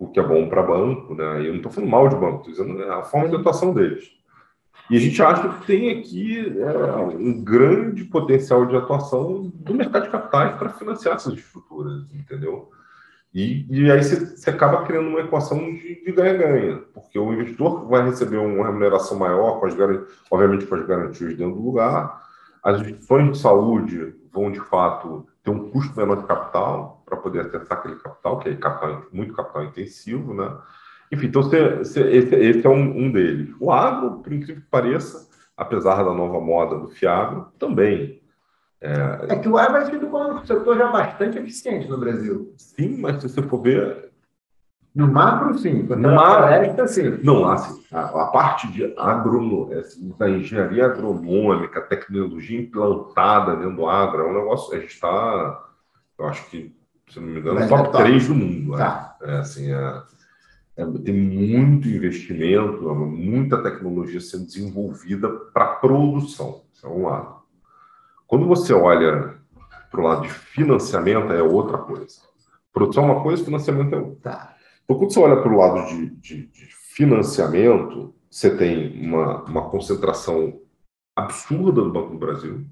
o 0.00 0.08
que 0.08 0.18
é 0.18 0.22
bom 0.22 0.48
para 0.48 0.62
banco, 0.62 1.14
né? 1.14 1.46
Eu 1.46 1.50
não 1.50 1.56
estou 1.56 1.70
falando 1.70 1.90
mal 1.90 2.08
de 2.08 2.16
banco, 2.16 2.48
estou 2.48 2.66
dizendo 2.66 2.82
a 2.90 3.02
forma 3.02 3.28
de 3.28 3.36
atuação 3.36 3.74
deles. 3.74 4.10
E 4.88 4.96
a 4.96 4.98
gente 4.98 5.22
acha 5.22 5.46
que 5.46 5.66
tem 5.66 5.90
aqui 5.90 6.58
é, 6.58 6.96
um 6.96 7.44
grande 7.44 8.04
potencial 8.04 8.64
de 8.64 8.74
atuação 8.74 9.52
do 9.54 9.74
mercado 9.74 10.04
de 10.04 10.10
capitais 10.10 10.56
para 10.56 10.70
financiar 10.70 11.16
essas 11.16 11.34
estruturas, 11.34 12.10
entendeu? 12.14 12.70
E, 13.32 13.66
e 13.70 13.90
aí 13.90 14.02
você 14.02 14.48
acaba 14.48 14.84
criando 14.86 15.10
uma 15.10 15.20
equação 15.20 15.58
de 15.58 16.12
ganha-ganha, 16.12 16.78
porque 16.94 17.18
o 17.18 17.32
investidor 17.34 17.86
vai 17.86 18.02
receber 18.02 18.38
uma 18.38 18.66
remuneração 18.66 19.18
maior, 19.18 19.60
com 19.60 19.66
as, 19.66 19.76
obviamente 20.30 20.66
com 20.66 20.74
as 20.76 20.86
garantias 20.86 21.36
dentro 21.36 21.54
do 21.54 21.62
lugar, 21.62 22.26
As 22.64 22.80
instituições 22.80 23.32
de 23.32 23.38
saúde 23.38 24.14
vão, 24.32 24.50
de 24.50 24.60
fato, 24.60 25.26
ter 25.44 25.50
um 25.50 25.70
custo 25.70 25.96
menor 25.96 26.16
de 26.16 26.26
capital 26.26 26.99
para 27.10 27.18
poder 27.18 27.40
acessar 27.40 27.78
aquele 27.78 27.96
capital, 27.96 28.38
que 28.38 28.48
é 28.48 28.56
capital, 28.56 29.02
muito 29.12 29.34
capital 29.34 29.64
intensivo, 29.64 30.32
né? 30.32 30.56
Enfim, 31.12 31.26
então 31.26 31.42
esse, 31.80 32.00
esse 32.00 32.64
é 32.64 32.70
um, 32.70 33.06
um 33.06 33.10
deles. 33.10 33.52
O 33.58 33.72
agro, 33.72 34.20
por 34.20 34.32
incrível 34.32 34.62
que 34.62 34.68
pareça, 34.70 35.28
apesar 35.56 36.04
da 36.04 36.14
nova 36.14 36.40
moda 36.40 36.78
do 36.78 36.88
fiagro, 36.88 37.48
também. 37.58 38.22
É, 38.80 39.34
é 39.34 39.36
que 39.36 39.48
o 39.48 39.58
agro 39.58 39.78
é 39.78 39.90
tido 39.90 40.06
como 40.06 40.34
um 40.34 40.46
setor 40.46 40.78
já 40.78 40.90
bastante 40.90 41.36
eficiente 41.36 41.88
no 41.88 41.98
Brasil. 41.98 42.54
Sim, 42.56 42.96
mas 42.98 43.20
se 43.20 43.28
você 43.28 43.42
for 43.42 43.60
ver, 43.60 44.10
no 44.94 45.06
macro, 45.06 45.56
sim. 45.56 45.82
No 45.84 46.14
macro, 46.14 46.88
sim. 46.88 47.20
Não, 47.22 47.48
assim, 47.48 47.80
a, 47.92 48.06
a 48.06 48.26
parte 48.26 48.66
de 48.72 48.92
agro, 48.98 49.70
assim, 49.78 50.12
da 50.18 50.28
engenharia 50.28 50.86
agronômica, 50.86 51.80
tecnologia 51.80 52.60
implantada 52.60 53.54
dentro 53.54 53.76
do 53.76 53.88
agro, 53.88 54.22
é 54.22 54.30
um 54.30 54.34
negócio. 54.34 54.76
A 54.76 54.80
gente 54.80 54.94
está, 54.94 55.64
eu 56.18 56.26
acho 56.26 56.48
que, 56.50 56.74
se 57.10 57.20
não 57.20 57.28
me 57.28 57.40
engano, 57.40 57.60
no 57.60 57.68
top, 57.68 57.80
é 57.82 57.84
top 57.84 58.04
3 58.04 58.28
do 58.28 58.34
mundo. 58.34 58.76
Tá. 58.76 59.16
É, 59.22 59.30
é 59.30 59.38
assim, 59.38 59.72
é, 59.72 60.02
é, 60.76 60.86
tem 61.04 61.14
muito 61.14 61.88
investimento, 61.88 62.94
muita 62.94 63.62
tecnologia 63.62 64.20
sendo 64.20 64.46
desenvolvida 64.46 65.28
para 65.52 65.74
produção. 65.76 66.62
Isso 66.72 66.86
é 66.86 66.88
um 66.88 67.06
lado. 67.06 67.40
Quando 68.26 68.46
você 68.46 68.72
olha 68.72 69.34
para 69.90 70.00
o 70.00 70.04
lado 70.04 70.22
de 70.22 70.28
financiamento, 70.28 71.32
é 71.32 71.42
outra 71.42 71.78
coisa. 71.78 72.20
Produção 72.72 73.08
é 73.08 73.12
uma 73.12 73.22
coisa, 73.22 73.44
financiamento 73.44 73.94
é 73.94 73.98
outra. 73.98 74.30
Tá. 74.30 74.56
Então, 74.84 74.96
quando 74.96 75.12
você 75.12 75.20
olha 75.20 75.42
para 75.42 75.52
o 75.52 75.56
lado 75.56 75.88
de, 75.88 76.10
de, 76.10 76.46
de, 76.46 76.66
financiamento, 76.94 78.14
você 78.30 78.56
tem 78.56 79.04
uma, 79.04 79.42
uma 79.44 79.68
concentração 79.68 80.60
absurda 81.16 81.82
do 81.82 81.92
Banco 81.92 82.10
do 82.10 82.18
Brasil, 82.18 82.64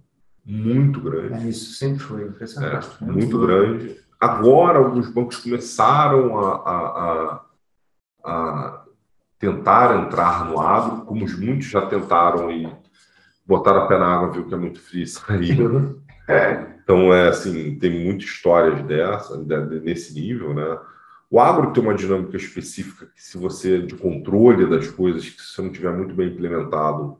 muito 0.45 1.01
grande. 1.01 1.47
É, 1.47 1.49
isso 1.49 1.75
sempre 1.75 1.99
foi 1.99 2.23
impressionante. 2.25 2.89
É, 3.01 3.05
muito 3.05 3.39
grande. 3.39 4.01
Agora, 4.21 4.79
alguns 4.79 5.09
bancos 5.11 5.37
começaram 5.37 6.39
a, 6.39 6.55
a, 6.57 7.41
a, 8.25 8.31
a, 8.31 8.85
tentar 9.39 9.97
entrar 9.97 10.45
no 10.45 10.61
agro, 10.61 11.03
como 11.03 11.21
muitos 11.21 11.67
já 11.67 11.87
tentaram 11.87 12.51
e 12.51 12.69
botaram 13.47 13.85
a 13.85 13.87
pé 13.87 13.99
na 13.99 14.07
água, 14.07 14.33
viu 14.33 14.47
que 14.47 14.55
é 14.55 14.57
muito 14.57 14.81
frio 14.81 15.05
e 15.05 15.07
saíram. 15.07 15.97
É, 16.29 16.67
então, 16.83 17.13
é 17.15 17.29
assim, 17.29 17.79
tem 17.79 18.05
muitas 18.05 18.29
histórias 18.29 18.83
dessa, 18.83 19.37
nesse 19.83 20.13
nível, 20.15 20.53
né? 20.53 20.79
O 21.31 21.39
agro 21.39 21.73
tem 21.73 21.83
uma 21.83 21.95
dinâmica 21.95 22.37
específica 22.37 23.07
que, 23.07 23.23
se 23.23 23.37
você, 23.37 23.83
de 23.83 23.95
controle 23.95 24.69
das 24.69 24.89
coisas, 24.89 25.29
que 25.29 25.41
se 25.41 25.55
você 25.55 25.63
não 25.63 25.71
tiver 25.71 25.93
muito 25.93 26.15
bem 26.15 26.29
implementado, 26.29 27.19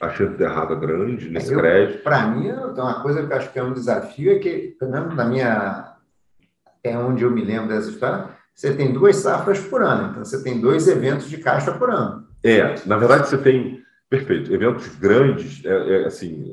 a 0.00 0.10
chance 0.10 0.36
de 0.36 0.42
errada 0.42 0.74
é 0.74 0.78
grande 0.78 1.28
nesse 1.28 1.52
eu, 1.52 1.58
crédito. 1.58 2.02
Para 2.02 2.26
mim, 2.26 2.50
uma 2.50 3.02
coisa 3.02 3.26
que 3.26 3.32
eu 3.32 3.36
acho 3.36 3.52
que 3.52 3.58
é 3.58 3.62
um 3.62 3.72
desafio 3.72 4.32
é 4.32 4.38
que, 4.38 4.76
pelo 4.78 4.90
menos 4.90 5.14
na 5.14 5.24
minha. 5.24 5.89
É 6.82 6.96
onde 6.96 7.22
eu 7.22 7.30
me 7.30 7.44
lembro 7.44 7.68
dessa 7.68 7.90
história, 7.90 8.28
você 8.54 8.74
tem 8.74 8.92
duas 8.92 9.16
safras 9.16 9.60
por 9.60 9.82
ano, 9.82 10.10
então 10.10 10.24
você 10.24 10.42
tem 10.42 10.60
dois 10.60 10.86
eventos 10.88 11.28
de 11.28 11.38
caixa 11.38 11.72
por 11.72 11.90
ano. 11.90 12.26
É, 12.42 12.74
na 12.86 12.96
verdade 12.96 13.28
você 13.28 13.38
tem, 13.38 13.82
perfeito, 14.08 14.52
eventos 14.52 14.86
grandes, 14.96 15.64
é, 15.64 16.02
é 16.02 16.06
assim, 16.06 16.44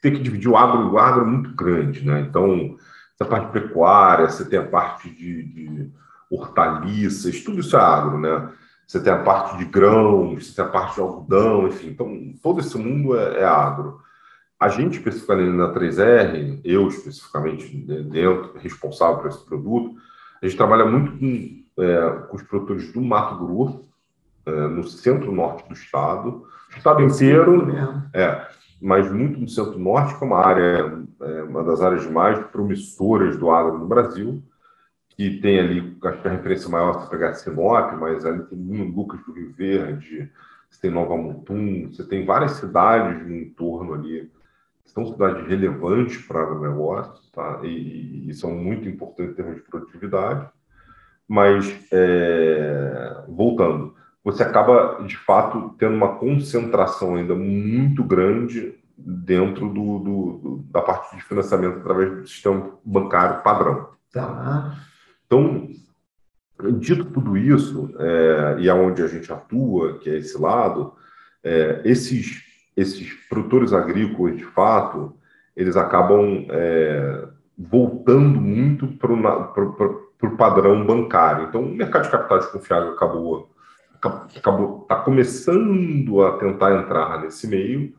tem 0.00 0.12
que 0.12 0.22
dividir 0.22 0.48
o 0.48 0.56
agro, 0.56 0.92
o 0.92 0.98
agro 0.98 1.22
é 1.22 1.26
muito 1.26 1.54
grande, 1.54 2.04
né? 2.04 2.20
Então, 2.20 2.76
essa 3.18 3.28
parte 3.28 3.52
pecuária, 3.52 4.28
você 4.28 4.44
tem 4.44 4.58
a 4.58 4.66
parte 4.66 5.10
de, 5.10 5.42
de 5.42 5.90
hortaliças, 6.30 7.40
tudo 7.40 7.60
isso 7.60 7.76
é 7.76 7.80
agro, 7.80 8.18
né? 8.18 8.50
Você 8.86 9.00
tem 9.00 9.12
a 9.12 9.18
parte 9.18 9.58
de 9.58 9.64
grãos, 9.64 10.46
você 10.46 10.54
tem 10.54 10.64
a 10.64 10.68
parte 10.68 10.94
de 10.94 11.00
algodão, 11.00 11.68
enfim. 11.68 11.88
Então, 11.88 12.32
todo 12.42 12.60
esse 12.60 12.78
mundo 12.78 13.18
é, 13.18 13.40
é 13.40 13.44
agro. 13.44 14.00
A 14.58 14.68
gente, 14.68 14.98
especificamente 14.98 15.50
na 15.50 15.72
3R, 15.72 16.60
eu 16.64 16.88
especificamente 16.88 17.76
dentro, 17.76 18.58
responsável 18.58 19.18
por 19.18 19.28
esse 19.28 19.44
produto, 19.44 19.96
a 20.42 20.46
gente 20.46 20.56
trabalha 20.56 20.84
muito 20.84 21.12
com, 21.18 21.82
é, 21.82 22.10
com 22.28 22.36
os 22.36 22.42
produtores 22.42 22.92
do 22.92 23.00
Mato 23.00 23.44
Grosso, 23.44 23.88
é, 24.46 24.50
no 24.50 24.82
centro-norte 24.84 25.68
do 25.68 25.74
estado, 25.74 26.46
o 26.74 26.76
estado 26.76 27.02
inteiro, 27.02 27.68
é, 28.12 28.48
mas 28.80 29.10
muito 29.10 29.38
no 29.38 29.48
centro-norte, 29.48 30.16
que 30.16 30.24
é 30.24 30.26
uma 30.26 30.44
área, 30.44 31.04
é, 31.20 31.42
uma 31.42 31.62
das 31.62 31.80
áreas 31.80 32.06
mais 32.06 32.38
promissoras 32.48 33.36
do 33.36 33.50
agro 33.50 33.78
no 33.78 33.86
Brasil 33.86 34.42
que 35.18 35.40
tem 35.40 35.58
ali, 35.58 35.96
acho 36.04 36.22
que 36.22 36.28
a 36.28 36.30
referência 36.30 36.70
maior 36.70 37.02
se 37.02 37.10
pegar 37.10 37.34
Sinop, 37.34 37.92
mas 37.98 38.24
ali 38.24 38.44
tem 38.44 38.56
Lucas 38.94 39.20
do 39.24 39.32
Rio 39.32 39.52
Verde, 39.52 40.30
você 40.70 40.80
tem 40.80 40.92
Nova 40.92 41.16
Mutum, 41.16 41.88
você 41.90 42.04
tem 42.04 42.24
várias 42.24 42.52
cidades 42.52 43.26
no 43.26 43.34
entorno 43.34 43.94
ali, 43.94 44.30
são 44.92 45.06
cidades 45.06 45.46
relevantes 45.46 46.18
para 46.26 46.52
o 46.52 46.60
negócio, 46.60 47.30
tá? 47.32 47.60
E, 47.62 48.28
e, 48.28 48.34
são 48.34 48.54
muito 48.54 48.88
importantes 48.88 49.32
em 49.32 49.36
termos 49.36 49.56
de 49.56 49.62
produtividade. 49.62 50.48
Mas, 51.26 51.74
é, 51.92 53.22
voltando, 53.28 53.94
você 54.24 54.42
acaba, 54.42 55.02
de 55.06 55.16
fato, 55.16 55.74
tendo 55.78 55.94
uma 55.94 56.16
concentração 56.16 57.16
ainda 57.16 57.34
muito 57.34 58.02
grande 58.02 58.74
dentro 58.96 59.68
do, 59.68 59.98
do, 59.98 60.38
do 60.38 60.64
da 60.70 60.82
parte 60.82 61.16
de 61.16 61.22
financiamento 61.22 61.78
através 61.78 62.10
do 62.10 62.26
sistema 62.26 62.78
bancário 62.84 63.42
padrão. 63.42 63.90
Tá. 64.12 64.76
Então, 65.26 65.68
dito 66.78 67.04
tudo 67.04 67.36
isso, 67.36 67.94
é, 67.98 68.56
e 68.60 68.68
aonde 68.68 69.02
a 69.02 69.06
gente 69.06 69.32
atua, 69.32 69.98
que 69.98 70.10
é 70.10 70.16
esse 70.16 70.36
lado, 70.36 70.94
é, 71.44 71.82
esses, 71.84 72.42
esses 72.80 73.12
produtores 73.28 73.72
agrícolas, 73.72 74.36
de 74.36 74.44
fato, 74.44 75.12
eles 75.56 75.76
acabam 75.76 76.46
é, 76.48 77.26
voltando 77.58 78.40
muito 78.40 78.86
para 78.86 79.12
o 79.12 80.36
padrão 80.36 80.86
bancário. 80.86 81.48
Então, 81.48 81.62
o 81.62 81.74
mercado 81.74 82.04
de 82.04 82.10
capitais 82.10 82.46
confiável 82.46 82.92
acabou 82.92 83.50
acabou 84.00 84.82
está 84.82 84.94
começando 84.94 86.22
a 86.22 86.38
tentar 86.38 86.80
entrar 86.80 87.20
nesse 87.20 87.48
meio, 87.48 87.92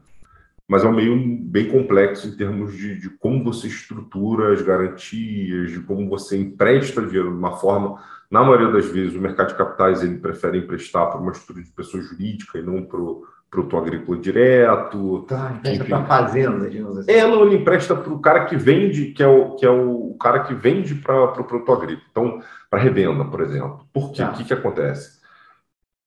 mas 0.65 0.85
é 0.85 0.87
um 0.87 0.95
meio 0.95 1.37
bem 1.41 1.67
complexo 1.67 2.29
em 2.29 2.37
termos 2.37 2.73
de, 2.73 2.97
de, 2.97 3.09
como 3.09 3.43
você 3.43 3.67
estrutura 3.67 4.53
as 4.53 4.61
garantias, 4.61 5.71
de 5.71 5.81
como 5.81 6.07
você 6.07 6.37
empresta 6.37 7.01
dinheiro 7.01 7.31
de 7.31 7.37
uma 7.37 7.57
forma. 7.57 8.01
Na 8.31 8.43
maioria 8.43 8.71
das 8.71 8.85
vezes, 8.85 9.13
o 9.13 9.19
mercado 9.19 9.49
de 9.49 9.55
capitais 9.55 10.01
ele 10.03 10.19
prefere 10.19 10.59
emprestar 10.59 11.09
para 11.09 11.19
uma 11.19 11.33
estrutura 11.33 11.65
de 11.65 11.71
pessoa 11.71 12.01
jurídica 12.01 12.59
e 12.59 12.61
não 12.61 12.85
para 12.85 13.01
o 13.01 13.25
produtor 13.49 13.81
agrícola 13.81 14.17
direto. 14.17 15.25
Tá, 15.27 15.53
empresta 15.57 15.85
para 15.85 15.97
a 15.97 16.05
fazenda, 16.05 16.69
digamos 16.69 16.97
assim. 16.97 17.11
É, 17.11 17.25
não, 17.25 17.45
ele 17.45 17.57
empresta 17.57 17.95
para 17.95 18.13
o 18.13 18.19
cara 18.19 18.45
que 18.45 18.55
vende, 18.55 19.07
que 19.07 19.23
é 19.23 19.27
o, 19.27 19.55
que 19.55 19.65
é 19.65 19.69
o, 19.69 20.15
cara 20.19 20.43
que 20.43 20.53
vende 20.53 20.95
para 20.95 21.23
o 21.23 21.43
produtor 21.43 21.77
agrícola. 21.77 22.07
Então, 22.11 22.41
para 22.69 22.79
revenda, 22.79 23.25
por 23.25 23.41
exemplo. 23.41 23.87
Por 23.91 24.11
quê? 24.11 24.21
Tá. 24.21 24.31
O 24.31 24.33
que, 24.33 24.43
que 24.43 24.53
acontece? 24.53 25.19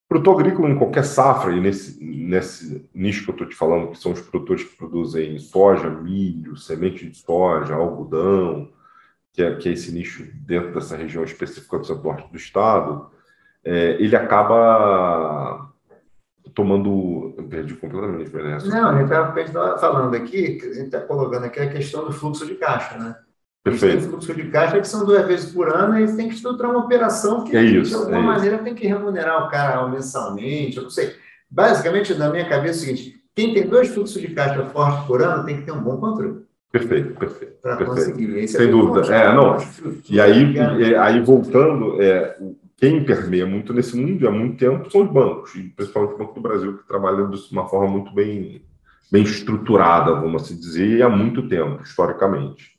Produtor 0.09 0.40
agrícola 0.40 0.70
em 0.70 0.76
qualquer 0.76 1.05
safra, 1.05 1.53
e 1.53 1.61
nesse, 1.61 2.05
nesse 2.05 2.88
nicho 2.95 3.24
que 3.24 3.30
eu 3.30 3.34
estou 3.34 3.49
te 3.49 3.57
falando, 3.57 3.90
que 3.90 3.99
são 3.99 4.12
os 4.12 4.20
produtores 4.20 4.62
que 4.62 4.76
produzem 4.76 5.38
soja, 5.38 5.88
milho, 5.88 6.57
semente 6.57 7.09
de 7.09 7.16
soja, 7.16 7.74
algodão, 7.74 8.68
que 9.32 9.43
é, 9.43 9.55
que 9.57 9.68
é 9.70 9.72
esse 9.72 9.90
nicho 9.90 10.28
dentro 10.34 10.74
dessa 10.74 10.97
região 10.97 11.24
específica 11.24 11.78
do 11.78 11.86
centro-norte 11.86 12.30
do 12.30 12.36
estado, 12.36 13.11
é, 13.64 13.93
ele 13.99 14.14
acaba 14.14 15.72
tomando. 16.55 17.22
Eu 17.37 17.45
perdi 17.45 17.74
completamente, 17.74 18.35
né? 18.35 18.59
Não, 18.64 18.89
a 18.89 18.99
gente 18.99 19.47
estava 19.47 19.78
falando 19.78 20.14
aqui, 20.14 20.59
a 20.62 20.74
gente 20.74 20.87
está 20.87 21.01
colocando 21.01 21.45
aqui 21.45 21.61
a 21.61 21.68
questão 21.68 22.05
do 22.05 22.12
fluxo 22.12 22.47
de 22.47 22.55
caixa, 22.55 22.99
né? 22.99 23.16
Perfeito. 23.62 24.01
Têm 24.01 24.09
fluxo 24.09 24.35
de 24.35 24.51
caixa 24.51 24.80
que 24.80 24.89
são 24.89 25.05
duas 25.05 25.26
vezes 25.26 25.53
por 25.53 25.68
ano, 25.68 25.99
e 25.99 26.16
têm 26.16 26.28
que 26.28 26.35
estruturar 26.35 26.72
uma 26.72 26.85
operação 26.85 27.45
que, 27.45 27.57
é 27.57 27.62
isso, 27.62 27.91
de 27.91 27.95
alguma 27.95 28.18
é 28.18 28.22
maneira, 28.22 28.57
isso. 28.57 28.64
tem 28.64 28.74
que 28.74 28.87
remunerar 28.87 29.47
o 29.47 29.51
cara 29.51 29.87
mensalmente, 29.89 30.76
eu 30.76 30.83
não 30.83 30.91
sei. 30.91 31.14
Basicamente, 31.49 32.14
na 32.14 32.28
minha 32.30 32.49
cabeça 32.49 32.80
é 32.80 32.83
o 32.83 32.97
seguinte: 32.97 33.22
quem 33.35 33.55
tem 33.55 33.66
dois 33.66 33.89
fluxos 33.89 34.20
de 34.20 34.28
caixa 34.28 34.64
fortes 34.66 35.07
por 35.07 35.22
ano 35.22 35.45
tem 35.45 35.59
que 35.59 35.62
ter 35.62 35.72
um 35.72 35.83
bom 35.83 35.97
controle. 35.99 36.43
Perfeito, 36.72 37.14
perfeito. 37.14 37.55
Para 37.61 37.85
conseguir. 37.85 38.39
Esse 38.39 38.57
Sem 38.57 38.66
é 38.66 38.70
dúvida. 38.70 39.14
É, 39.14 39.35
não. 39.35 39.59
E 40.09 40.20
aí, 40.20 40.57
é, 40.57 40.99
aí 40.99 41.20
voltando, 41.20 42.01
é, 42.01 42.37
quem 42.83 43.05
permeia 43.05 43.47
muito 43.47 43.72
nesse 43.72 43.97
mundo 43.97 44.26
há 44.26 44.30
muito 44.33 44.57
tempo 44.57 44.91
são 44.91 45.03
os 45.03 45.12
bancos, 45.12 45.55
e 45.55 45.62
principalmente 45.68 46.14
o 46.14 46.18
Banco 46.18 46.35
do 46.35 46.41
Brasil, 46.41 46.78
que 46.78 46.89
trabalha 46.89 47.24
de 47.28 47.53
uma 47.53 47.68
forma 47.68 47.89
muito 47.89 48.12
bem, 48.12 48.61
bem 49.09 49.22
estruturada, 49.22 50.16
vamos 50.16 50.43
assim 50.43 50.59
dizer, 50.59 50.99
e 50.99 51.01
há 51.01 51.09
muito 51.09 51.49
tempo, 51.49 51.80
historicamente. 51.85 52.72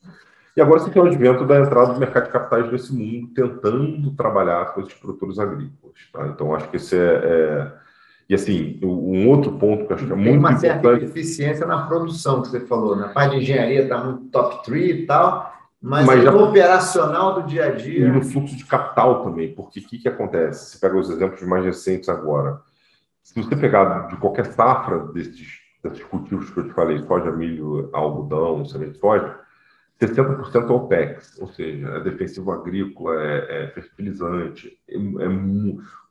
E 0.57 0.61
agora 0.61 0.81
você 0.81 0.91
tem 0.91 1.01
o 1.01 1.05
advento 1.05 1.45
da 1.45 1.57
entrada 1.57 1.93
do 1.93 2.01
mercado 2.01 2.25
de 2.25 2.31
capitais 2.31 2.69
nesse 2.69 2.93
mundo, 2.93 3.29
tentando 3.33 4.11
trabalhar 4.11 4.73
com 4.73 4.81
esses 4.81 4.93
produtores 4.93 5.39
agrícolas. 5.39 5.95
Tá? 6.11 6.27
Então, 6.27 6.53
acho 6.53 6.67
que 6.67 6.75
esse 6.75 6.97
é, 6.97 6.99
é... 6.99 7.71
E 8.27 8.35
assim, 8.35 8.79
um 8.83 9.29
outro 9.29 9.53
ponto 9.53 9.87
que 9.87 9.93
acho 9.93 10.05
que 10.05 10.11
é 10.11 10.15
muito 10.15 10.35
importante... 10.35 10.59
Tem 10.63 10.71
uma 10.71 10.81
certa 10.81 11.05
eficiência 11.05 11.65
na 11.65 11.87
produção 11.87 12.41
que 12.41 12.49
você 12.49 12.59
falou, 12.59 12.97
na 12.97 13.07
parte 13.07 13.37
de 13.37 13.43
engenharia 13.43 13.83
está 13.83 14.03
muito 14.03 14.25
top 14.25 14.65
3 14.65 14.99
e 14.99 15.05
tal, 15.05 15.52
mas, 15.83 16.05
mas 16.05 16.23
no 16.23 16.45
operacional 16.45 17.41
do 17.41 17.47
dia 17.47 17.65
a 17.65 17.71
dia... 17.71 18.07
E 18.07 18.11
no 18.11 18.23
fluxo 18.23 18.55
de 18.55 18.65
capital 18.65 19.23
também, 19.23 19.53
porque 19.53 19.81
o 19.81 19.83
que, 19.83 19.99
que 19.99 20.07
acontece? 20.07 20.71
Você 20.71 20.79
pega 20.79 20.97
os 20.97 21.09
exemplos 21.09 21.41
mais 21.43 21.65
recentes 21.65 22.07
agora. 22.07 22.61
Se 23.21 23.39
você 23.39 23.55
pegar 23.55 24.07
de 24.07 24.15
qualquer 24.15 24.45
safra 24.45 24.99
desses 25.07 25.61
desses 25.83 26.03
cultivos 26.05 26.49
que 26.49 26.59
eu 26.59 26.67
te 26.67 26.73
falei, 26.73 26.99
soja, 26.99 27.31
milho, 27.31 27.89
algodão, 27.91 28.63
semente 28.65 28.93
de 28.93 28.99
soja, 28.99 29.37
60% 30.01 30.69
é 30.69 30.73
OPEX, 30.73 31.37
ou 31.39 31.47
seja, 31.47 31.87
é 31.89 31.99
defensivo 31.99 32.51
agrícola, 32.51 33.21
é, 33.21 33.65
é 33.65 33.67
fertilizante. 33.67 34.77
É, 34.87 34.95
é, 34.95 35.27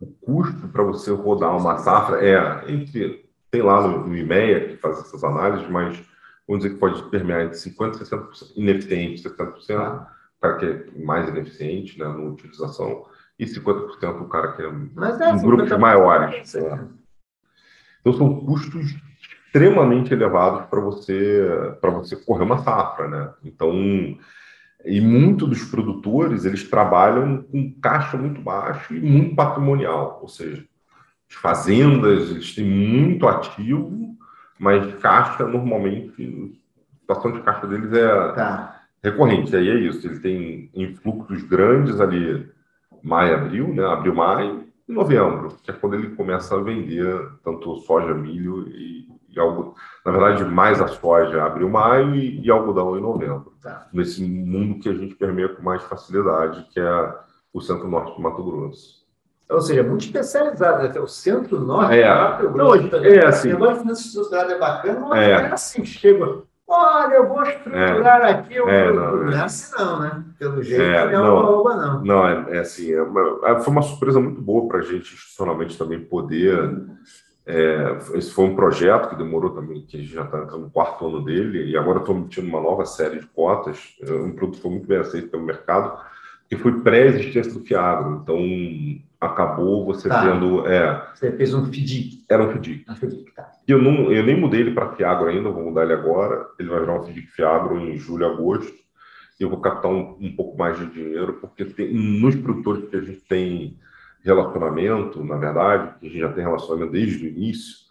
o 0.00 0.06
custo 0.20 0.68
para 0.68 0.82
você 0.82 1.10
rodar 1.10 1.56
uma 1.56 1.78
safra 1.78 2.24
é, 2.24 2.70
entre, 2.70 3.28
tem 3.50 3.62
lá 3.62 3.86
no, 3.86 4.06
no 4.06 4.16
IMEA 4.16 4.68
que 4.68 4.76
faz 4.76 4.98
essas 4.98 5.24
análises, 5.24 5.68
mas 5.68 6.02
vamos 6.46 6.62
dizer 6.62 6.74
que 6.74 6.80
pode 6.80 7.02
permear 7.10 7.42
entre 7.42 7.56
50% 7.56 7.96
e 7.96 8.04
60% 8.04 8.52
ineficiente, 8.56 9.22
70%, 9.22 9.76
ah. 9.76 10.08
o 10.38 10.40
cara 10.40 10.56
que 10.58 10.66
é 10.66 11.04
mais 11.04 11.28
ineficiente 11.28 11.98
né, 11.98 12.06
na 12.06 12.18
utilização, 12.18 13.06
e 13.38 13.46
50% 13.46 14.22
o 14.22 14.28
cara 14.28 14.52
que 14.52 14.62
é, 14.62 14.72
mas 14.94 15.20
é 15.20 15.30
em 15.30 15.42
grupos 15.42 15.78
maiores. 15.78 16.54
Né? 16.54 16.88
Então, 18.00 18.12
são 18.12 18.44
custos 18.44 18.94
extremamente 19.46 20.12
elevados 20.12 20.66
para 20.66 20.80
você 20.80 21.76
para 21.80 21.90
você 21.90 22.16
correr 22.16 22.44
uma 22.44 22.58
safra, 22.58 23.08
né? 23.08 23.32
Então, 23.44 23.72
e 24.84 25.00
muitos 25.00 25.48
dos 25.48 25.64
produtores 25.64 26.44
eles 26.44 26.68
trabalham 26.68 27.42
com 27.42 27.72
caixa 27.80 28.16
muito 28.16 28.40
baixo 28.40 28.94
e 28.94 29.00
muito 29.00 29.36
patrimonial, 29.36 30.18
ou 30.22 30.28
seja, 30.28 30.64
as 31.30 31.36
fazendas 31.36 32.30
eles 32.30 32.54
têm 32.54 32.64
muito 32.64 33.28
ativo, 33.28 34.11
mas 34.62 34.94
caixa 35.00 35.44
normalmente 35.44 36.56
a 36.96 37.00
situação 37.00 37.32
de 37.32 37.40
caixa 37.40 37.66
deles 37.66 37.92
é 37.92 38.32
tá. 38.32 38.80
recorrente. 39.02 39.56
Aí 39.56 39.68
é 39.68 39.74
isso, 39.74 40.06
ele 40.06 40.20
tem 40.20 40.70
influxos 40.72 41.42
grandes 41.42 42.00
ali 42.00 42.48
maio, 43.02 43.34
abril, 43.34 43.74
né? 43.74 43.84
Abril, 43.84 44.14
maio 44.14 44.64
e 44.88 44.92
novembro, 44.92 45.56
que 45.64 45.72
é 45.72 45.74
quando 45.74 45.94
ele 45.94 46.14
começa 46.14 46.54
a 46.54 46.62
vender 46.62 47.28
tanto 47.42 47.76
soja, 47.78 48.14
milho 48.14 48.68
e 48.68 49.02
e 49.34 49.40
algo, 49.40 49.74
na 50.04 50.12
verdade, 50.12 50.44
mais 50.44 50.80
a 50.80 50.88
soja 50.88 51.42
abril, 51.44 51.68
maio 51.68 52.14
e, 52.14 52.40
e 52.44 52.50
algodão 52.50 52.96
em 52.96 53.00
novembro. 53.00 53.54
Tá. 53.62 53.88
Nesse 53.92 54.22
mundo 54.22 54.78
que 54.78 54.88
a 54.88 54.94
gente 54.94 55.14
permeia 55.14 55.48
com 55.48 55.62
mais 55.62 55.82
facilidade, 55.82 56.66
que 56.70 56.78
é 56.78 57.14
o 57.52 57.60
centro-norte 57.60 58.14
do 58.14 58.22
Mato 58.22 58.44
Grosso. 58.44 59.01
Ou 59.52 59.60
seja, 59.60 59.82
muito 59.82 60.04
especializado, 60.04 60.82
né? 60.82 61.00
O 61.00 61.06
centro-norte 61.06 61.94
é. 61.94 62.08
Mato 62.08 62.50
Grosso. 62.50 62.96
é 62.96 63.26
assim. 63.26 63.52
O 63.52 63.64
é 63.64 64.58
bacana, 64.58 65.00
mas 65.00 65.20
é, 65.20 65.30
é 65.30 65.52
assim, 65.52 65.84
chega. 65.84 66.42
Olha, 66.66 67.14
eu 67.14 67.28
vou 67.28 67.42
estruturar 67.42 68.22
é. 68.22 68.30
aqui, 68.30 68.54
eu 68.54 68.68
é, 68.68 68.90
vou... 68.90 68.94
não, 68.94 69.32
é. 69.32 69.34
é 69.34 69.40
assim 69.40 69.74
não, 69.76 70.00
né? 70.00 70.24
Pelo 70.38 70.62
jeito, 70.62 70.82
é, 70.82 71.12
não 71.12 71.26
é 71.26 71.30
uma 71.30 71.76
não. 71.76 72.04
Não, 72.04 72.26
é, 72.26 72.56
é 72.56 72.58
assim, 72.60 72.92
é 72.92 73.02
uma, 73.02 73.40
é, 73.44 73.60
foi 73.60 73.72
uma 73.72 73.82
surpresa 73.82 74.18
muito 74.18 74.40
boa 74.40 74.66
para 74.68 74.78
a 74.78 74.82
gente, 74.82 75.12
institucionalmente, 75.12 75.76
também 75.76 76.00
poder 76.00 76.80
é, 77.44 77.98
esse 78.14 78.30
foi 78.30 78.44
um 78.44 78.54
projeto 78.54 79.08
que 79.08 79.16
demorou 79.16 79.50
também, 79.50 79.84
que 79.84 79.96
a 79.96 80.00
gente 80.00 80.12
já 80.12 80.22
está 80.22 80.38
no 80.56 80.70
quarto 80.70 81.06
ano 81.06 81.24
dele, 81.24 81.70
e 81.70 81.76
agora 81.76 81.98
estou 81.98 82.14
emitindo 82.14 82.46
uma 82.46 82.60
nova 82.60 82.86
série 82.86 83.18
de 83.18 83.26
cotas. 83.26 83.96
É, 84.00 84.12
um 84.12 84.32
produto 84.32 84.60
foi 84.60 84.70
muito 84.70 84.86
bem 84.86 84.98
aceito 84.98 85.28
pelo 85.28 85.42
mercado, 85.42 86.00
que 86.52 86.56
foi 86.58 86.82
pré-existência 86.82 87.50
do 87.50 87.60
Fiagro. 87.60 88.20
Então, 88.22 88.38
acabou 89.18 89.86
você 89.86 90.06
tá. 90.06 90.20
tendo. 90.22 90.66
É, 90.66 91.08
você 91.14 91.32
fez 91.32 91.54
um 91.54 91.64
FDIC. 91.64 92.26
Era 92.28 92.42
um 92.42 92.50
FDIC. 92.50 92.84
Um 92.90 92.94
FDIC 92.94 93.34
tá. 93.34 93.52
eu, 93.66 93.80
não, 93.80 94.12
eu 94.12 94.22
nem 94.22 94.38
mudei 94.38 94.60
ele 94.60 94.72
para 94.72 94.92
Fiagro 94.92 95.28
ainda, 95.28 95.48
vou 95.48 95.64
mudar 95.64 95.84
ele 95.84 95.94
agora. 95.94 96.46
Ele 96.58 96.68
vai 96.68 96.80
virar 96.80 97.00
um 97.00 97.04
FDIC 97.04 97.28
Fiagro 97.28 97.80
em 97.80 97.96
julho, 97.96 98.26
agosto. 98.26 98.70
Eu 99.40 99.48
vou 99.48 99.62
captar 99.62 99.90
um, 99.90 100.18
um 100.20 100.36
pouco 100.36 100.58
mais 100.58 100.78
de 100.78 100.84
dinheiro, 100.92 101.38
porque 101.40 101.64
tem, 101.64 101.90
nos 101.94 102.36
produtores 102.36 102.86
que 102.90 102.96
a 102.96 103.00
gente 103.00 103.22
tem 103.22 103.78
relacionamento, 104.22 105.24
na 105.24 105.38
verdade, 105.38 105.94
que 105.98 106.06
a 106.06 106.10
gente 106.10 106.20
já 106.20 106.32
tem 106.34 106.44
relacionamento 106.44 106.92
desde 106.92 107.24
o 107.24 107.28
início, 107.30 107.81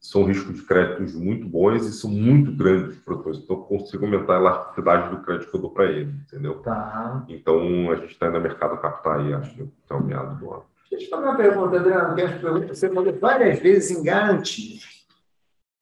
são 0.00 0.24
riscos 0.24 0.54
de 0.54 0.62
créditos 0.62 1.14
muito 1.14 1.46
bons 1.46 1.84
e 1.84 1.92
são 1.92 2.10
muito 2.10 2.52
grandes 2.52 2.96
os 2.96 3.04
produtores. 3.04 3.38
Então, 3.38 3.56
eu 3.56 3.62
consigo 3.62 4.04
aumentar 4.04 4.36
a 4.36 4.40
elasticidade 4.40 5.10
do 5.10 5.22
crédito 5.22 5.50
que 5.50 5.56
eu 5.56 5.60
dou 5.60 5.70
para 5.70 5.86
ele, 5.86 6.12
entendeu? 6.26 6.60
Tá. 6.60 7.24
Então, 7.28 7.90
a 7.90 7.96
gente 7.96 8.12
está 8.12 8.30
no 8.30 8.40
mercado 8.40 8.80
capital 8.80 9.20
aí, 9.20 9.34
acho 9.34 9.54
que 9.54 9.68
até 9.84 9.94
o 9.94 10.04
meado 10.04 10.38
do 10.38 10.52
ano. 10.52 10.64
Deixa 10.90 11.06
eu 11.06 11.10
fazer 11.10 11.24
uma 11.24 11.36
pergunta, 11.36 11.76
Adriano, 11.76 12.14
que 12.14 12.68
você 12.68 12.88
falou 12.88 13.12
várias 13.18 13.58
vezes 13.58 13.90
em 13.90 14.02
garantias. 14.02 15.06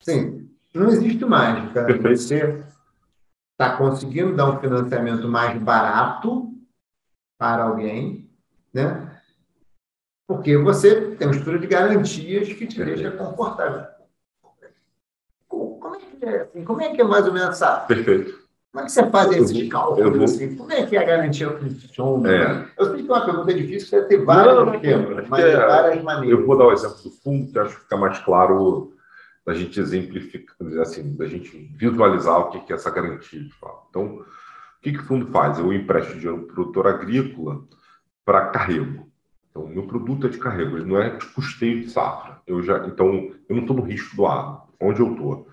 Sim, 0.01 0.49
não 0.73 0.87
existe 0.87 1.23
mágica. 1.23 1.85
Perfeito. 1.85 2.17
Você 2.17 2.63
está 3.53 3.77
conseguindo 3.77 4.35
dar 4.35 4.49
um 4.49 4.59
financiamento 4.59 5.27
mais 5.27 5.57
barato 5.61 6.53
para 7.37 7.63
alguém, 7.63 8.29
né? 8.73 9.21
Porque 10.27 10.57
você 10.57 11.15
tem 11.15 11.27
uma 11.27 11.35
estrutura 11.35 11.59
de 11.59 11.67
garantias 11.67 12.51
que 12.51 12.67
te 12.67 12.83
deixa 12.83 13.11
confortável. 13.11 13.96
Como 16.19 16.25
é 16.25 16.31
que 16.31 16.37
é, 16.37 16.41
assim, 16.41 16.63
como 16.63 16.81
é, 16.81 16.95
que 16.95 17.01
é 17.01 17.03
mais 17.03 17.27
ou 17.27 17.33
menos 17.33 17.49
essa. 17.49 17.77
Perfeito. 17.81 18.47
Como 18.71 18.83
é 18.83 18.85
que 18.85 18.91
você 18.91 19.09
faz 19.09 19.31
esses 19.31 19.69
cálculos? 19.69 20.23
Assim? 20.23 20.55
Como 20.55 20.71
é 20.71 20.85
que 20.85 20.97
a 20.97 21.03
garantia 21.03 21.49
funciona? 21.57 22.31
É. 22.31 22.67
Eu 22.77 22.85
sei 22.91 23.03
que 23.03 23.11
é 23.11 23.13
uma 23.13 23.25
pergunta 23.25 23.53
difícil, 23.53 23.87
você 23.87 24.01
tem 24.03 24.23
vários 24.23 24.75
esquemas, 24.75 25.27
mas 25.29 25.43
de 25.43 25.49
é, 25.49 25.65
várias 25.65 26.03
maneiras. 26.03 26.39
Eu 26.39 26.45
vou 26.45 26.57
dar 26.57 26.65
o 26.65 26.71
exemplo 26.71 26.97
do 27.03 27.09
fundo, 27.09 27.51
que 27.51 27.59
acho 27.59 27.75
que 27.75 27.81
fica 27.81 27.97
mais 27.97 28.19
claro 28.19 28.93
da 29.45 29.53
gente 29.53 29.79
exemplificar, 29.79 30.55
assim, 30.81 31.15
da 31.15 31.25
gente 31.25 31.71
visualizar 31.75 32.39
o 32.39 32.51
que 32.51 32.71
é 32.71 32.75
essa 32.75 32.91
garantia. 32.91 33.41
Então, 33.89 34.05
o 34.05 34.25
que, 34.81 34.91
que 34.91 34.99
o 34.99 35.05
fundo 35.05 35.27
faz? 35.31 35.57
Eu 35.57 35.73
empresto 35.73 36.13
dinheiro 36.13 36.43
para 36.43 36.51
o 36.51 36.53
produtor 36.53 36.87
agrícola 36.87 37.63
para 38.25 38.47
carrego. 38.47 39.07
Então, 39.49 39.63
o 39.63 39.69
meu 39.69 39.87
produto 39.87 40.27
é 40.27 40.29
de 40.29 40.37
carrego, 40.37 40.77
ele 40.77 40.85
não 40.85 41.01
é 41.01 41.09
de 41.09 41.25
custeio 41.27 41.79
de 41.79 41.89
safra. 41.89 42.41
Eu 42.45 42.61
já, 42.61 42.85
então, 42.85 43.31
eu 43.49 43.55
não 43.55 43.61
estou 43.61 43.75
no 43.75 43.81
risco 43.81 44.15
do 44.15 44.27
agro. 44.27 44.61
Onde 44.79 44.99
eu 44.99 45.13
estou? 45.13 45.47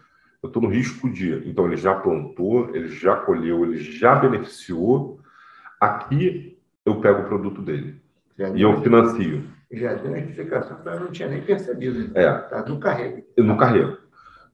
Eu 0.45 0.49
estou 0.49 0.63
no 0.63 0.69
risco 0.69 1.09
de. 1.09 1.49
Então, 1.49 1.65
ele 1.67 1.79
já 1.79 1.95
plantou, 1.95 2.69
ele 2.77 2.89
já 2.89 3.17
colheu, 3.17 3.65
ele 3.65 3.79
já 3.79 4.15
beneficiou. 4.15 5.19
Aqui, 5.81 6.59
eu 6.85 7.01
pego 7.01 7.23
o 7.23 7.25
produto 7.25 7.63
dele. 7.63 7.99
Já 8.39 8.51
e 8.51 8.61
eu 8.61 8.79
financio. 8.83 9.43
Já 9.73 9.95
deu 9.95 10.13
a 10.13 10.19
identificação, 10.19 10.79
eu 10.85 11.01
não 11.01 11.11
tinha 11.11 11.29
nem 11.29 11.41
percebido. 11.41 12.11
É. 12.15 12.29
Está 12.29 12.63
no 12.69 12.79
carrego. 12.79 13.25
No 13.39 13.57
carrego. 13.57 13.97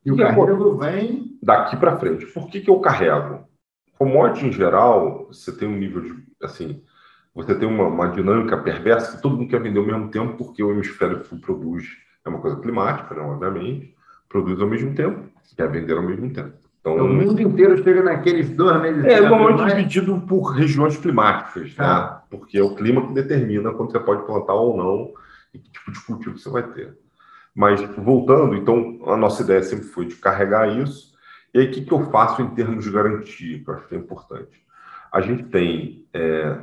E 0.07 0.13
o 0.13 0.17
carrego 0.17 0.79
vem. 0.79 1.37
Daqui 1.43 1.77
para 1.77 1.99
frente. 1.99 2.25
Por 2.27 2.49
que, 2.49 2.61
que 2.61 2.71
eu 2.71 2.79
carrego? 2.79 3.49
Commodity 3.99 4.47
em 4.47 4.53
geral, 4.53 5.27
você 5.27 5.51
tem 5.51 5.67
um 5.67 5.77
nível 5.77 6.03
de. 6.03 6.15
Assim, 6.41 6.85
você 7.35 7.53
tem 7.53 7.67
uma, 7.67 7.89
uma, 7.89 8.07
dinâmica 8.07 8.57
perversa 8.57 9.17
que 9.17 9.23
todo 9.23 9.37
mundo 9.37 9.51
quer 9.51 9.61
vender 9.61 9.81
ao 9.81 9.87
mesmo 9.87 10.09
tempo 10.09 10.37
porque 10.37 10.63
o 10.63 10.71
hemisfério 10.71 11.25
sul 11.25 11.41
produz, 11.41 11.85
é 12.25 12.29
uma 12.29 12.41
coisa 12.41 12.61
climática, 12.61 13.13
né, 13.13 13.23
obviamente, 13.23 13.93
produz 14.31 14.59
ao 14.63 14.67
mesmo 14.67 14.95
tempo, 14.95 15.29
quer 15.55 15.71
vender 15.71 15.93
ao 15.95 16.03
mesmo 16.03 16.33
tempo. 16.33 16.55
Então, 16.81 16.97
o 16.97 17.09
mundo 17.13 17.43
inteiro 17.43 17.83
chega 17.85 18.03
naqueles 18.03 18.49
dois 18.49 18.81
meses. 18.81 19.05
É, 19.05 19.21
normalmente 19.21 19.61
mais... 19.61 19.75
dividido 19.75 20.19
por 20.23 20.53
regiões 20.53 20.97
climáticas, 20.97 21.77
né? 21.77 21.85
Ah. 21.85 22.23
porque 22.31 22.57
é 22.57 22.63
o 22.63 22.75
clima 22.75 23.07
que 23.07 23.13
determina 23.13 23.71
quando 23.73 23.93
você 23.93 24.01
pode 24.01 24.25
plantar 24.25 24.55
ou 24.55 24.75
não 24.75 25.13
e 25.53 25.59
que 25.59 25.71
tipo 25.71 25.93
de 25.93 26.01
cultivo 26.01 26.39
você 26.39 26.49
vai 26.49 26.63
ter. 26.63 26.97
Mas, 27.55 27.83
voltando, 27.99 28.55
então, 28.55 29.01
a 29.07 29.17
nossa 29.17 29.43
ideia 29.43 29.63
sempre 29.63 29.85
foi 29.85 30.07
de 30.07 30.15
carregar 30.15 30.75
isso. 30.79 31.13
E 31.53 31.59
aí, 31.59 31.67
o 31.67 31.71
que, 31.71 31.83
que 31.83 31.93
eu 31.93 32.11
faço 32.11 32.41
em 32.41 32.49
termos 32.55 32.85
de 32.85 32.91
garantia, 32.91 33.59
que 33.59 33.69
eu 33.69 33.75
acho 33.75 33.89
que 33.89 33.95
é 33.95 33.99
importante? 33.99 34.65
A 35.13 35.21
gente 35.21 35.43
tem 35.43 36.07
é, 36.15 36.57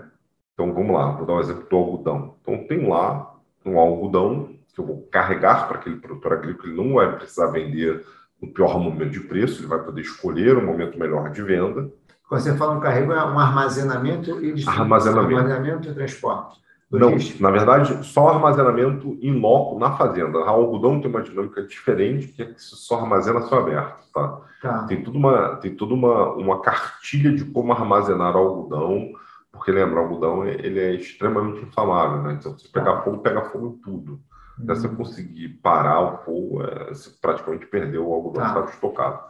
então 0.57 0.73
vamos 0.73 0.91
lá, 0.91 1.11
vou 1.11 1.27
dar 1.27 1.33
um 1.33 1.39
exemplo 1.39 1.67
do 1.69 1.75
algodão. 1.75 2.35
Então 2.41 2.65
tem 2.65 2.89
lá 2.89 3.35
um 3.63 3.77
algodão 3.77 4.56
que 4.73 4.79
eu 4.79 4.85
vou 4.85 5.07
carregar 5.11 5.67
para 5.67 5.77
aquele 5.77 5.97
produtor 5.97 6.33
agrícola, 6.33 6.69
ele 6.69 6.77
não 6.77 6.95
vai 6.95 7.15
precisar 7.15 7.47
vender 7.47 8.05
no 8.41 8.53
pior 8.53 8.79
momento 8.79 9.11
de 9.11 9.21
preço, 9.21 9.61
ele 9.61 9.67
vai 9.67 9.79
poder 9.79 10.01
escolher 10.01 10.57
um 10.57 10.65
momento 10.65 10.97
melhor 10.99 11.31
de 11.31 11.41
venda. 11.41 11.91
Quando 12.27 12.41
você 12.41 12.55
fala 12.55 12.73
um 12.73 12.79
carrego, 12.79 13.11
é 13.11 13.23
um 13.25 13.39
armazenamento 13.39 14.43
e 14.43 14.63
armazenamento. 14.67 15.37
armazenamento 15.37 15.89
e 15.89 15.93
transporte. 15.93 16.59
Não, 16.89 17.17
na 17.41 17.51
verdade, 17.51 18.05
só 18.05 18.29
armazenamento 18.29 19.17
em 19.21 19.37
loco 19.37 19.77
na 19.77 19.97
fazenda. 19.97 20.37
O 20.39 20.43
algodão 20.43 21.01
tem 21.01 21.09
uma 21.09 21.21
dinâmica 21.21 21.61
diferente, 21.63 22.27
que 22.27 22.41
é 22.41 22.45
que 22.45 22.61
só 22.61 22.99
armazena 22.99 23.41
só 23.41 23.59
aberto. 23.59 24.07
Tá? 24.13 24.41
tá? 24.61 24.83
Tem, 24.83 25.03
tudo 25.03 25.17
uma, 25.17 25.57
tem 25.57 25.75
toda 25.75 25.93
uma, 25.93 26.33
uma 26.33 26.61
cartilha 26.61 27.35
de 27.35 27.43
como 27.43 27.73
armazenar 27.73 28.37
algodão, 28.37 29.11
porque 29.51 29.71
lembra, 29.71 29.99
o 29.99 30.03
algodão 30.03 30.45
ele 30.45 30.79
é 30.79 30.93
extremamente 30.95 31.61
inflamável, 31.61 32.21
né? 32.23 32.37
Então, 32.39 32.57
se 32.57 32.69
pegar 32.69 33.01
fogo, 33.01 33.17
pega 33.17 33.41
fogo 33.49 33.67
em 33.67 33.81
tudo. 33.81 34.21
Até 34.63 34.75
você 34.75 34.87
uhum. 34.87 34.95
conseguir 34.95 35.49
parar 35.61 36.01
o 36.01 36.17
fogo, 36.23 36.63
é, 36.63 36.89
você 36.89 37.09
praticamente 37.21 37.65
perdeu 37.67 38.07
o 38.07 38.13
algodão 38.13 38.43
que 38.43 38.49
estava 38.49 38.69
estocado. 38.69 39.23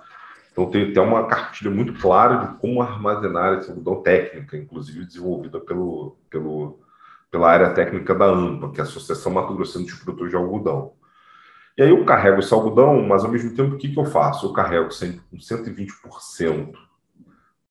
Então, 0.51 0.71
tem 0.71 0.89
até 0.89 1.01
uma 1.01 1.27
cartilha 1.27 1.69
muito 1.69 1.93
clara 1.93 2.37
de 2.37 2.57
como 2.59 2.81
armazenar 2.81 3.59
esse 3.59 3.69
algodão 3.69 4.01
técnica, 4.01 4.57
inclusive 4.57 5.05
desenvolvida 5.05 5.59
pelo, 5.59 6.17
pelo, 6.29 6.79
pela 7.29 7.51
área 7.51 7.73
técnica 7.73 8.15
da 8.15 8.25
AMPA, 8.25 8.71
que 8.71 8.79
é 8.79 8.83
a 8.83 8.87
Associação 8.87 9.31
Mato 9.31 9.53
Grosso 9.53 9.83
de 9.85 9.95
Produtores 9.95 10.31
de 10.31 10.37
Algodão. 10.37 10.93
E 11.77 11.83
aí 11.83 11.89
eu 11.89 12.03
carrego 12.05 12.39
esse 12.39 12.51
algodão, 12.51 13.03
mas 13.03 13.23
ao 13.23 13.31
mesmo 13.31 13.55
tempo, 13.55 13.75
o 13.75 13.77
que, 13.77 13.89
que 13.89 13.99
eu 13.99 14.05
faço? 14.05 14.47
Eu 14.47 14.53
carrego 14.53 14.89
sempre 14.91 15.21
com 15.29 15.37
120% 15.37 16.73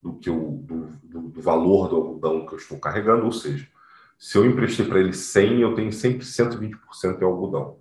do 0.00 0.14
que 0.14 0.30
o 0.30 0.60
do, 0.62 0.86
do, 1.02 1.20
do, 1.22 1.40
valor 1.42 1.88
do 1.88 1.96
algodão 1.96 2.46
que 2.46 2.54
eu 2.54 2.58
estou 2.58 2.78
carregando, 2.78 3.24
ou 3.24 3.32
seja, 3.32 3.66
se 4.18 4.38
eu 4.38 4.46
emprestei 4.46 4.86
para 4.86 4.98
ele 4.98 5.12
100, 5.12 5.60
eu 5.60 5.74
tenho 5.74 5.92
sempre 5.92 6.24
120% 6.24 7.20
em 7.20 7.24
algodão. 7.24 7.78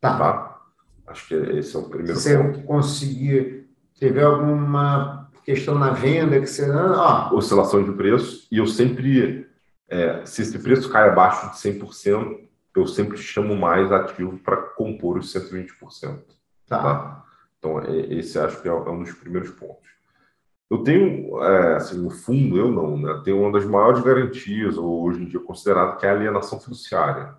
Tá. 0.00 0.18
tá? 0.18 0.62
Acho 1.06 1.28
que 1.28 1.34
esse 1.34 1.74
é 1.74 1.78
o 1.78 1.88
primeiro 1.88 2.18
você 2.18 2.36
ponto. 2.36 2.58
Você 2.58 2.62
conseguir, 2.64 3.68
teve 3.98 4.22
alguma 4.22 5.30
questão 5.44 5.78
na 5.78 5.90
venda 5.90 6.40
que 6.40 6.46
você... 6.46 6.64
Ah, 6.70 7.32
Oscilação 7.32 7.82
de 7.82 7.92
preço, 7.92 8.46
e 8.50 8.58
eu 8.58 8.66
sempre, 8.66 9.48
é, 9.88 10.24
se 10.26 10.42
esse 10.42 10.58
preço 10.58 10.90
cai 10.90 11.08
abaixo 11.08 11.50
de 11.50 11.56
100%, 11.56 12.46
eu 12.76 12.86
sempre 12.86 13.16
chamo 13.16 13.56
mais 13.56 13.90
ativo 13.90 14.36
para 14.38 14.56
compor 14.56 15.16
os 15.18 15.32
120%. 15.32 16.18
Tá. 16.66 16.82
tá? 16.82 17.24
Então, 17.58 17.80
é, 17.80 18.14
esse 18.14 18.38
acho 18.38 18.60
que 18.60 18.68
é, 18.68 18.70
é 18.70 18.74
um 18.74 19.02
dos 19.02 19.12
primeiros 19.12 19.50
pontos. 19.50 19.88
Eu 20.70 20.78
tenho, 20.82 21.42
é, 21.42 21.76
assim, 21.76 22.02
no 22.02 22.10
fundo, 22.10 22.56
eu 22.56 22.70
não, 22.70 22.98
né? 22.98 23.20
Tenho 23.24 23.40
uma 23.40 23.52
das 23.52 23.64
maiores 23.64 24.02
garantias, 24.02 24.76
hoje 24.76 25.22
em 25.22 25.26
dia 25.26 25.40
considerado, 25.40 25.98
que 25.98 26.06
é 26.06 26.10
a 26.10 26.12
alienação 26.12 26.58
fiduciária. 26.60 27.34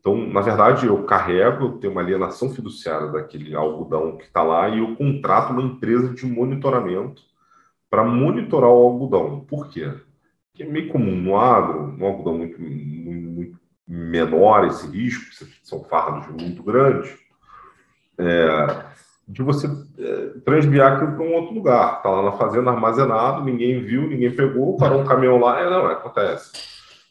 Então, 0.00 0.16
na 0.28 0.40
verdade, 0.40 0.86
eu 0.86 1.04
carrego, 1.04 1.64
eu 1.64 1.72
tenho 1.78 1.92
uma 1.92 2.02
alienação 2.02 2.50
fiduciária 2.50 3.08
daquele 3.08 3.54
algodão 3.54 4.16
que 4.16 4.24
está 4.24 4.42
lá 4.42 4.68
e 4.68 4.78
eu 4.78 4.96
contrato 4.96 5.52
uma 5.52 5.62
empresa 5.62 6.14
de 6.14 6.26
monitoramento 6.26 7.22
para 7.90 8.04
monitorar 8.04 8.70
o 8.70 8.84
algodão. 8.86 9.40
Por 9.40 9.68
quê? 9.68 9.92
Porque 10.50 10.62
é 10.62 10.66
meio 10.66 10.88
comum 10.90 11.16
no 11.16 11.36
agro, 11.36 11.88
no 11.88 12.06
algodão 12.06 12.38
muito, 12.38 12.60
muito, 12.60 13.30
muito 13.30 13.58
menor 13.86 14.66
esse 14.66 14.86
risco, 14.86 15.24
são 15.62 15.82
fardos 15.84 16.28
muito 16.28 16.62
grandes, 16.62 17.16
é, 18.18 18.84
de 19.28 19.42
você 19.42 19.66
é, 19.98 20.26
transviar 20.44 20.94
aquilo 20.94 21.12
para 21.12 21.24
um 21.24 21.34
outro 21.34 21.54
lugar. 21.54 21.98
Está 21.98 22.10
lá 22.10 22.22
na 22.22 22.32
fazenda 22.32 22.70
armazenado, 22.70 23.44
ninguém 23.44 23.84
viu, 23.84 24.08
ninguém 24.08 24.34
pegou, 24.34 24.76
parou 24.78 25.02
um 25.02 25.04
caminhão 25.04 25.38
lá, 25.38 25.60
é, 25.60 25.68
não, 25.68 25.90
é, 25.90 25.92
acontece. 25.92 26.52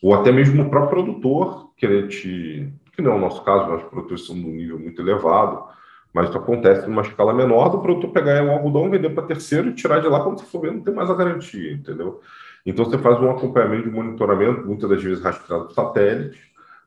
Ou 0.02 0.16
até 0.16 0.32
mesmo 0.32 0.64
o 0.64 0.70
próprio 0.70 1.04
produtor 1.04 1.72
querer 1.78 2.08
te. 2.08 2.74
Que 2.96 3.02
não 3.04 3.12
é 3.12 3.16
o 3.16 3.20
nosso 3.20 3.44
caso, 3.44 3.70
nós 3.70 3.84
produtores 3.84 4.26
somos 4.26 4.44
num 4.44 4.54
nível 4.54 4.80
muito 4.80 5.00
elevado, 5.00 5.66
mas 6.12 6.30
isso 6.30 6.38
acontece 6.38 6.88
numa 6.88 7.04
escala 7.04 7.32
menor 7.32 7.70
do 7.70 7.80
produtor 7.80 8.10
pegar 8.10 8.42
um 8.44 8.52
algodão, 8.52 8.90
vender 8.90 9.12
para 9.12 9.28
terceiro 9.28 9.70
e 9.70 9.76
tirar 9.76 10.00
de 10.00 10.08
lá 10.08 10.24
quando 10.24 10.40
você 10.40 10.46
for 10.48 10.62
ver, 10.62 10.74
não 10.74 10.82
tem 10.82 10.96
mais 10.96 11.08
a 11.08 11.14
garantia, 11.14 11.74
entendeu? 11.74 12.22
Então 12.66 12.84
você 12.84 12.98
faz 12.98 13.22
um 13.22 13.30
acompanhamento 13.30 13.84
de 13.84 13.96
monitoramento, 13.96 14.66
muitas 14.66 14.90
das 14.90 15.04
vezes 15.04 15.24
rastreado 15.24 15.66
por 15.66 15.74
satélite, 15.74 16.40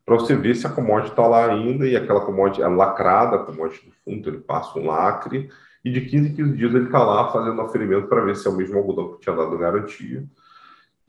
para 0.04 0.14
você 0.16 0.34
ver 0.34 0.54
se 0.54 0.66
a 0.66 0.70
commodity 0.70 1.10
está 1.10 1.26
lá 1.26 1.46
ainda 1.46 1.86
e 1.86 1.96
aquela 1.96 2.24
commodity 2.24 2.62
é 2.62 2.68
lacrada, 2.68 3.36
a 3.36 3.44
commodity 3.44 3.86
do 3.86 3.92
fundo, 4.04 4.28
ele 4.28 4.38
passa 4.38 4.78
um 4.78 4.86
lacre, 4.86 5.48
e 5.84 5.90
de 5.90 6.00
15 6.02 6.28
em 6.28 6.34
15 6.34 6.56
dias 6.56 6.74
ele 6.74 6.86
está 6.86 7.02
lá 7.02 7.30
fazendo 7.30 7.60
aferimento 7.60 8.08
para 8.08 8.24
ver 8.24 8.36
se 8.36 8.46
é 8.46 8.50
o 8.50 8.56
mesmo 8.56 8.76
algodão 8.76 9.14
que 9.14 9.20
tinha 9.20 9.34
dado 9.34 9.56
garantia. 9.56 10.20
O 10.20 10.26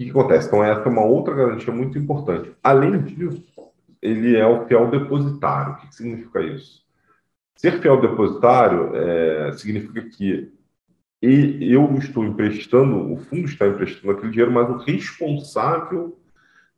que, 0.03 0.09
acontece? 0.09 0.47
Então, 0.47 0.63
essa 0.63 0.81
é 0.81 0.89
uma 0.89 1.03
outra 1.03 1.35
garantia 1.35 1.73
muito 1.73 1.97
importante. 1.97 2.51
Além 2.63 3.01
disso, 3.03 3.43
ele 4.01 4.35
é 4.35 4.45
o 4.47 4.65
fiel 4.65 4.89
depositário. 4.89 5.73
O 5.73 5.75
que, 5.77 5.87
que 5.87 5.95
significa 5.95 6.41
isso? 6.41 6.81
Ser 7.55 7.79
fiel 7.79 8.01
depositário 8.01 8.95
é, 8.95 9.51
significa 9.53 10.01
que 10.01 10.51
eu 11.21 11.95
estou 11.97 12.25
emprestando, 12.25 13.13
o 13.13 13.17
fundo 13.17 13.45
está 13.45 13.67
emprestando 13.67 14.11
aquele 14.11 14.31
dinheiro, 14.31 14.51
mas 14.51 14.67
o 14.69 14.77
responsável 14.77 16.17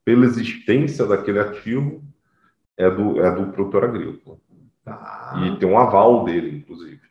pela 0.03 0.25
existência 0.25 1.05
daquele 1.05 1.39
ativo 1.39 2.03
é 2.77 2.89
do, 2.89 3.23
é 3.23 3.31
do 3.33 3.51
produtor 3.51 3.85
agrícola. 3.85 4.37
Ah. 4.85 5.41
E 5.45 5.57
tem 5.57 5.69
um 5.69 5.77
aval 5.77 6.25
dele, 6.25 6.57
inclusive. 6.57 7.01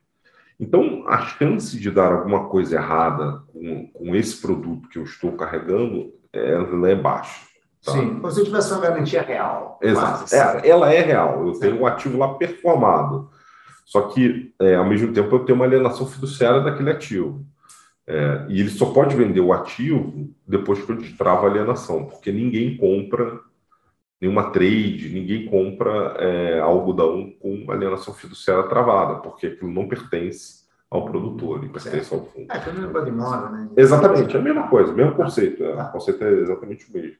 Então, 0.60 1.04
a 1.08 1.18
chance 1.22 1.78
de 1.78 1.90
dar 1.90 2.12
alguma 2.12 2.48
coisa 2.48 2.76
errada 2.76 3.42
com, 3.52 3.86
com 3.88 4.14
esse 4.14 4.40
produto 4.40 4.88
que 4.88 4.98
eu 4.98 5.04
estou 5.04 5.32
carregando, 5.32 6.12
ela 6.32 6.90
é 6.90 6.94
baixa. 6.94 7.40
Tá? 7.84 7.92
Sim, 7.92 8.14
se 8.14 8.20
você 8.20 8.44
tivesse 8.44 8.72
uma 8.72 8.80
garantia 8.80 9.22
real. 9.22 9.78
Exato. 9.82 10.32
É, 10.32 10.68
ela 10.68 10.92
é 10.92 11.00
real. 11.00 11.46
Eu 11.46 11.58
tenho 11.58 11.80
um 11.80 11.86
ativo 11.86 12.18
lá 12.18 12.34
performado. 12.34 13.28
Só 13.84 14.02
que, 14.02 14.54
é, 14.60 14.76
ao 14.76 14.84
mesmo 14.84 15.12
tempo, 15.12 15.34
eu 15.34 15.44
tenho 15.44 15.56
uma 15.56 15.64
alienação 15.64 16.06
fiduciária 16.06 16.60
daquele 16.60 16.90
ativo. 16.90 17.44
É, 18.06 18.46
e 18.48 18.60
ele 18.60 18.70
só 18.70 18.86
pode 18.86 19.14
vender 19.14 19.40
o 19.40 19.52
ativo 19.52 20.28
depois 20.46 20.84
que 20.84 20.90
eu 20.90 20.96
destravo 20.96 21.46
a 21.46 21.50
alienação, 21.50 22.06
porque 22.06 22.32
ninguém 22.32 22.76
compra 22.76 23.40
nenhuma 24.20 24.50
trade, 24.50 25.08
ninguém 25.08 25.46
compra 25.46 26.16
é, 26.18 26.60
algodão 26.60 27.32
com 27.40 27.70
alienação 27.70 28.14
fiduciária 28.14 28.68
travada, 28.68 29.20
porque 29.20 29.48
aquilo 29.48 29.70
não 29.70 29.88
pertence 29.88 30.62
ao 30.90 31.04
produtor, 31.04 31.58
ele 31.58 31.72
pertence 31.72 32.12
ao 32.12 32.26
fundo. 32.26 32.46
É, 32.52 32.56
é 32.56 32.72
mesmo 32.72 33.04
de 33.04 33.10
moda, 33.10 33.48
né? 33.48 33.68
Exatamente, 33.76 34.36
é 34.36 34.38
a 34.38 34.42
mesma 34.42 34.68
coisa, 34.68 34.92
o 34.92 34.96
mesmo 34.96 35.14
conceito, 35.14 35.64
é, 35.64 35.82
o 35.82 35.90
conceito 35.90 36.22
é 36.22 36.32
exatamente 36.32 36.90
o 36.90 36.92
mesmo. 36.92 37.16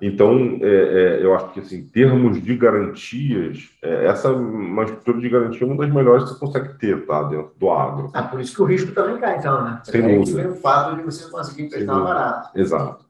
Então, 0.00 0.58
é, 0.60 0.66
é, 0.66 1.24
eu 1.24 1.34
acho 1.34 1.52
que, 1.52 1.60
assim, 1.60 1.78
em 1.78 1.84
termos 1.86 2.42
de 2.42 2.56
garantias, 2.56 3.70
é, 3.82 4.06
essa 4.06 4.30
uma 4.32 4.84
estrutura 4.84 5.20
de 5.20 5.28
garantia 5.28 5.62
é 5.62 5.66
uma 5.66 5.76
das 5.76 5.92
melhores 5.92 6.24
que 6.24 6.30
você 6.30 6.40
consegue 6.40 6.78
ter, 6.78 7.06
tá? 7.06 7.22
Dentro 7.24 7.52
do 7.56 7.70
agro. 7.70 8.10
Ah, 8.12 8.22
por 8.22 8.40
isso 8.40 8.54
que 8.54 8.62
o 8.62 8.66
risco 8.66 8.92
também 8.92 9.18
cai, 9.18 9.38
então, 9.38 9.64
né? 9.64 9.80
Sem 9.84 10.04
é 10.04 10.18
dúvida. 10.18 10.48
o 10.48 10.56
fato 10.56 10.96
de 10.96 11.02
você 11.02 11.30
conseguir 11.30 11.64
emprestar 11.64 12.02
barato. 12.02 12.58
Exato. 12.58 13.04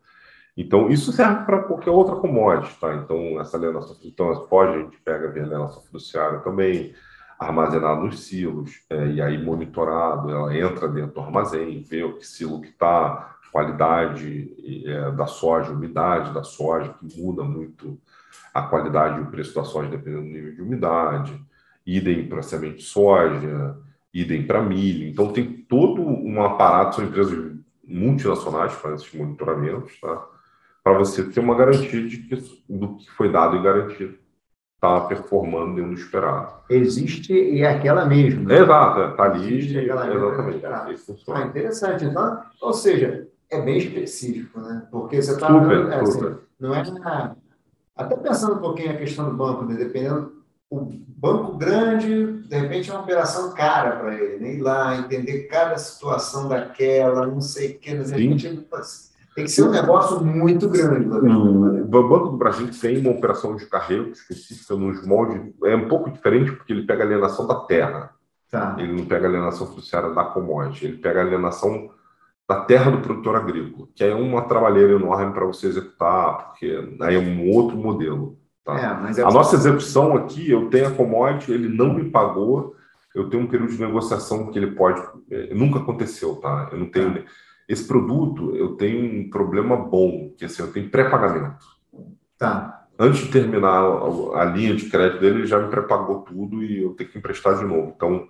Então, 0.56 0.88
isso 0.88 1.10
serve 1.10 1.44
para 1.44 1.62
qualquer 1.62 1.90
outra 1.90 2.14
commodity, 2.16 2.78
tá? 2.78 2.94
Então, 2.94 3.40
essa 3.40 3.56
alienação, 3.56 3.96
então, 4.04 4.46
pode, 4.48 4.76
a 4.76 4.78
gente 4.82 4.96
pega 4.98 5.26
a 5.26 5.30
alienação 5.30 5.82
fiduciária 5.82 6.38
também, 6.40 6.94
armazenado 7.38 8.02
nos 8.02 8.20
silos, 8.20 8.82
é, 8.88 9.06
e 9.08 9.20
aí 9.20 9.42
monitorado, 9.42 10.30
ela 10.30 10.56
entra 10.56 10.88
dentro 10.88 11.14
do 11.14 11.20
armazém, 11.20 11.82
vê 11.82 12.04
o 12.04 12.16
que 12.16 12.26
silo 12.26 12.60
que 12.60 12.68
está, 12.68 13.33
qualidade 13.54 14.52
é, 14.84 15.12
da 15.12 15.26
soja, 15.26 15.70
umidade 15.70 16.34
da 16.34 16.42
soja, 16.42 16.92
que 16.98 17.22
muda 17.22 17.44
muito 17.44 17.96
a 18.52 18.62
qualidade 18.62 19.20
e 19.20 19.22
o 19.22 19.30
preço 19.30 19.54
da 19.54 19.62
soja 19.62 19.88
dependendo 19.88 20.24
do 20.24 20.28
nível 20.28 20.56
de 20.56 20.60
umidade, 20.60 21.40
idem 21.86 22.28
para 22.28 22.42
semente 22.42 22.78
de 22.78 22.82
soja, 22.82 23.76
idem 24.12 24.44
para 24.44 24.60
milho. 24.60 25.06
Então, 25.06 25.32
tem 25.32 25.44
todo 25.68 26.02
um 26.02 26.42
aparato, 26.42 26.96
são 26.96 27.04
empresas 27.04 27.54
multinacionais 27.86 28.74
que 28.74 28.82
fazem 28.82 28.96
esses 28.96 29.14
monitoramentos, 29.14 30.00
tá? 30.00 30.26
para 30.82 30.98
você 30.98 31.22
ter 31.22 31.38
uma 31.38 31.54
garantia 31.54 32.08
de 32.08 32.16
que 32.16 32.34
do 32.68 32.96
que 32.96 33.08
foi 33.12 33.30
dado 33.30 33.56
e 33.56 33.62
garantido 33.62 34.18
está 34.74 35.00
performando 35.02 35.76
dentro 35.76 35.94
do 35.94 36.00
esperado. 36.00 36.54
Existe 36.68 37.32
e 37.32 37.62
é 37.62 37.68
aquela 37.68 38.04
mesma. 38.04 38.52
Exato, 38.52 39.00
está 39.12 39.22
ali. 39.22 39.58
Existe 39.58 39.78
exatamente. 39.78 40.66
Ah, 40.66 41.42
interessante. 41.42 42.04
Então, 42.04 42.42
ou 42.60 42.72
seja, 42.72 43.28
é 43.54 43.62
bem 43.62 43.78
específico, 43.78 44.60
né? 44.60 44.86
Porque 44.90 45.20
você 45.20 45.32
está. 45.32 45.48
É, 45.48 46.00
assim, 46.00 46.36
não 46.58 46.74
é. 46.74 46.82
Até 47.96 48.16
pensando 48.16 48.56
um 48.56 48.60
pouquinho 48.60 48.90
a 48.90 48.96
questão 48.96 49.30
do 49.30 49.36
banco, 49.36 49.64
né? 49.64 49.74
dependendo. 49.74 50.32
O 50.70 50.90
banco 51.16 51.56
grande, 51.56 52.42
de 52.48 52.56
repente, 52.56 52.90
é 52.90 52.94
uma 52.94 53.02
operação 53.02 53.54
cara 53.54 53.96
para 53.96 54.14
ele, 54.14 54.38
né? 54.38 54.54
Ir 54.54 54.60
lá, 54.60 54.96
entender 54.96 55.44
cada 55.44 55.76
situação 55.78 56.48
daquela, 56.48 57.26
não 57.26 57.40
sei 57.40 57.72
o 57.72 57.78
que, 57.78 57.94
tem 59.34 59.44
que 59.44 59.50
ser 59.50 59.64
um 59.64 59.70
negócio 59.70 60.24
muito 60.24 60.68
grande. 60.68 61.08
O 61.08 61.84
Banco 61.86 62.30
do 62.30 62.36
Brasil 62.36 62.68
tem 62.80 62.98
uma 62.98 63.10
operação 63.10 63.56
de 63.56 63.66
carreiro 63.66 64.10
específica 64.10 64.76
nos 64.76 65.04
moldes. 65.04 65.52
É 65.64 65.74
um 65.74 65.88
pouco 65.88 66.10
diferente 66.10 66.52
porque 66.52 66.72
ele 66.72 66.86
pega 66.86 67.02
a 67.02 67.06
alienação 67.06 67.46
da 67.46 67.56
terra. 67.56 68.10
Tá. 68.48 68.76
Ele 68.78 68.92
não 68.92 69.04
pega 69.06 69.26
a 69.26 69.28
alienação 69.28 69.66
fiduciária 69.66 70.10
da 70.10 70.24
commodity. 70.24 70.86
Ele 70.86 70.98
pega 70.98 71.20
a 71.20 71.24
alienação 71.24 71.90
da 72.48 72.60
terra 72.60 72.90
do 72.90 73.00
produtor 73.00 73.36
agrícola, 73.36 73.88
que 73.94 74.04
é 74.04 74.14
uma 74.14 74.42
trabalheira 74.42 74.92
enorme 74.92 75.32
para 75.32 75.46
você 75.46 75.66
executar, 75.66 76.50
porque 76.50 76.96
aí 77.00 77.14
é 77.14 77.18
um 77.18 77.50
outro 77.50 77.76
modelo. 77.76 78.38
Tá? 78.64 79.08
É, 79.08 79.20
é 79.20 79.24
a 79.24 79.30
nossa 79.30 79.56
execução 79.56 80.14
aqui, 80.16 80.50
eu 80.50 80.68
tenho 80.68 80.88
a 80.88 80.90
commodity, 80.90 81.52
ele 81.52 81.68
não 81.68 81.94
me 81.94 82.10
pagou, 82.10 82.74
eu 83.14 83.28
tenho 83.28 83.44
um 83.44 83.46
período 83.46 83.72
de 83.72 83.80
negociação 83.80 84.50
que 84.50 84.58
ele 84.58 84.72
pode. 84.72 85.00
É, 85.30 85.54
nunca 85.54 85.78
aconteceu, 85.78 86.36
tá? 86.36 86.68
Eu 86.72 86.78
não 86.78 86.86
tenho. 86.86 87.18
É. 87.18 87.24
Esse 87.68 87.86
produto, 87.86 88.54
eu 88.56 88.76
tenho 88.76 89.20
um 89.20 89.30
problema 89.30 89.76
bom, 89.76 90.34
que 90.36 90.44
assim, 90.44 90.62
eu 90.62 90.72
tenho 90.72 90.90
pré-pagamento. 90.90 91.64
Tá. 92.36 92.86
Antes 92.98 93.22
de 93.22 93.32
terminar 93.32 93.80
a, 93.80 94.42
a 94.42 94.44
linha 94.44 94.74
de 94.74 94.90
crédito 94.90 95.20
dele, 95.20 95.38
ele 95.40 95.46
já 95.46 95.58
me 95.58 95.68
pré-pagou 95.68 96.22
tudo 96.22 96.62
e 96.62 96.82
eu 96.82 96.90
tenho 96.90 97.08
que 97.08 97.18
emprestar 97.18 97.56
de 97.56 97.64
novo. 97.64 97.92
Então, 97.96 98.26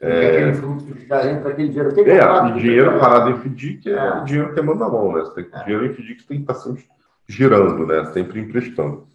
é, 0.00 0.28
aquele 0.28 0.54
fluxo 0.54 0.86
já 1.06 1.30
entra 1.30 1.50
aquele 1.50 1.68
dinheiro. 1.68 1.94
Que 1.94 2.00
é, 2.00 2.52
dinheiro 2.52 2.98
parado 2.98 3.30
em 3.30 3.38
FDIC 3.38 3.90
é, 3.90 3.92
é. 3.92 4.24
dinheiro 4.24 4.54
que 4.54 4.62
manda 4.62 4.86
a 4.86 4.88
mão, 4.88 5.12
né? 5.12 5.20
Você 5.20 5.42
tem, 5.42 5.46
é. 5.52 5.64
Dinheiro 5.64 5.86
em 5.86 5.90
FDIC 5.90 6.26
tem 6.26 6.36
que 6.38 6.42
estar 6.42 6.54
sempre 6.54 6.84
girando, 7.28 7.86
né? 7.86 8.04
Sempre 8.06 8.40
emprestando. 8.40 9.06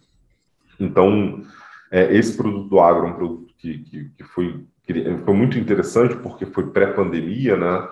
Então, 0.78 1.42
é, 1.90 2.14
esse 2.14 2.36
produto 2.36 2.68
do 2.68 2.80
agro 2.80 3.06
é 3.06 3.10
um 3.10 3.14
produto 3.14 3.52
que, 3.58 3.78
que, 3.78 4.10
que 4.16 4.24
foi, 4.24 4.64
que 4.84 5.18
foi 5.24 5.34
muito 5.34 5.58
interessante 5.58 6.16
porque 6.16 6.46
foi 6.46 6.70
pré-pandemia, 6.70 7.56
né? 7.56 7.88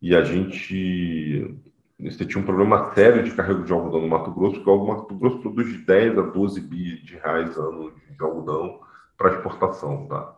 E 0.00 0.14
a 0.14 0.22
gente 0.22 1.58
você 2.00 2.24
tinha 2.24 2.40
um 2.40 2.46
problema 2.46 2.94
sério 2.94 3.24
de 3.24 3.32
carrego 3.32 3.64
de 3.64 3.72
algodão 3.72 4.00
no 4.00 4.08
Mato 4.08 4.30
Grosso, 4.30 4.54
porque 4.56 4.70
o 4.70 4.86
Mato 4.86 5.14
Grosso 5.16 5.40
produz 5.40 5.66
de 5.66 5.78
10 5.78 6.18
a 6.18 6.22
12 6.22 6.60
bi 6.60 7.02
de 7.02 7.16
reais 7.16 7.56
ano 7.56 7.90
de 7.90 8.22
algodão 8.22 8.78
para 9.16 9.34
exportação, 9.34 10.06
tá? 10.06 10.36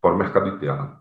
Para 0.00 0.14
o 0.14 0.18
mercado 0.18 0.48
interno. 0.48 0.99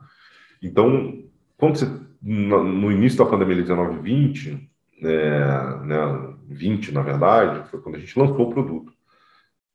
Então, 0.62 1.24
quando 1.58 1.78
você, 1.78 1.88
no 2.22 2.92
início 2.92 3.18
da 3.24 3.30
pandemia 3.30 3.56
19 3.62 4.00
20, 4.02 4.70
é, 5.02 5.86
né, 5.86 6.34
20 6.48 6.92
na 6.94 7.02
verdade, 7.02 7.70
foi 7.70 7.82
quando 7.82 7.96
a 7.96 8.00
gente 8.00 8.18
lançou 8.20 8.50
o 8.50 8.54
produto. 8.54 8.94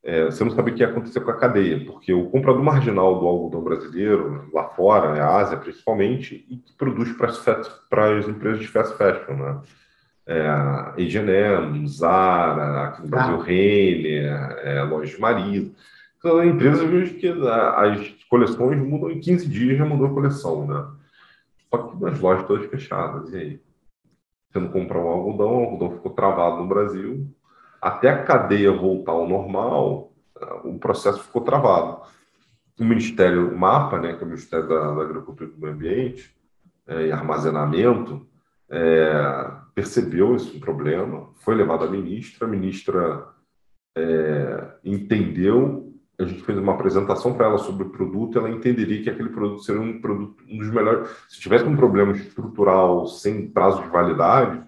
é, 0.03 0.27
você 0.27 0.45
não 0.45 0.51
sabe 0.51 0.71
o 0.71 0.75
que 0.75 0.83
ia 0.83 0.89
acontecer 0.89 1.21
com 1.21 1.31
a 1.31 1.39
cadeia, 1.39 1.83
porque 1.87 2.13
o 2.13 2.29
comprador 2.29 2.63
marginal 2.63 3.19
do 3.19 3.27
algodão 3.27 3.63
brasileiro, 3.63 4.51
lá 4.53 4.69
fora, 4.69 5.15
né, 5.15 5.21
Ásia 5.21 5.57
principalmente, 5.57 6.45
e 6.49 6.59
que 6.59 6.75
produz 6.75 7.11
para 7.13 8.09
as 8.19 8.29
empresas 8.29 8.61
de 8.61 8.69
fast 8.69 8.97
fashion, 8.99 9.35
né? 9.37 9.61
É, 10.27 10.47
H&M, 10.47 11.87
Zara, 11.87 12.85
aqui 12.85 13.03
no 13.03 13.09
Brasil, 13.09 13.41
ah. 13.41 13.45
Renner, 13.45 14.59
é, 14.63 14.83
Loja 14.83 15.15
de 15.15 15.21
Marido. 15.21 15.75
São 16.25 16.43
empresas 16.43 17.13
que 17.13 17.29
as 17.29 18.25
coleções 18.31 18.81
mudam 18.81 19.11
em 19.11 19.21
15 19.21 19.47
dias, 19.47 19.77
já 19.77 19.85
mudou 19.85 20.07
a 20.07 20.15
coleção, 20.15 20.67
né? 20.67 20.87
Só 21.69 21.77
que 21.83 22.03
nas 22.03 22.19
lojas 22.19 22.47
todas 22.47 22.65
fechadas, 22.71 23.31
e 23.31 23.37
aí? 23.37 23.61
Você 24.49 24.59
não 24.59 24.69
comprou 24.69 25.05
um 25.05 25.09
algodão, 25.09 25.55
o 25.55 25.65
algodão 25.65 25.97
ficou 25.97 26.13
travado 26.13 26.63
no 26.63 26.67
Brasil, 26.67 27.29
até 27.79 28.09
a 28.09 28.25
cadeia 28.25 28.73
voltar 28.73 29.13
ao 29.13 29.29
normal, 29.29 30.13
o 30.65 30.79
processo 30.79 31.23
ficou 31.25 31.43
travado. 31.43 32.01
O 32.81 32.85
Ministério 32.85 33.53
o 33.53 33.59
MAPA, 33.59 33.99
né, 33.99 34.15
que 34.15 34.23
é 34.23 34.27
o 34.27 34.31
Ministério 34.31 34.67
da, 34.67 34.95
da 34.95 35.03
Agricultura 35.03 35.51
e 35.51 35.53
do 35.53 35.61
Meio 35.61 35.75
Ambiente, 35.75 36.35
é, 36.87 37.09
e 37.09 37.13
Armazenamento, 37.13 38.27
é, 38.71 39.51
percebeu 39.75 40.37
esse 40.37 40.59
problema, 40.59 41.29
foi 41.41 41.55
levado 41.55 41.85
à 41.85 41.91
ministra, 41.91 42.47
a 42.47 42.51
ministra 42.51 43.29
é, 43.95 44.69
entendeu, 44.83 45.84
a 46.19 46.25
gente 46.25 46.43
fez 46.43 46.59
uma 46.59 46.75
apresentação 46.75 47.35
para 47.35 47.47
ela 47.47 47.59
sobre 47.59 47.85
o 47.85 47.91
produto, 47.91 48.39
ela 48.39 48.51
entenderia 48.51 49.03
que 49.03 49.11
aquele 49.11 49.31
produto 49.31 49.63
seria 49.63 49.81
um 49.81 50.01
produto 50.01 50.45
um 50.49 50.59
dos 50.59 50.71
melhores. 50.71 51.09
Se 51.29 51.41
tivesse 51.41 51.65
um 51.65 51.77
problema 51.77 52.13
estrutural 52.13 53.07
sem 53.07 53.49
prazo 53.49 53.83
de 53.83 53.89
validade, 53.89 54.63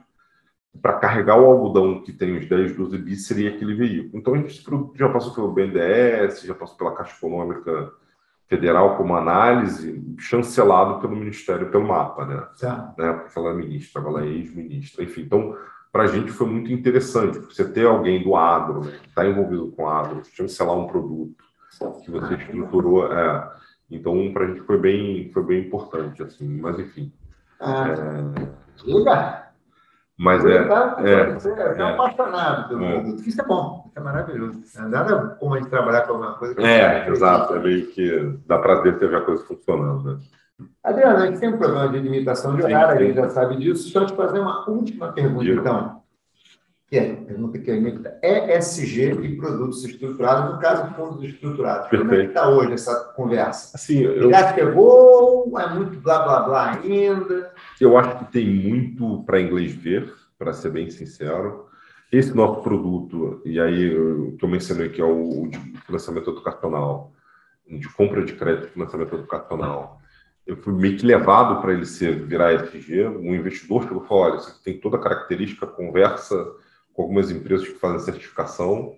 para 0.80 0.94
carregar 0.94 1.38
o 1.38 1.47
algodão 1.47 2.03
que 2.03 2.12
tem 2.12 2.36
os 2.36 2.47
10, 2.47 2.76
12 2.76 2.99
bis 2.99 3.26
seria 3.26 3.51
aquele 3.51 3.74
veículo. 3.74 4.18
Então, 4.18 4.34
a 4.34 4.36
gente 4.36 4.62
já 4.94 5.09
passou 5.09 5.34
pelo 5.34 5.53
BNDES, 5.53 6.42
já 6.42 6.55
passou 6.55 6.76
pela 6.76 6.94
Caixa 6.94 7.16
Econômica 7.16 7.92
Federal 8.47 8.97
como 8.97 9.16
análise, 9.16 10.05
chancelado 10.18 11.01
pelo 11.01 11.16
Ministério, 11.16 11.70
pelo 11.70 11.88
MAPA, 11.88 12.26
né? 12.26 12.47
Tá. 12.61 12.94
né? 12.97 13.12
Porque 13.12 13.38
ela 13.38 13.51
é 13.51 13.55
ministra, 13.55 14.03
ela 14.03 14.24
é 14.24 14.28
ex-ministra. 14.28 15.03
Enfim, 15.03 15.22
então, 15.22 15.57
para 15.97 16.05
a 16.05 16.09
gente 16.09 16.30
foi 16.30 16.47
muito 16.47 16.70
interessante, 16.70 17.38
você 17.38 17.64
ter 17.64 17.86
alguém 17.86 18.22
do 18.22 18.36
agro, 18.36 18.84
né, 18.84 18.99
que 19.03 19.09
está 19.09 19.26
envolvido 19.26 19.72
com 19.72 19.88
agro, 19.88 20.22
chancelar 20.26 20.76
um 20.76 20.86
produto 20.86 21.42
que 22.05 22.11
você 22.11 22.34
estruturou. 22.34 23.11
É, 23.11 23.51
então, 23.90 24.30
para 24.30 24.44
a 24.44 24.49
gente 24.49 24.61
foi 24.61 24.76
bem, 24.76 25.30
foi 25.32 25.42
bem 25.42 25.61
importante, 25.66 26.22
assim. 26.22 26.61
Mas, 26.61 26.78
enfim. 26.78 27.11
Ah, 27.59 27.86
é... 27.88 28.92
Legal. 28.92 29.42
Mas 30.18 30.44
é, 30.44 30.64
tá, 30.64 30.97
é, 30.99 31.32
você 31.32 31.51
é, 31.51 31.78
é, 31.78 31.82
apaixonado 31.82 32.68
pelo 32.68 32.84
é. 32.84 33.01
produto. 33.01 33.26
Isso 33.26 33.40
é 33.40 33.44
bom, 33.47 33.84
isso 33.86 33.99
é 33.99 34.03
maravilhoso. 34.03 34.62
Nada 34.90 35.28
como 35.40 35.55
a 35.55 35.59
gente 35.59 35.70
trabalhar 35.70 36.03
com 36.03 36.12
alguma 36.12 36.34
coisa. 36.34 36.61
é, 36.61 37.09
exato. 37.09 37.55
É 37.55 37.59
meio 37.59 37.86
que 37.86 38.38
dá 38.47 38.59
prazer 38.59 38.99
ter 38.99 39.14
a 39.14 39.22
coisa 39.22 39.42
funcionando. 39.44 40.12
Né? 40.12 40.20
Adriano, 40.82 41.18
a 41.18 41.26
gente 41.26 41.40
tem 41.40 41.48
um 41.48 41.59
problema 41.59 41.88
de 41.88 41.98
limitação 41.98 42.57
de 42.57 42.62
horário, 42.62 43.00
a 43.00 43.04
gente 43.04 43.16
já 43.16 43.28
sabe 43.28 43.57
disso. 43.57 43.84
Deixa 43.84 43.98
eu 43.98 44.07
te 44.07 44.14
fazer 44.14 44.38
uma 44.38 44.68
última 44.68 45.12
pergunta, 45.12 45.44
então. 45.44 46.02
Que 46.88 46.98
é, 46.98 47.14
pergunta 47.16 47.59
que 47.59 47.70
é 48.22 48.57
ESG 48.57 49.11
e 49.20 49.36
produtos 49.36 49.84
estruturados, 49.84 50.54
no 50.54 50.61
caso, 50.61 50.94
fundos 50.94 51.24
estruturados. 51.24 51.88
Perfeito. 51.88 52.09
Como 52.09 52.14
é 52.14 52.22
que 52.22 52.28
está 52.28 52.48
hoje 52.48 52.72
essa 52.72 52.94
conversa? 53.16 53.76
Assim, 53.76 54.02
eu... 54.02 54.30
Já 54.30 54.52
pegou? 54.52 55.59
É 55.59 55.74
muito 55.74 55.98
blá 56.00 56.22
blá 56.22 56.40
blá 56.44 56.70
ainda? 56.74 57.52
Eu 57.80 57.98
acho 57.98 58.18
que 58.18 58.32
tem 58.32 58.48
muito 58.48 59.24
para 59.24 59.40
inglês 59.40 59.74
ver, 59.74 60.14
para 60.38 60.52
ser 60.52 60.70
bem 60.70 60.88
sincero. 60.88 61.66
Esse 62.12 62.32
nosso 62.32 62.62
produto, 62.62 63.42
e 63.44 63.59
aí 63.59 63.92
o 63.98 64.36
que 64.36 64.44
eu 64.44 64.48
mencionei 64.48 64.86
aqui 64.86 65.00
é 65.00 65.04
o 65.04 65.48
de 65.48 65.59
financiamento 65.80 66.30
educacional, 66.30 67.12
de 67.68 67.88
compra 67.94 68.24
de 68.24 68.32
crédito 68.34 68.66
de 68.66 68.72
financiamento 68.74 69.16
educacional. 69.16 70.00
Eu 70.47 70.57
fui 70.57 70.72
meio 70.72 70.97
que 70.97 71.05
levado 71.05 71.61
para 71.61 71.72
ele 71.72 71.84
ser 71.84 72.24
virar 72.24 72.59
FG. 72.66 73.09
Um 73.09 73.34
investidor 73.34 73.82
chegou 73.82 74.05
e 74.05 74.07
falou: 74.07 74.24
olha, 74.24 74.36
isso 74.36 74.51
aqui 74.51 74.62
tem 74.62 74.80
toda 74.80 74.97
a 74.97 75.01
característica, 75.01 75.66
conversa 75.66 76.36
com 76.94 77.03
algumas 77.03 77.30
empresas 77.30 77.66
que 77.66 77.78
fazem 77.78 77.99
certificação. 78.01 78.94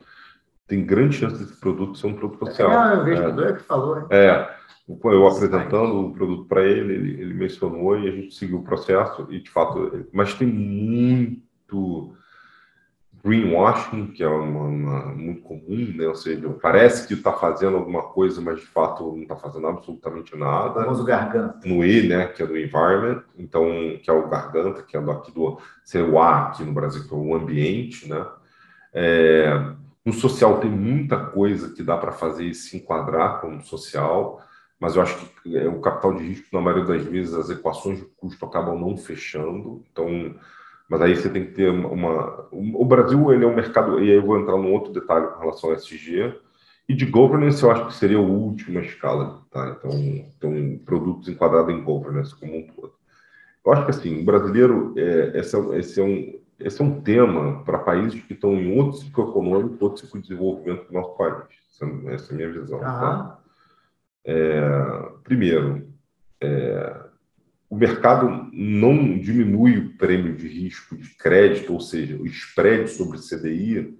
Tem 0.66 0.84
grande 0.84 1.16
chance 1.16 1.38
desse 1.38 1.58
produto 1.58 1.96
ser 1.96 2.08
um 2.08 2.14
produto 2.14 2.46
social. 2.46 2.70
É, 2.70 2.98
o 2.98 3.08
investidor 3.08 3.46
é, 3.46 3.52
que 3.54 3.62
falou. 3.62 3.98
Hein? 3.98 4.06
É 4.10 4.58
eu 5.04 5.26
apresentando 5.26 6.00
o 6.00 6.12
produto 6.12 6.46
para 6.46 6.64
ele, 6.64 6.94
ele, 6.94 7.20
ele, 7.20 7.34
mencionou 7.34 7.98
e 7.98 8.08
a 8.08 8.10
gente 8.10 8.34
seguiu 8.34 8.58
o 8.58 8.64
processo 8.64 9.26
e 9.30 9.40
de 9.40 9.50
fato, 9.50 10.06
mas 10.12 10.32
tem 10.34 10.48
muito 10.48 12.14
greenwashing, 13.24 14.08
que 14.08 14.22
é 14.22 14.28
uma, 14.28 14.64
uma, 14.64 15.06
muito 15.14 15.42
comum, 15.42 15.92
né? 15.96 16.06
ou 16.06 16.14
seja, 16.14 16.48
parece 16.62 17.06
que 17.06 17.14
está 17.14 17.32
fazendo 17.32 17.76
alguma 17.76 18.02
coisa, 18.02 18.40
mas 18.40 18.60
de 18.60 18.66
fato 18.66 19.04
não 19.12 19.22
está 19.22 19.36
fazendo 19.36 19.66
absolutamente 19.66 20.36
nada. 20.36 20.80
O 20.80 20.84
famoso 20.84 21.04
garganta. 21.04 21.66
No 21.66 21.84
E, 21.84 22.08
né, 22.08 22.26
que 22.26 22.42
é 22.42 22.46
do 22.46 22.56
environment, 22.56 23.22
então, 23.38 23.66
que 24.02 24.08
é 24.08 24.12
o 24.12 24.28
garganta, 24.28 24.82
que 24.82 24.96
é 24.96 25.00
do 25.00 25.10
aqui 25.10 25.32
do, 25.32 25.58
ser 25.84 26.02
o 26.02 26.18
A 26.18 26.48
aqui 26.48 26.64
no 26.64 26.72
Brasil, 26.72 27.06
que 27.06 27.14
é 27.14 27.16
o 27.16 27.34
ambiente, 27.34 28.08
né? 28.08 28.26
É, 28.92 29.72
no 30.04 30.12
social 30.12 30.58
tem 30.58 30.70
muita 30.70 31.18
coisa 31.18 31.74
que 31.74 31.82
dá 31.82 31.96
para 31.96 32.12
fazer 32.12 32.46
e 32.46 32.54
se 32.54 32.76
enquadrar 32.76 33.40
como 33.40 33.62
social 33.62 34.42
mas 34.80 34.94
eu 34.94 35.02
acho 35.02 35.16
que 35.42 35.56
é, 35.56 35.68
o 35.68 35.80
capital 35.80 36.14
de 36.14 36.24
risco, 36.24 36.46
na 36.52 36.60
maioria 36.60 36.84
das 36.84 37.04
vezes, 37.04 37.34
as 37.34 37.50
equações 37.50 37.98
de 37.98 38.04
custo 38.16 38.44
acabam 38.44 38.78
não 38.78 38.96
fechando. 38.96 39.84
Então, 39.90 40.34
mas 40.88 41.02
aí 41.02 41.14
você 41.14 41.28
tem 41.28 41.44
que 41.44 41.52
ter 41.52 41.68
uma. 41.70 42.48
O 42.50 42.84
Brasil 42.84 43.32
ele 43.32 43.44
é 43.44 43.46
um 43.46 43.54
mercado, 43.54 44.00
e 44.00 44.10
aí 44.10 44.16
eu 44.16 44.24
vou 44.24 44.40
entrar 44.40 44.56
num 44.56 44.72
outro 44.72 44.92
detalhe 44.92 45.26
com 45.26 45.40
relação 45.40 45.70
ao 45.70 45.76
SG. 45.76 46.34
E 46.88 46.94
de 46.94 47.04
governance, 47.04 47.62
eu 47.62 47.70
acho 47.70 47.86
que 47.86 47.94
seria 47.94 48.16
a 48.16 48.22
última 48.22 48.80
escala. 48.80 49.42
Tá? 49.50 49.76
Então, 49.76 49.90
então, 50.00 50.80
produtos 50.86 51.28
enquadrados 51.28 51.74
em 51.74 51.84
governance 51.84 52.34
como 52.34 52.56
um 52.56 52.66
todo. 52.66 52.94
Eu 53.64 53.72
acho 53.72 53.84
que 53.84 53.90
assim, 53.90 54.22
o 54.22 54.24
brasileiro, 54.24 54.94
é, 54.96 55.38
esse, 55.38 55.54
é, 55.54 55.78
esse, 55.78 56.00
é 56.00 56.02
um, 56.02 56.40
esse 56.58 56.80
é 56.80 56.84
um 56.84 57.02
tema 57.02 57.62
para 57.64 57.80
países 57.80 58.22
que 58.22 58.32
estão 58.32 58.54
em 58.54 58.78
outro 58.78 58.96
ciclo 58.96 59.28
econômico, 59.28 59.84
outro 59.84 60.00
ciclo 60.00 60.22
de 60.22 60.28
desenvolvimento 60.28 60.86
do 60.86 60.94
nosso 60.94 61.14
país. 61.18 61.44
Essa, 61.70 61.84
essa 62.14 62.32
é 62.32 62.34
a 62.34 62.36
minha 62.36 62.52
visão. 62.52 62.80
Tá? 62.80 63.38
É, 64.24 65.10
primeiro, 65.24 65.86
é, 66.40 67.00
o 67.68 67.76
mercado 67.76 68.48
não 68.52 69.18
diminui 69.18 69.78
o 69.78 69.96
prêmio 69.96 70.34
de 70.34 70.48
risco 70.48 70.96
de 70.96 71.10
crédito, 71.16 71.72
ou 71.72 71.80
seja, 71.80 72.16
o 72.16 72.26
spread 72.26 72.88
sobre 72.88 73.18
CDI 73.18 73.96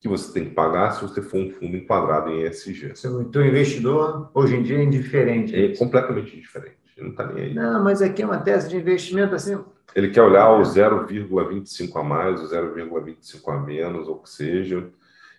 que 0.00 0.08
você 0.08 0.32
tem 0.32 0.44
que 0.44 0.54
pagar 0.54 0.92
se 0.92 1.02
você 1.02 1.22
for 1.22 1.38
um 1.38 1.50
fundo 1.50 1.76
enquadrado 1.76 2.30
em 2.30 2.42
ESG. 2.42 2.92
Então, 3.20 3.42
o 3.42 3.46
investidor, 3.46 4.30
hoje 4.34 4.56
em 4.56 4.62
dia, 4.62 4.78
é 4.78 4.82
indiferente. 4.82 5.54
É 5.56 5.74
completamente 5.76 6.36
indiferente. 6.36 6.76
Ele 6.96 7.06
não 7.06 7.12
está 7.12 7.26
nem 7.26 7.44
aí. 7.44 7.54
Não, 7.54 7.82
mas 7.82 8.02
aqui 8.02 8.22
é 8.22 8.26
uma 8.26 8.38
tese 8.38 8.68
de 8.68 8.76
investimento 8.76 9.34
assim. 9.34 9.58
Ele 9.94 10.10
quer 10.10 10.22
olhar 10.22 10.50
o 10.50 10.62
0,25 10.62 11.96
a 11.98 12.02
mais, 12.02 12.40
o 12.40 12.48
0,25 12.48 13.40
a 13.48 13.60
menos, 13.60 14.08
ou 14.08 14.16
o 14.16 14.22
que 14.22 14.30
seja 14.30 14.90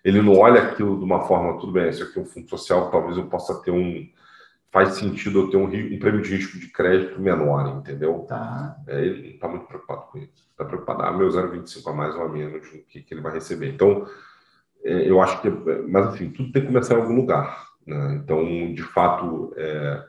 ele 0.06 0.22
não 0.22 0.38
olha 0.38 0.62
aquilo 0.62 1.00
de 1.00 1.04
uma 1.04 1.22
forma, 1.22 1.60
tudo 1.60 1.72
bem, 1.72 1.90
isso 1.90 2.04
aqui 2.04 2.20
é 2.20 2.22
um 2.22 2.26
fundo 2.26 2.48
social, 2.48 2.92
talvez 2.92 3.18
eu 3.18 3.26
possa 3.26 3.56
ter 3.56 3.72
um. 3.72 4.08
Faz 4.76 4.96
sentido 4.96 5.40
eu 5.40 5.50
ter 5.50 5.56
um, 5.56 5.68
um 5.68 6.00
prêmio 6.00 6.22
de 6.22 6.36
risco 6.36 6.60
de 6.60 6.68
crédito 6.68 7.22
menor, 7.22 7.78
entendeu? 7.78 8.26
Tá. 8.28 8.76
É, 8.86 9.06
ele 9.06 9.22
não 9.22 9.30
está 9.36 9.48
muito 9.48 9.66
preocupado 9.68 10.02
com 10.12 10.18
isso. 10.18 10.50
Está 10.52 10.66
preocupado, 10.66 11.02
ah, 11.04 11.14
meu 11.14 11.30
0,25 11.30 11.90
a 11.90 11.94
mais 11.94 12.14
ou 12.14 12.24
a 12.24 12.28
menos, 12.28 12.68
o 12.68 12.84
que, 12.84 13.02
que 13.02 13.14
ele 13.14 13.22
vai 13.22 13.32
receber. 13.32 13.70
Então, 13.70 14.06
é, 14.84 15.10
eu 15.10 15.22
acho 15.22 15.42
que. 15.42 15.50
Mas, 15.50 16.14
enfim, 16.14 16.30
tudo 16.30 16.52
tem 16.52 16.62
que 16.62 16.68
começar 16.68 16.96
em 16.96 17.02
algum 17.02 17.16
lugar. 17.16 17.68
Né? 17.88 18.20
Então, 18.22 18.44
de 18.74 18.84
fato. 18.84 19.54
É, 19.56 20.04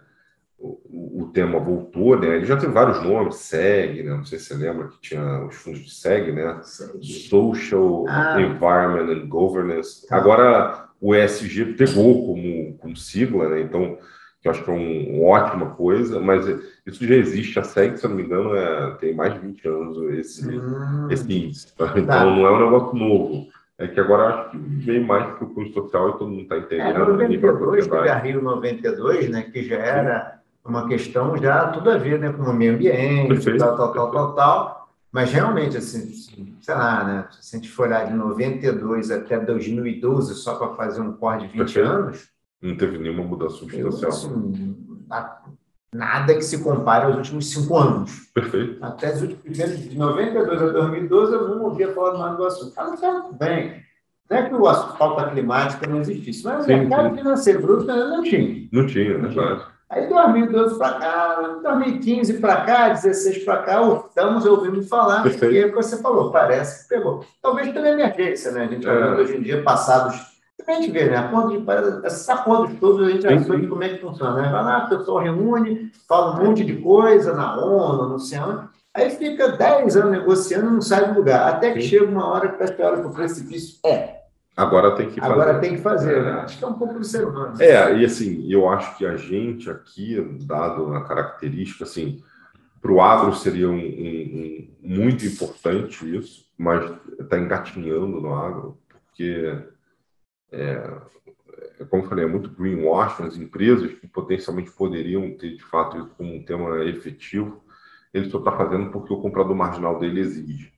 o, 0.58 1.22
o, 1.22 1.30
tema 1.32 1.60
voltou, 1.60 2.18
né? 2.18 2.34
Ele 2.34 2.46
já 2.46 2.56
tem 2.56 2.70
vários 2.70 3.00
nomes, 3.04 3.36
SEG, 3.36 4.02
né? 4.02 4.16
Não 4.16 4.24
sei 4.24 4.38
se 4.40 4.46
você 4.46 4.54
lembra 4.54 4.88
que 4.88 5.00
tinha 5.00 5.44
os 5.44 5.54
fundos 5.54 5.80
de 5.80 5.94
SEG, 5.94 6.32
né? 6.32 6.60
Social 6.62 8.04
ah. 8.08 8.40
Environment 8.40 9.12
and 9.12 9.28
Governance. 9.28 10.04
Tá. 10.08 10.16
Agora 10.16 10.88
o 11.00 11.14
ESG 11.14 11.74
pegou 11.74 12.26
como, 12.26 12.76
como 12.78 12.96
sigla, 12.96 13.50
né? 13.50 13.60
Então, 13.60 13.98
que 14.46 14.48
eu 14.48 14.52
acho 14.52 14.64
que 14.64 14.70
é 14.70 14.72
um, 14.72 15.18
uma 15.18 15.28
ótima 15.28 15.66
coisa, 15.70 16.20
mas 16.20 16.46
isso 16.86 17.06
já 17.06 17.14
existe. 17.16 17.58
A 17.58 17.64
SEG, 17.64 17.98
se 17.98 18.06
eu 18.06 18.10
não 18.10 18.16
me 18.16 18.22
engano, 18.22 18.54
é, 18.54 18.92
tem 19.00 19.14
mais 19.14 19.34
de 19.34 19.40
20 19.40 19.68
anos 19.68 19.98
esse, 20.14 20.48
hum. 20.48 21.08
esse 21.10 21.24
índice. 21.32 21.74
Tá? 21.76 21.86
Então, 21.96 22.06
tá. 22.06 22.24
não 22.24 22.46
é 22.46 22.52
um 22.52 22.64
negócio 22.70 22.96
novo. 22.96 23.48
É 23.78 23.86
que 23.86 24.00
agora 24.00 24.28
acho 24.28 24.50
que 24.52 24.56
veio 24.56 25.06
mais 25.06 25.26
para 25.34 25.44
o 25.44 25.50
custo 25.50 25.74
social 25.74 26.10
e 26.10 26.12
todo 26.12 26.30
mundo 26.30 26.42
está 26.42 26.56
entendendo. 26.56 26.96
É, 26.96 26.98
92, 26.98 27.86
teve 27.86 28.08
a 28.08 28.18
Rio 28.18 28.40
92, 28.40 29.28
né, 29.28 29.42
que 29.42 29.64
já 29.64 29.76
era 29.76 30.40
uma 30.64 30.88
questão 30.88 31.36
já 31.36 31.68
tudo 31.68 31.90
a 31.90 31.98
ver 31.98 32.18
né, 32.18 32.32
com 32.32 32.42
o 32.42 32.54
meio 32.54 32.74
ambiente, 32.74 33.28
Perfeito. 33.28 33.58
tal, 33.58 33.76
tal, 33.76 33.92
tal, 33.92 34.10
tal, 34.10 34.34
tal. 34.34 34.88
Mas 35.12 35.30
realmente, 35.30 35.76
assim, 35.76 36.10
sei 36.60 36.74
lá, 36.74 37.04
né? 37.04 37.26
Se 37.40 37.56
a 37.56 37.58
gente 37.58 37.70
for 37.70 37.86
olhar 37.86 38.06
de 38.06 38.14
92 38.14 39.10
até 39.10 39.38
2012 39.38 40.34
só 40.34 40.54
para 40.54 40.74
fazer 40.74 41.00
um 41.00 41.12
corte 41.12 41.46
de 41.46 41.52
20 41.52 41.58
Perfeito. 41.58 41.88
anos. 41.88 42.35
Não 42.62 42.76
teve 42.76 42.98
nenhuma 42.98 43.24
mudança 43.24 43.56
substancial. 43.56 44.10
assim, 44.10 44.76
nada 45.92 46.34
que 46.34 46.42
se 46.42 46.62
compare 46.62 47.06
aos 47.06 47.16
últimos 47.16 47.50
cinco 47.50 47.76
anos. 47.76 48.30
Perfeito. 48.34 48.84
Até 48.84 49.14
os 49.14 49.22
últimos, 49.22 49.56
de 49.56 49.96
92 49.96 50.62
a 50.62 50.66
2012, 50.66 51.32
eu 51.32 51.48
não 51.48 51.64
ouvia 51.64 51.92
falar 51.92 52.18
mais 52.18 52.36
do 52.36 52.44
assunto. 52.44 52.74
Não 52.76 52.96
tá 52.96 53.12
muito 53.12 53.34
bem. 53.34 53.82
Não 54.28 54.36
é 54.36 54.48
que 54.48 54.54
o 54.54 54.64
falta 54.96 55.30
climática 55.30 55.86
não 55.86 56.00
existisse, 56.00 56.44
mas 56.44 56.64
o 56.64 56.68
mercado 56.68 57.10
sim. 57.10 57.16
financeiro 57.16 57.62
bruto 57.62 57.84
não 57.84 58.22
tinha. 58.22 58.68
Não 58.72 58.86
tinha, 58.86 59.18
não 59.18 59.30
tinha. 59.30 59.76
Aí 59.88 60.08
2012 60.08 60.78
para 60.78 60.94
cá, 60.94 61.60
2015 61.62 62.40
para 62.40 62.60
cá, 62.62 62.88
16 62.88 63.44
para 63.44 63.62
cá, 63.62 64.02
estamos 64.08 64.44
ouvindo 64.44 64.82
falar, 64.82 65.22
Perfeito. 65.22 65.54
e 65.54 65.58
é 65.60 65.66
o 65.66 65.68
que 65.68 65.76
você 65.76 66.02
falou, 66.02 66.32
parece 66.32 66.82
que 66.82 66.94
pegou. 66.96 67.24
Talvez 67.40 67.72
pela 67.72 67.90
emergência, 67.90 68.50
né? 68.50 68.64
A 68.64 68.66
gente 68.66 68.84
é. 68.84 69.10
hoje 69.14 69.36
em 69.36 69.42
dia, 69.42 69.62
passados. 69.62 70.35
A 70.66 70.72
gente 70.72 70.90
vê, 70.90 71.08
né? 71.08 71.16
Acordo 71.16 71.60
de, 71.60 72.06
esses 72.06 72.28
acordos 72.28 72.78
todos, 72.80 73.06
a 73.06 73.10
gente 73.10 73.22
já 73.22 73.38
sabe 73.44 73.66
como 73.66 73.82
é 73.84 73.88
que 73.90 74.00
funciona, 74.00 74.42
né? 74.42 74.50
Vai 74.50 74.64
lá, 74.64 74.76
a 74.78 74.86
pessoa 74.88 75.22
reúne, 75.22 75.92
fala 76.08 76.34
um 76.34 76.44
monte 76.44 76.64
de 76.64 76.76
coisa 76.76 77.34
na 77.34 77.56
ONU, 77.56 78.18
sei 78.18 78.38
onde. 78.40 78.66
Aí 78.92 79.10
fica 79.10 79.48
10 79.48 79.96
anos 79.96 80.10
negociando 80.10 80.68
e 80.68 80.72
não 80.72 80.80
sai 80.80 81.12
do 81.12 81.18
lugar. 81.18 81.48
Até 81.48 81.72
que 81.72 81.82
Sim. 81.82 81.88
chega 81.88 82.06
uma 82.06 82.26
hora 82.26 82.48
que 82.48 82.62
a 82.62 82.86
olha 82.86 82.98
para 82.98 83.06
o 83.06 83.12
precipício. 83.12 83.78
É, 83.84 84.16
Agora 84.56 84.96
tem 84.96 85.10
que 85.10 85.20
fazer. 85.20 85.32
Agora 85.32 85.58
tem 85.60 85.74
que 85.74 85.82
fazer, 85.82 86.22
né? 86.22 86.30
Acho 86.32 86.58
que 86.58 86.64
é 86.64 86.66
um 86.66 86.72
pouco 86.72 86.94
do 86.94 87.04
ser 87.04 87.26
humano. 87.26 87.60
É, 87.60 87.94
e 87.98 88.04
assim, 88.06 88.50
eu 88.50 88.66
acho 88.70 88.96
que 88.96 89.04
a 89.04 89.14
gente 89.14 89.68
aqui, 89.68 90.18
dado 90.46 90.94
a 90.94 91.04
característica, 91.04 91.84
assim, 91.84 92.22
para 92.80 92.90
o 92.90 93.02
agro 93.02 93.34
seria 93.34 93.68
um, 93.68 93.74
um, 93.74 93.78
um, 93.78 94.68
muito 94.82 95.26
importante 95.26 96.16
isso, 96.16 96.46
mas 96.56 96.90
está 97.20 97.38
engatinhando 97.38 98.18
no 98.18 98.34
agro, 98.34 98.78
porque, 98.88 99.58
é, 100.52 100.90
é, 101.80 101.84
como 101.84 102.02
eu 102.02 102.08
falei, 102.08 102.24
é 102.24 102.28
muito 102.28 102.50
greenwashing, 102.50 103.24
as 103.24 103.36
empresas 103.36 103.92
que 103.92 104.06
potencialmente 104.06 104.70
poderiam 104.70 105.36
ter, 105.36 105.56
de 105.56 105.64
fato, 105.64 105.98
isso 105.98 106.14
como 106.16 106.34
um 106.34 106.44
tema 106.44 106.84
efetivo, 106.84 107.62
ele 108.12 108.30
só 108.30 108.38
está 108.38 108.52
fazendo 108.52 108.90
porque 108.90 109.12
o 109.12 109.20
comprador 109.20 109.54
marginal 109.54 109.98
dele 109.98 110.20
exige. 110.20 110.72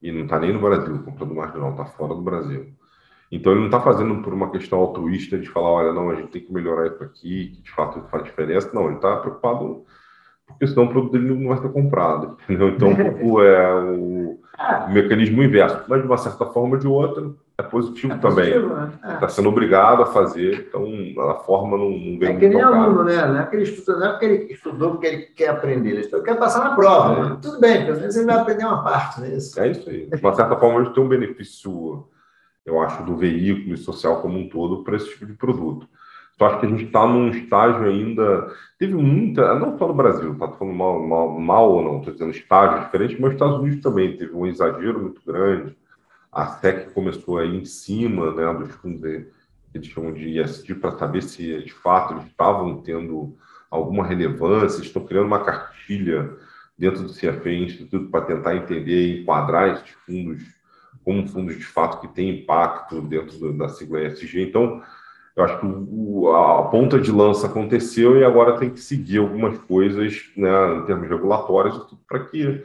E 0.00 0.12
não 0.12 0.24
está 0.24 0.38
nem 0.38 0.52
no 0.52 0.60
Brasil, 0.60 0.94
o 0.94 1.02
comprador 1.02 1.34
marginal 1.34 1.70
está 1.70 1.86
fora 1.86 2.14
do 2.14 2.22
Brasil. 2.22 2.72
Então 3.30 3.52
ele 3.52 3.60
não 3.60 3.66
está 3.66 3.80
fazendo 3.80 4.22
por 4.22 4.32
uma 4.32 4.50
questão 4.50 4.78
altruísta 4.78 5.38
de 5.38 5.48
falar, 5.48 5.70
olha, 5.70 5.92
não, 5.92 6.10
a 6.10 6.14
gente 6.14 6.30
tem 6.30 6.42
que 6.42 6.52
melhorar 6.52 6.86
isso 6.86 7.02
aqui, 7.02 7.48
que 7.48 7.62
de 7.62 7.70
fato 7.70 8.00
faz 8.08 8.24
diferença. 8.24 8.70
Não, 8.72 8.86
ele 8.86 8.96
está 8.96 9.16
preocupado 9.16 9.84
porque 10.46 10.66
senão 10.68 10.84
o 10.84 10.88
produto 10.88 11.12
dele 11.12 11.34
não 11.34 11.48
vai 11.48 11.58
ser 11.58 11.72
comprado. 11.72 12.36
Entendeu? 12.44 12.68
Então, 12.68 12.88
um 12.88 13.40
é 13.42 13.74
o, 13.82 14.40
o, 14.88 14.92
mecanismo 14.92 15.42
inverso. 15.42 15.84
Mas 15.88 16.00
de 16.00 16.06
uma 16.06 16.16
certa 16.16 16.46
forma 16.46 16.74
ou 16.74 16.78
de 16.78 16.86
outra, 16.86 17.34
é 17.58 17.62
positivo, 17.62 18.12
é 18.14 18.18
também. 18.18 18.48
Está 18.48 18.68
né? 18.68 19.18
é. 19.22 19.28
sendo 19.28 19.48
obrigado 19.48 20.02
a 20.02 20.06
fazer, 20.06 20.66
então 20.68 20.84
a 21.30 21.34
forma 21.36 21.76
não, 21.76 21.90
não 21.90 22.18
vem 22.18 22.36
É 22.36 22.36
que 22.36 22.48
nem 22.48 22.60
aluno, 22.60 23.04
né? 23.04 23.26
Não 23.26 23.40
é 23.40 23.46
que 23.46 23.56
ele 23.56 23.62
estuda, 23.62 23.98
não 23.98 24.06
é 24.06 24.10
porque 24.10 24.24
ele 24.24 24.52
estudou 24.52 24.90
porque 24.92 25.06
ele 25.06 25.22
quer 25.22 25.48
aprender, 25.48 25.90
ele 25.90 26.22
quer 26.22 26.38
passar 26.38 26.64
na 26.64 26.76
prova. 26.76 27.14
É. 27.14 27.28
Né? 27.30 27.38
Tudo 27.40 27.60
bem, 27.60 27.86
pelo 27.86 27.98
menos 27.98 28.16
ele 28.16 28.26
vai 28.26 28.36
aprender 28.36 28.64
uma 28.64 28.82
parte, 28.82 29.20
né? 29.20 29.28
É 29.28 29.36
isso 29.36 29.60
aí. 29.88 30.06
De 30.06 30.20
uma 30.20 30.34
certa 30.34 30.56
forma, 30.56 30.80
ele 30.80 30.90
tem 30.90 31.02
um 31.02 31.08
benefício 31.08 32.06
eu 32.66 32.82
acho, 32.82 33.04
do 33.04 33.16
veículo 33.16 33.74
e 33.74 33.78
social 33.78 34.20
como 34.20 34.36
um 34.36 34.48
todo 34.48 34.82
para 34.82 34.96
esse 34.96 35.08
tipo 35.10 35.24
de 35.24 35.34
produto. 35.34 35.88
Só 36.36 36.46
acho 36.46 36.60
que 36.60 36.66
a 36.66 36.68
gente 36.68 36.84
está 36.84 37.06
num 37.06 37.30
estágio 37.30 37.86
ainda. 37.86 38.52
Teve 38.78 38.94
muita. 38.94 39.54
Não 39.54 39.78
só 39.78 39.86
no 39.88 39.94
Brasil, 39.94 40.36
tá 40.36 40.48
falando 40.48 40.76
mal, 40.76 41.00
mal, 41.06 41.40
mal 41.40 41.72
ou 41.72 41.82
não, 41.82 41.98
estou 41.98 42.12
dizendo 42.12 42.32
estágio 42.32 42.84
diferente, 42.84 43.14
mas 43.14 43.22
nos 43.22 43.32
Estados 43.32 43.58
Unidos 43.58 43.80
também 43.80 44.16
teve 44.16 44.34
um 44.34 44.46
exagero 44.46 45.00
muito 45.00 45.22
grande. 45.24 45.74
A 46.36 46.48
SEC 46.48 46.92
começou 46.92 47.38
aí 47.38 47.56
em 47.56 47.64
cima 47.64 48.30
né, 48.34 48.52
dos 48.52 48.70
fundos 48.74 49.00
que 49.00 49.26
eles 49.72 49.86
chamam 49.88 50.12
de 50.12 50.38
ESG 50.38 50.74
para 50.74 50.98
saber 50.98 51.22
se 51.22 51.62
de 51.62 51.72
fato 51.72 52.12
eles 52.12 52.26
estavam 52.26 52.82
tendo 52.82 53.34
alguma 53.70 54.04
relevância, 54.04 54.82
estão 54.82 55.06
criando 55.06 55.28
uma 55.28 55.42
cartilha 55.42 56.30
dentro 56.76 57.04
do 57.04 57.14
CFA 57.14 57.50
Instituto 57.50 58.10
para 58.10 58.26
tentar 58.26 58.54
entender 58.54 59.06
e 59.06 59.22
enquadrar 59.22 59.70
esses 59.70 59.88
fundos 60.04 60.42
como 61.02 61.26
fundos 61.26 61.56
de 61.56 61.64
fato 61.64 62.02
que 62.02 62.14
tem 62.14 62.40
impacto 62.40 63.00
dentro 63.00 63.54
da 63.54 63.70
sigla 63.70 64.02
ESG. 64.02 64.42
Então, 64.42 64.82
eu 65.34 65.42
acho 65.42 65.58
que 65.58 65.66
o, 65.66 66.30
a 66.34 66.64
ponta 66.64 67.00
de 67.00 67.10
lança 67.10 67.46
aconteceu 67.46 68.18
e 68.18 68.24
agora 68.24 68.58
tem 68.58 68.68
que 68.68 68.80
seguir 68.80 69.18
algumas 69.18 69.56
coisas 69.56 70.30
né, 70.36 70.76
em 70.76 70.84
termos 70.84 71.08
regulatórios 71.08 71.80
para 72.06 72.24
que 72.24 72.62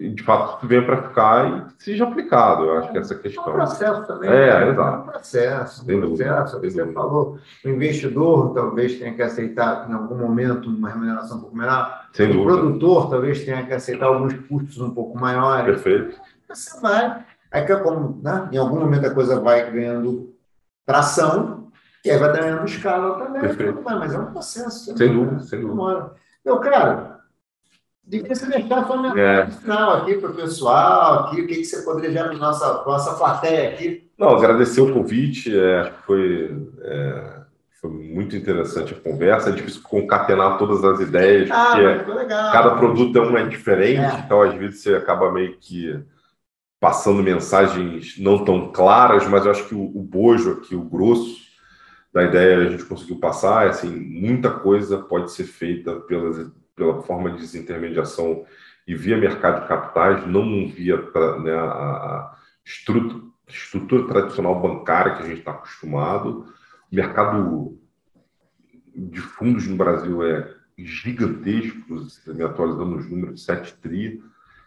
de 0.00 0.22
fato 0.22 0.66
venha 0.66 0.84
para 0.84 1.02
ficar 1.02 1.46
e 1.78 1.82
seja 1.82 2.04
aplicado. 2.04 2.64
Eu 2.64 2.78
acho 2.78 2.92
que 2.92 2.98
essa 2.98 3.14
questão. 3.14 3.44
É 3.44 3.50
um 3.50 3.52
processo 3.52 4.06
também. 4.06 4.30
É, 4.30 4.60
né? 4.60 4.70
exato. 4.70 4.96
É 4.96 4.98
um 4.98 5.02
processo. 5.02 5.82
Um 5.82 6.00
processo. 6.00 6.60
Dúvida, 6.60 6.84
Você 6.84 6.92
falou, 6.92 7.38
o 7.64 7.68
investidor 7.68 8.54
talvez 8.54 8.98
tenha 8.98 9.14
que 9.14 9.22
aceitar 9.22 9.88
em 9.88 9.92
algum 9.92 10.16
momento 10.16 10.68
uma 10.68 10.88
remuneração 10.90 11.38
um 11.38 11.40
pouco 11.40 11.56
menor. 11.56 12.08
Sem 12.12 12.30
o 12.30 12.32
dúvida. 12.32 12.52
produtor 12.52 13.10
talvez 13.10 13.44
tenha 13.44 13.64
que 13.64 13.72
aceitar 13.72 14.06
alguns 14.06 14.34
custos 14.48 14.80
um 14.80 14.90
pouco 14.90 15.18
maiores. 15.18 15.80
Perfeito. 15.80 16.20
Você 16.48 16.80
vai 16.80 17.24
Aí, 17.54 17.64
que 17.64 17.76
como, 17.76 18.20
né, 18.20 18.48
em 18.50 18.56
algum 18.56 18.80
momento 18.80 19.06
a 19.06 19.14
coisa 19.14 19.38
vai 19.38 19.70
ganhando 19.70 20.34
tração, 20.84 21.68
e 22.04 22.10
aí 22.10 22.18
vai 22.18 22.32
ganhando 22.32 22.64
escala 22.64 23.16
também. 23.16 23.42
Perfeito. 23.42 23.80
Mas 23.80 24.12
é 24.12 24.18
um 24.18 24.32
processo. 24.32 24.96
Sem 24.96 25.12
dúvida, 25.12 25.40
sem 25.40 25.60
dúvida. 25.60 26.10
Meu 26.44 26.58
cara, 26.58 27.13
devia 28.06 28.34
se 28.34 28.48
deixar 28.48 28.80
a 28.80 28.86
sua 28.86 29.00
mensagem 29.00 29.24
é. 29.24 29.46
final 29.50 29.96
aqui 29.96 30.14
para 30.14 30.30
o 30.30 30.34
pessoal, 30.34 31.24
aqui, 31.24 31.40
o 31.40 31.46
que, 31.46 31.56
que 31.56 31.64
você 31.64 31.82
poderia 31.82 32.12
já 32.12 32.26
na 32.26 32.34
nossa, 32.34 32.84
nossa 32.84 33.14
plateia 33.14 33.70
aqui. 33.70 34.10
Não, 34.18 34.30
agradecer 34.30 34.80
o 34.80 34.92
convite, 34.92 35.56
é, 35.58 35.90
que 35.90 36.06
foi, 36.06 36.56
é, 36.82 37.40
foi 37.80 37.90
muito 37.90 38.36
interessante 38.36 38.94
a 38.94 39.00
conversa, 39.00 39.50
é 39.50 39.52
difícil 39.52 39.82
concatenar 39.82 40.58
todas 40.58 40.84
as 40.84 41.00
ideias, 41.00 41.50
ah, 41.50 41.72
porque 42.04 42.26
cada 42.26 42.76
produto 42.76 43.18
é 43.18 43.22
um 43.22 43.36
é 43.36 43.46
diferente, 43.46 44.00
é. 44.00 44.20
então 44.24 44.42
às 44.42 44.54
vezes 44.54 44.80
você 44.80 44.94
acaba 44.94 45.32
meio 45.32 45.56
que 45.58 45.98
passando 46.78 47.22
mensagens 47.22 48.18
não 48.18 48.44
tão 48.44 48.70
claras, 48.70 49.26
mas 49.26 49.46
eu 49.46 49.50
acho 49.50 49.66
que 49.66 49.74
o, 49.74 49.82
o 49.82 50.02
bojo 50.02 50.52
aqui, 50.52 50.76
o 50.76 50.84
grosso 50.84 51.42
da 52.12 52.22
ideia 52.22 52.58
a 52.58 52.70
gente 52.70 52.84
conseguiu 52.84 53.18
passar, 53.18 53.66
é 53.66 53.70
assim, 53.70 53.90
muita 53.90 54.50
coisa 54.50 54.98
pode 54.98 55.32
ser 55.32 55.44
feita 55.44 55.96
pela, 56.00 56.52
pela 56.74 57.02
forma 57.02 57.30
de 57.30 57.38
desintermediação 57.38 58.44
e 58.86 58.94
via 58.94 59.16
mercado 59.16 59.62
de 59.62 59.68
capitais, 59.68 60.26
não 60.26 60.68
via 60.68 60.96
né, 61.40 61.54
a, 61.54 62.36
estrutura, 62.64 63.24
estrutura 63.48 64.06
tradicional 64.06 64.60
bancária 64.60 65.14
que 65.14 65.22
a 65.22 65.26
gente 65.26 65.38
está 65.38 65.52
acostumado. 65.52 66.52
O 66.90 66.94
mercado 66.94 67.78
de 68.94 69.20
fundos 69.20 69.66
no 69.66 69.76
Brasil 69.76 70.22
é 70.22 70.54
gigantesco, 70.76 72.06
me 72.26 72.42
atualizando 72.42 72.96
os 72.96 73.08
números, 73.08 73.44
7 73.44 73.74
tri, 73.80 74.22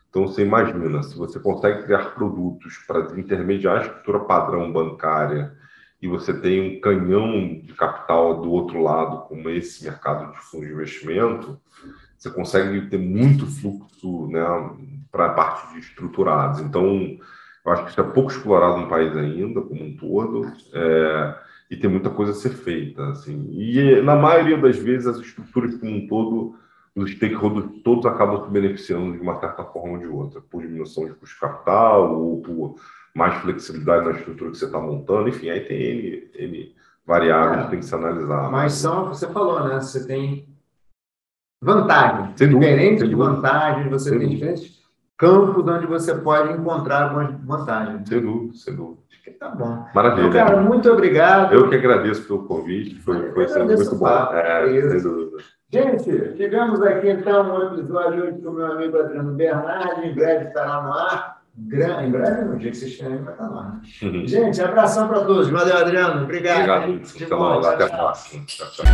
então, 0.10 0.28
você 0.28 0.44
imagina, 0.44 1.04
se 1.04 1.18
você 1.18 1.40
consegue 1.40 1.84
criar 1.84 2.16
produtos 2.16 2.78
para 2.88 3.20
intermediar 3.20 3.78
a 3.78 3.82
estrutura 3.82 4.22
padrão 4.22 4.72
bancária 4.72 5.56
e 6.02 6.08
você 6.08 6.34
tem 6.34 6.78
um 6.78 6.82
canhão 6.82 7.60
de 7.64 7.74
capital 7.74 8.42
do 8.42 8.52
outro 8.52 8.82
lado, 8.82 9.28
como 9.28 9.50
esse 9.50 9.84
mercado 9.84 10.32
de 10.32 10.40
fundos 10.40 10.68
de 10.68 10.74
investimento, 10.74 11.60
você 12.18 12.30
consegue 12.30 12.88
ter 12.90 12.98
muito 12.98 13.46
fluxo 13.46 14.28
né, 14.28 14.44
para 15.12 15.28
a 15.28 15.34
parte 15.34 15.74
de 15.74 15.80
estruturados. 15.80 16.60
Então, 16.60 17.18
eu 17.66 17.72
acho 17.72 17.84
que 17.84 17.92
isso 17.92 18.02
é 18.02 18.04
pouco 18.04 18.32
explorado 18.32 18.82
no 18.82 18.88
país 18.88 19.16
ainda, 19.16 19.62
como 19.62 19.84
um 19.84 19.96
todo, 19.98 20.52
é, 20.74 21.36
e 21.70 21.76
tem 21.76 21.90
muita 21.90 22.10
coisa 22.10 22.32
a 22.32 22.36
ser 22.36 22.52
feita. 22.52 23.10
Assim. 23.10 23.50
E, 23.52 24.02
na 24.02 24.16
maioria 24.16 24.58
das 24.58 24.78
vezes, 24.78 25.08
as 25.08 25.18
estruturas 25.18 25.76
como 25.76 25.96
um 25.96 26.08
todo 26.08 26.56
os 26.98 27.12
stakeholders 27.12 27.70
todos 27.84 28.06
acabam 28.08 28.44
se 28.44 28.50
beneficiando 28.50 29.16
de 29.16 29.22
uma 29.22 29.40
certa 29.40 29.64
forma 29.64 29.94
ou 29.94 30.00
de 30.00 30.08
outra, 30.08 30.42
por 30.42 30.64
diminuição 30.64 31.06
de 31.06 31.14
custo 31.14 31.36
de 31.36 31.40
capital 31.42 32.20
ou 32.20 32.42
por 32.42 32.76
mais 33.18 33.34
flexibilidade 33.42 34.06
na 34.06 34.12
estrutura 34.12 34.52
que 34.52 34.58
você 34.58 34.66
está 34.66 34.80
montando, 34.80 35.28
enfim, 35.28 35.50
aí 35.50 35.62
tem 35.62 35.82
N, 35.82 36.32
N 36.36 36.76
variáveis 37.06 37.60
é, 37.60 37.64
que 37.64 37.70
tem 37.72 37.80
que 37.80 37.86
se 37.86 37.96
analisar. 37.96 38.52
Mas 38.52 38.74
são, 38.74 39.08
você 39.08 39.28
falou, 39.28 39.68
né? 39.68 39.82
Você 39.82 40.06
tem 40.06 40.48
vantagens, 41.60 42.36
diferentes 42.36 43.10
de 43.10 43.16
vantagens, 43.16 43.90
você 43.90 44.12
tem 44.12 44.20
dúvida. 44.20 44.36
diferentes 44.36 44.78
campos 45.18 45.68
onde 45.68 45.88
você 45.88 46.14
pode 46.14 46.54
encontrar 46.54 47.06
algumas 47.06 47.34
vantagens. 47.44 48.08
Sem 48.08 48.22
dúvida, 48.22 48.54
sem 48.54 48.76
dúvida. 48.76 49.02
Acho 49.10 49.24
que 49.24 49.32
tá 49.32 49.50
bom. 49.50 49.88
Maravilha. 49.96 50.28
Então, 50.28 50.46
cara, 50.46 50.62
muito 50.62 50.92
obrigado. 50.92 51.54
Eu 51.56 51.70
que 51.70 51.76
agradeço 51.76 52.22
pelo 52.28 52.44
convite, 52.44 53.00
foi, 53.02 53.32
foi 53.32 53.48
sempre 53.48 53.76
muito 53.76 53.96
bom. 53.96 54.08
É, 54.08 54.90
sem 54.90 55.02
dúvida. 55.02 55.38
Gente, 55.70 56.38
chegamos 56.38 56.82
aqui 56.84 57.10
então 57.10 57.44
no 57.44 57.74
episódio 57.74 58.26
hoje 58.26 58.42
com 58.42 58.50
o 58.50 58.54
meu 58.54 58.68
amigo 58.68 58.98
Adriano 59.00 59.34
Bernardi. 59.34 60.08
Em 60.08 60.14
breve 60.14 60.46
estará 60.46 60.84
no 60.84 60.94
ar. 60.94 61.37
Em 61.60 62.12
breve, 62.12 62.46
no 62.46 62.58
dia 62.58 62.70
que 62.70 62.78
vocês 62.78 62.92
estiverem, 62.92 63.24
vai 63.24 63.34
estar 63.34 63.48
no 63.48 63.60
ar. 63.60 63.82
Uhum. 64.04 64.28
Gente, 64.28 64.62
abração 64.62 65.08
para 65.08 65.22
todos. 65.22 65.50
Valeu, 65.50 65.78
Adriano. 65.78 66.24
Obrigado. 66.24 66.92
Obrigado. 66.94 67.66
Até 67.66 67.84
a 67.84 67.90
próxima. 67.90 68.46
Tchau, 68.46 68.68
tchau. 68.72 68.86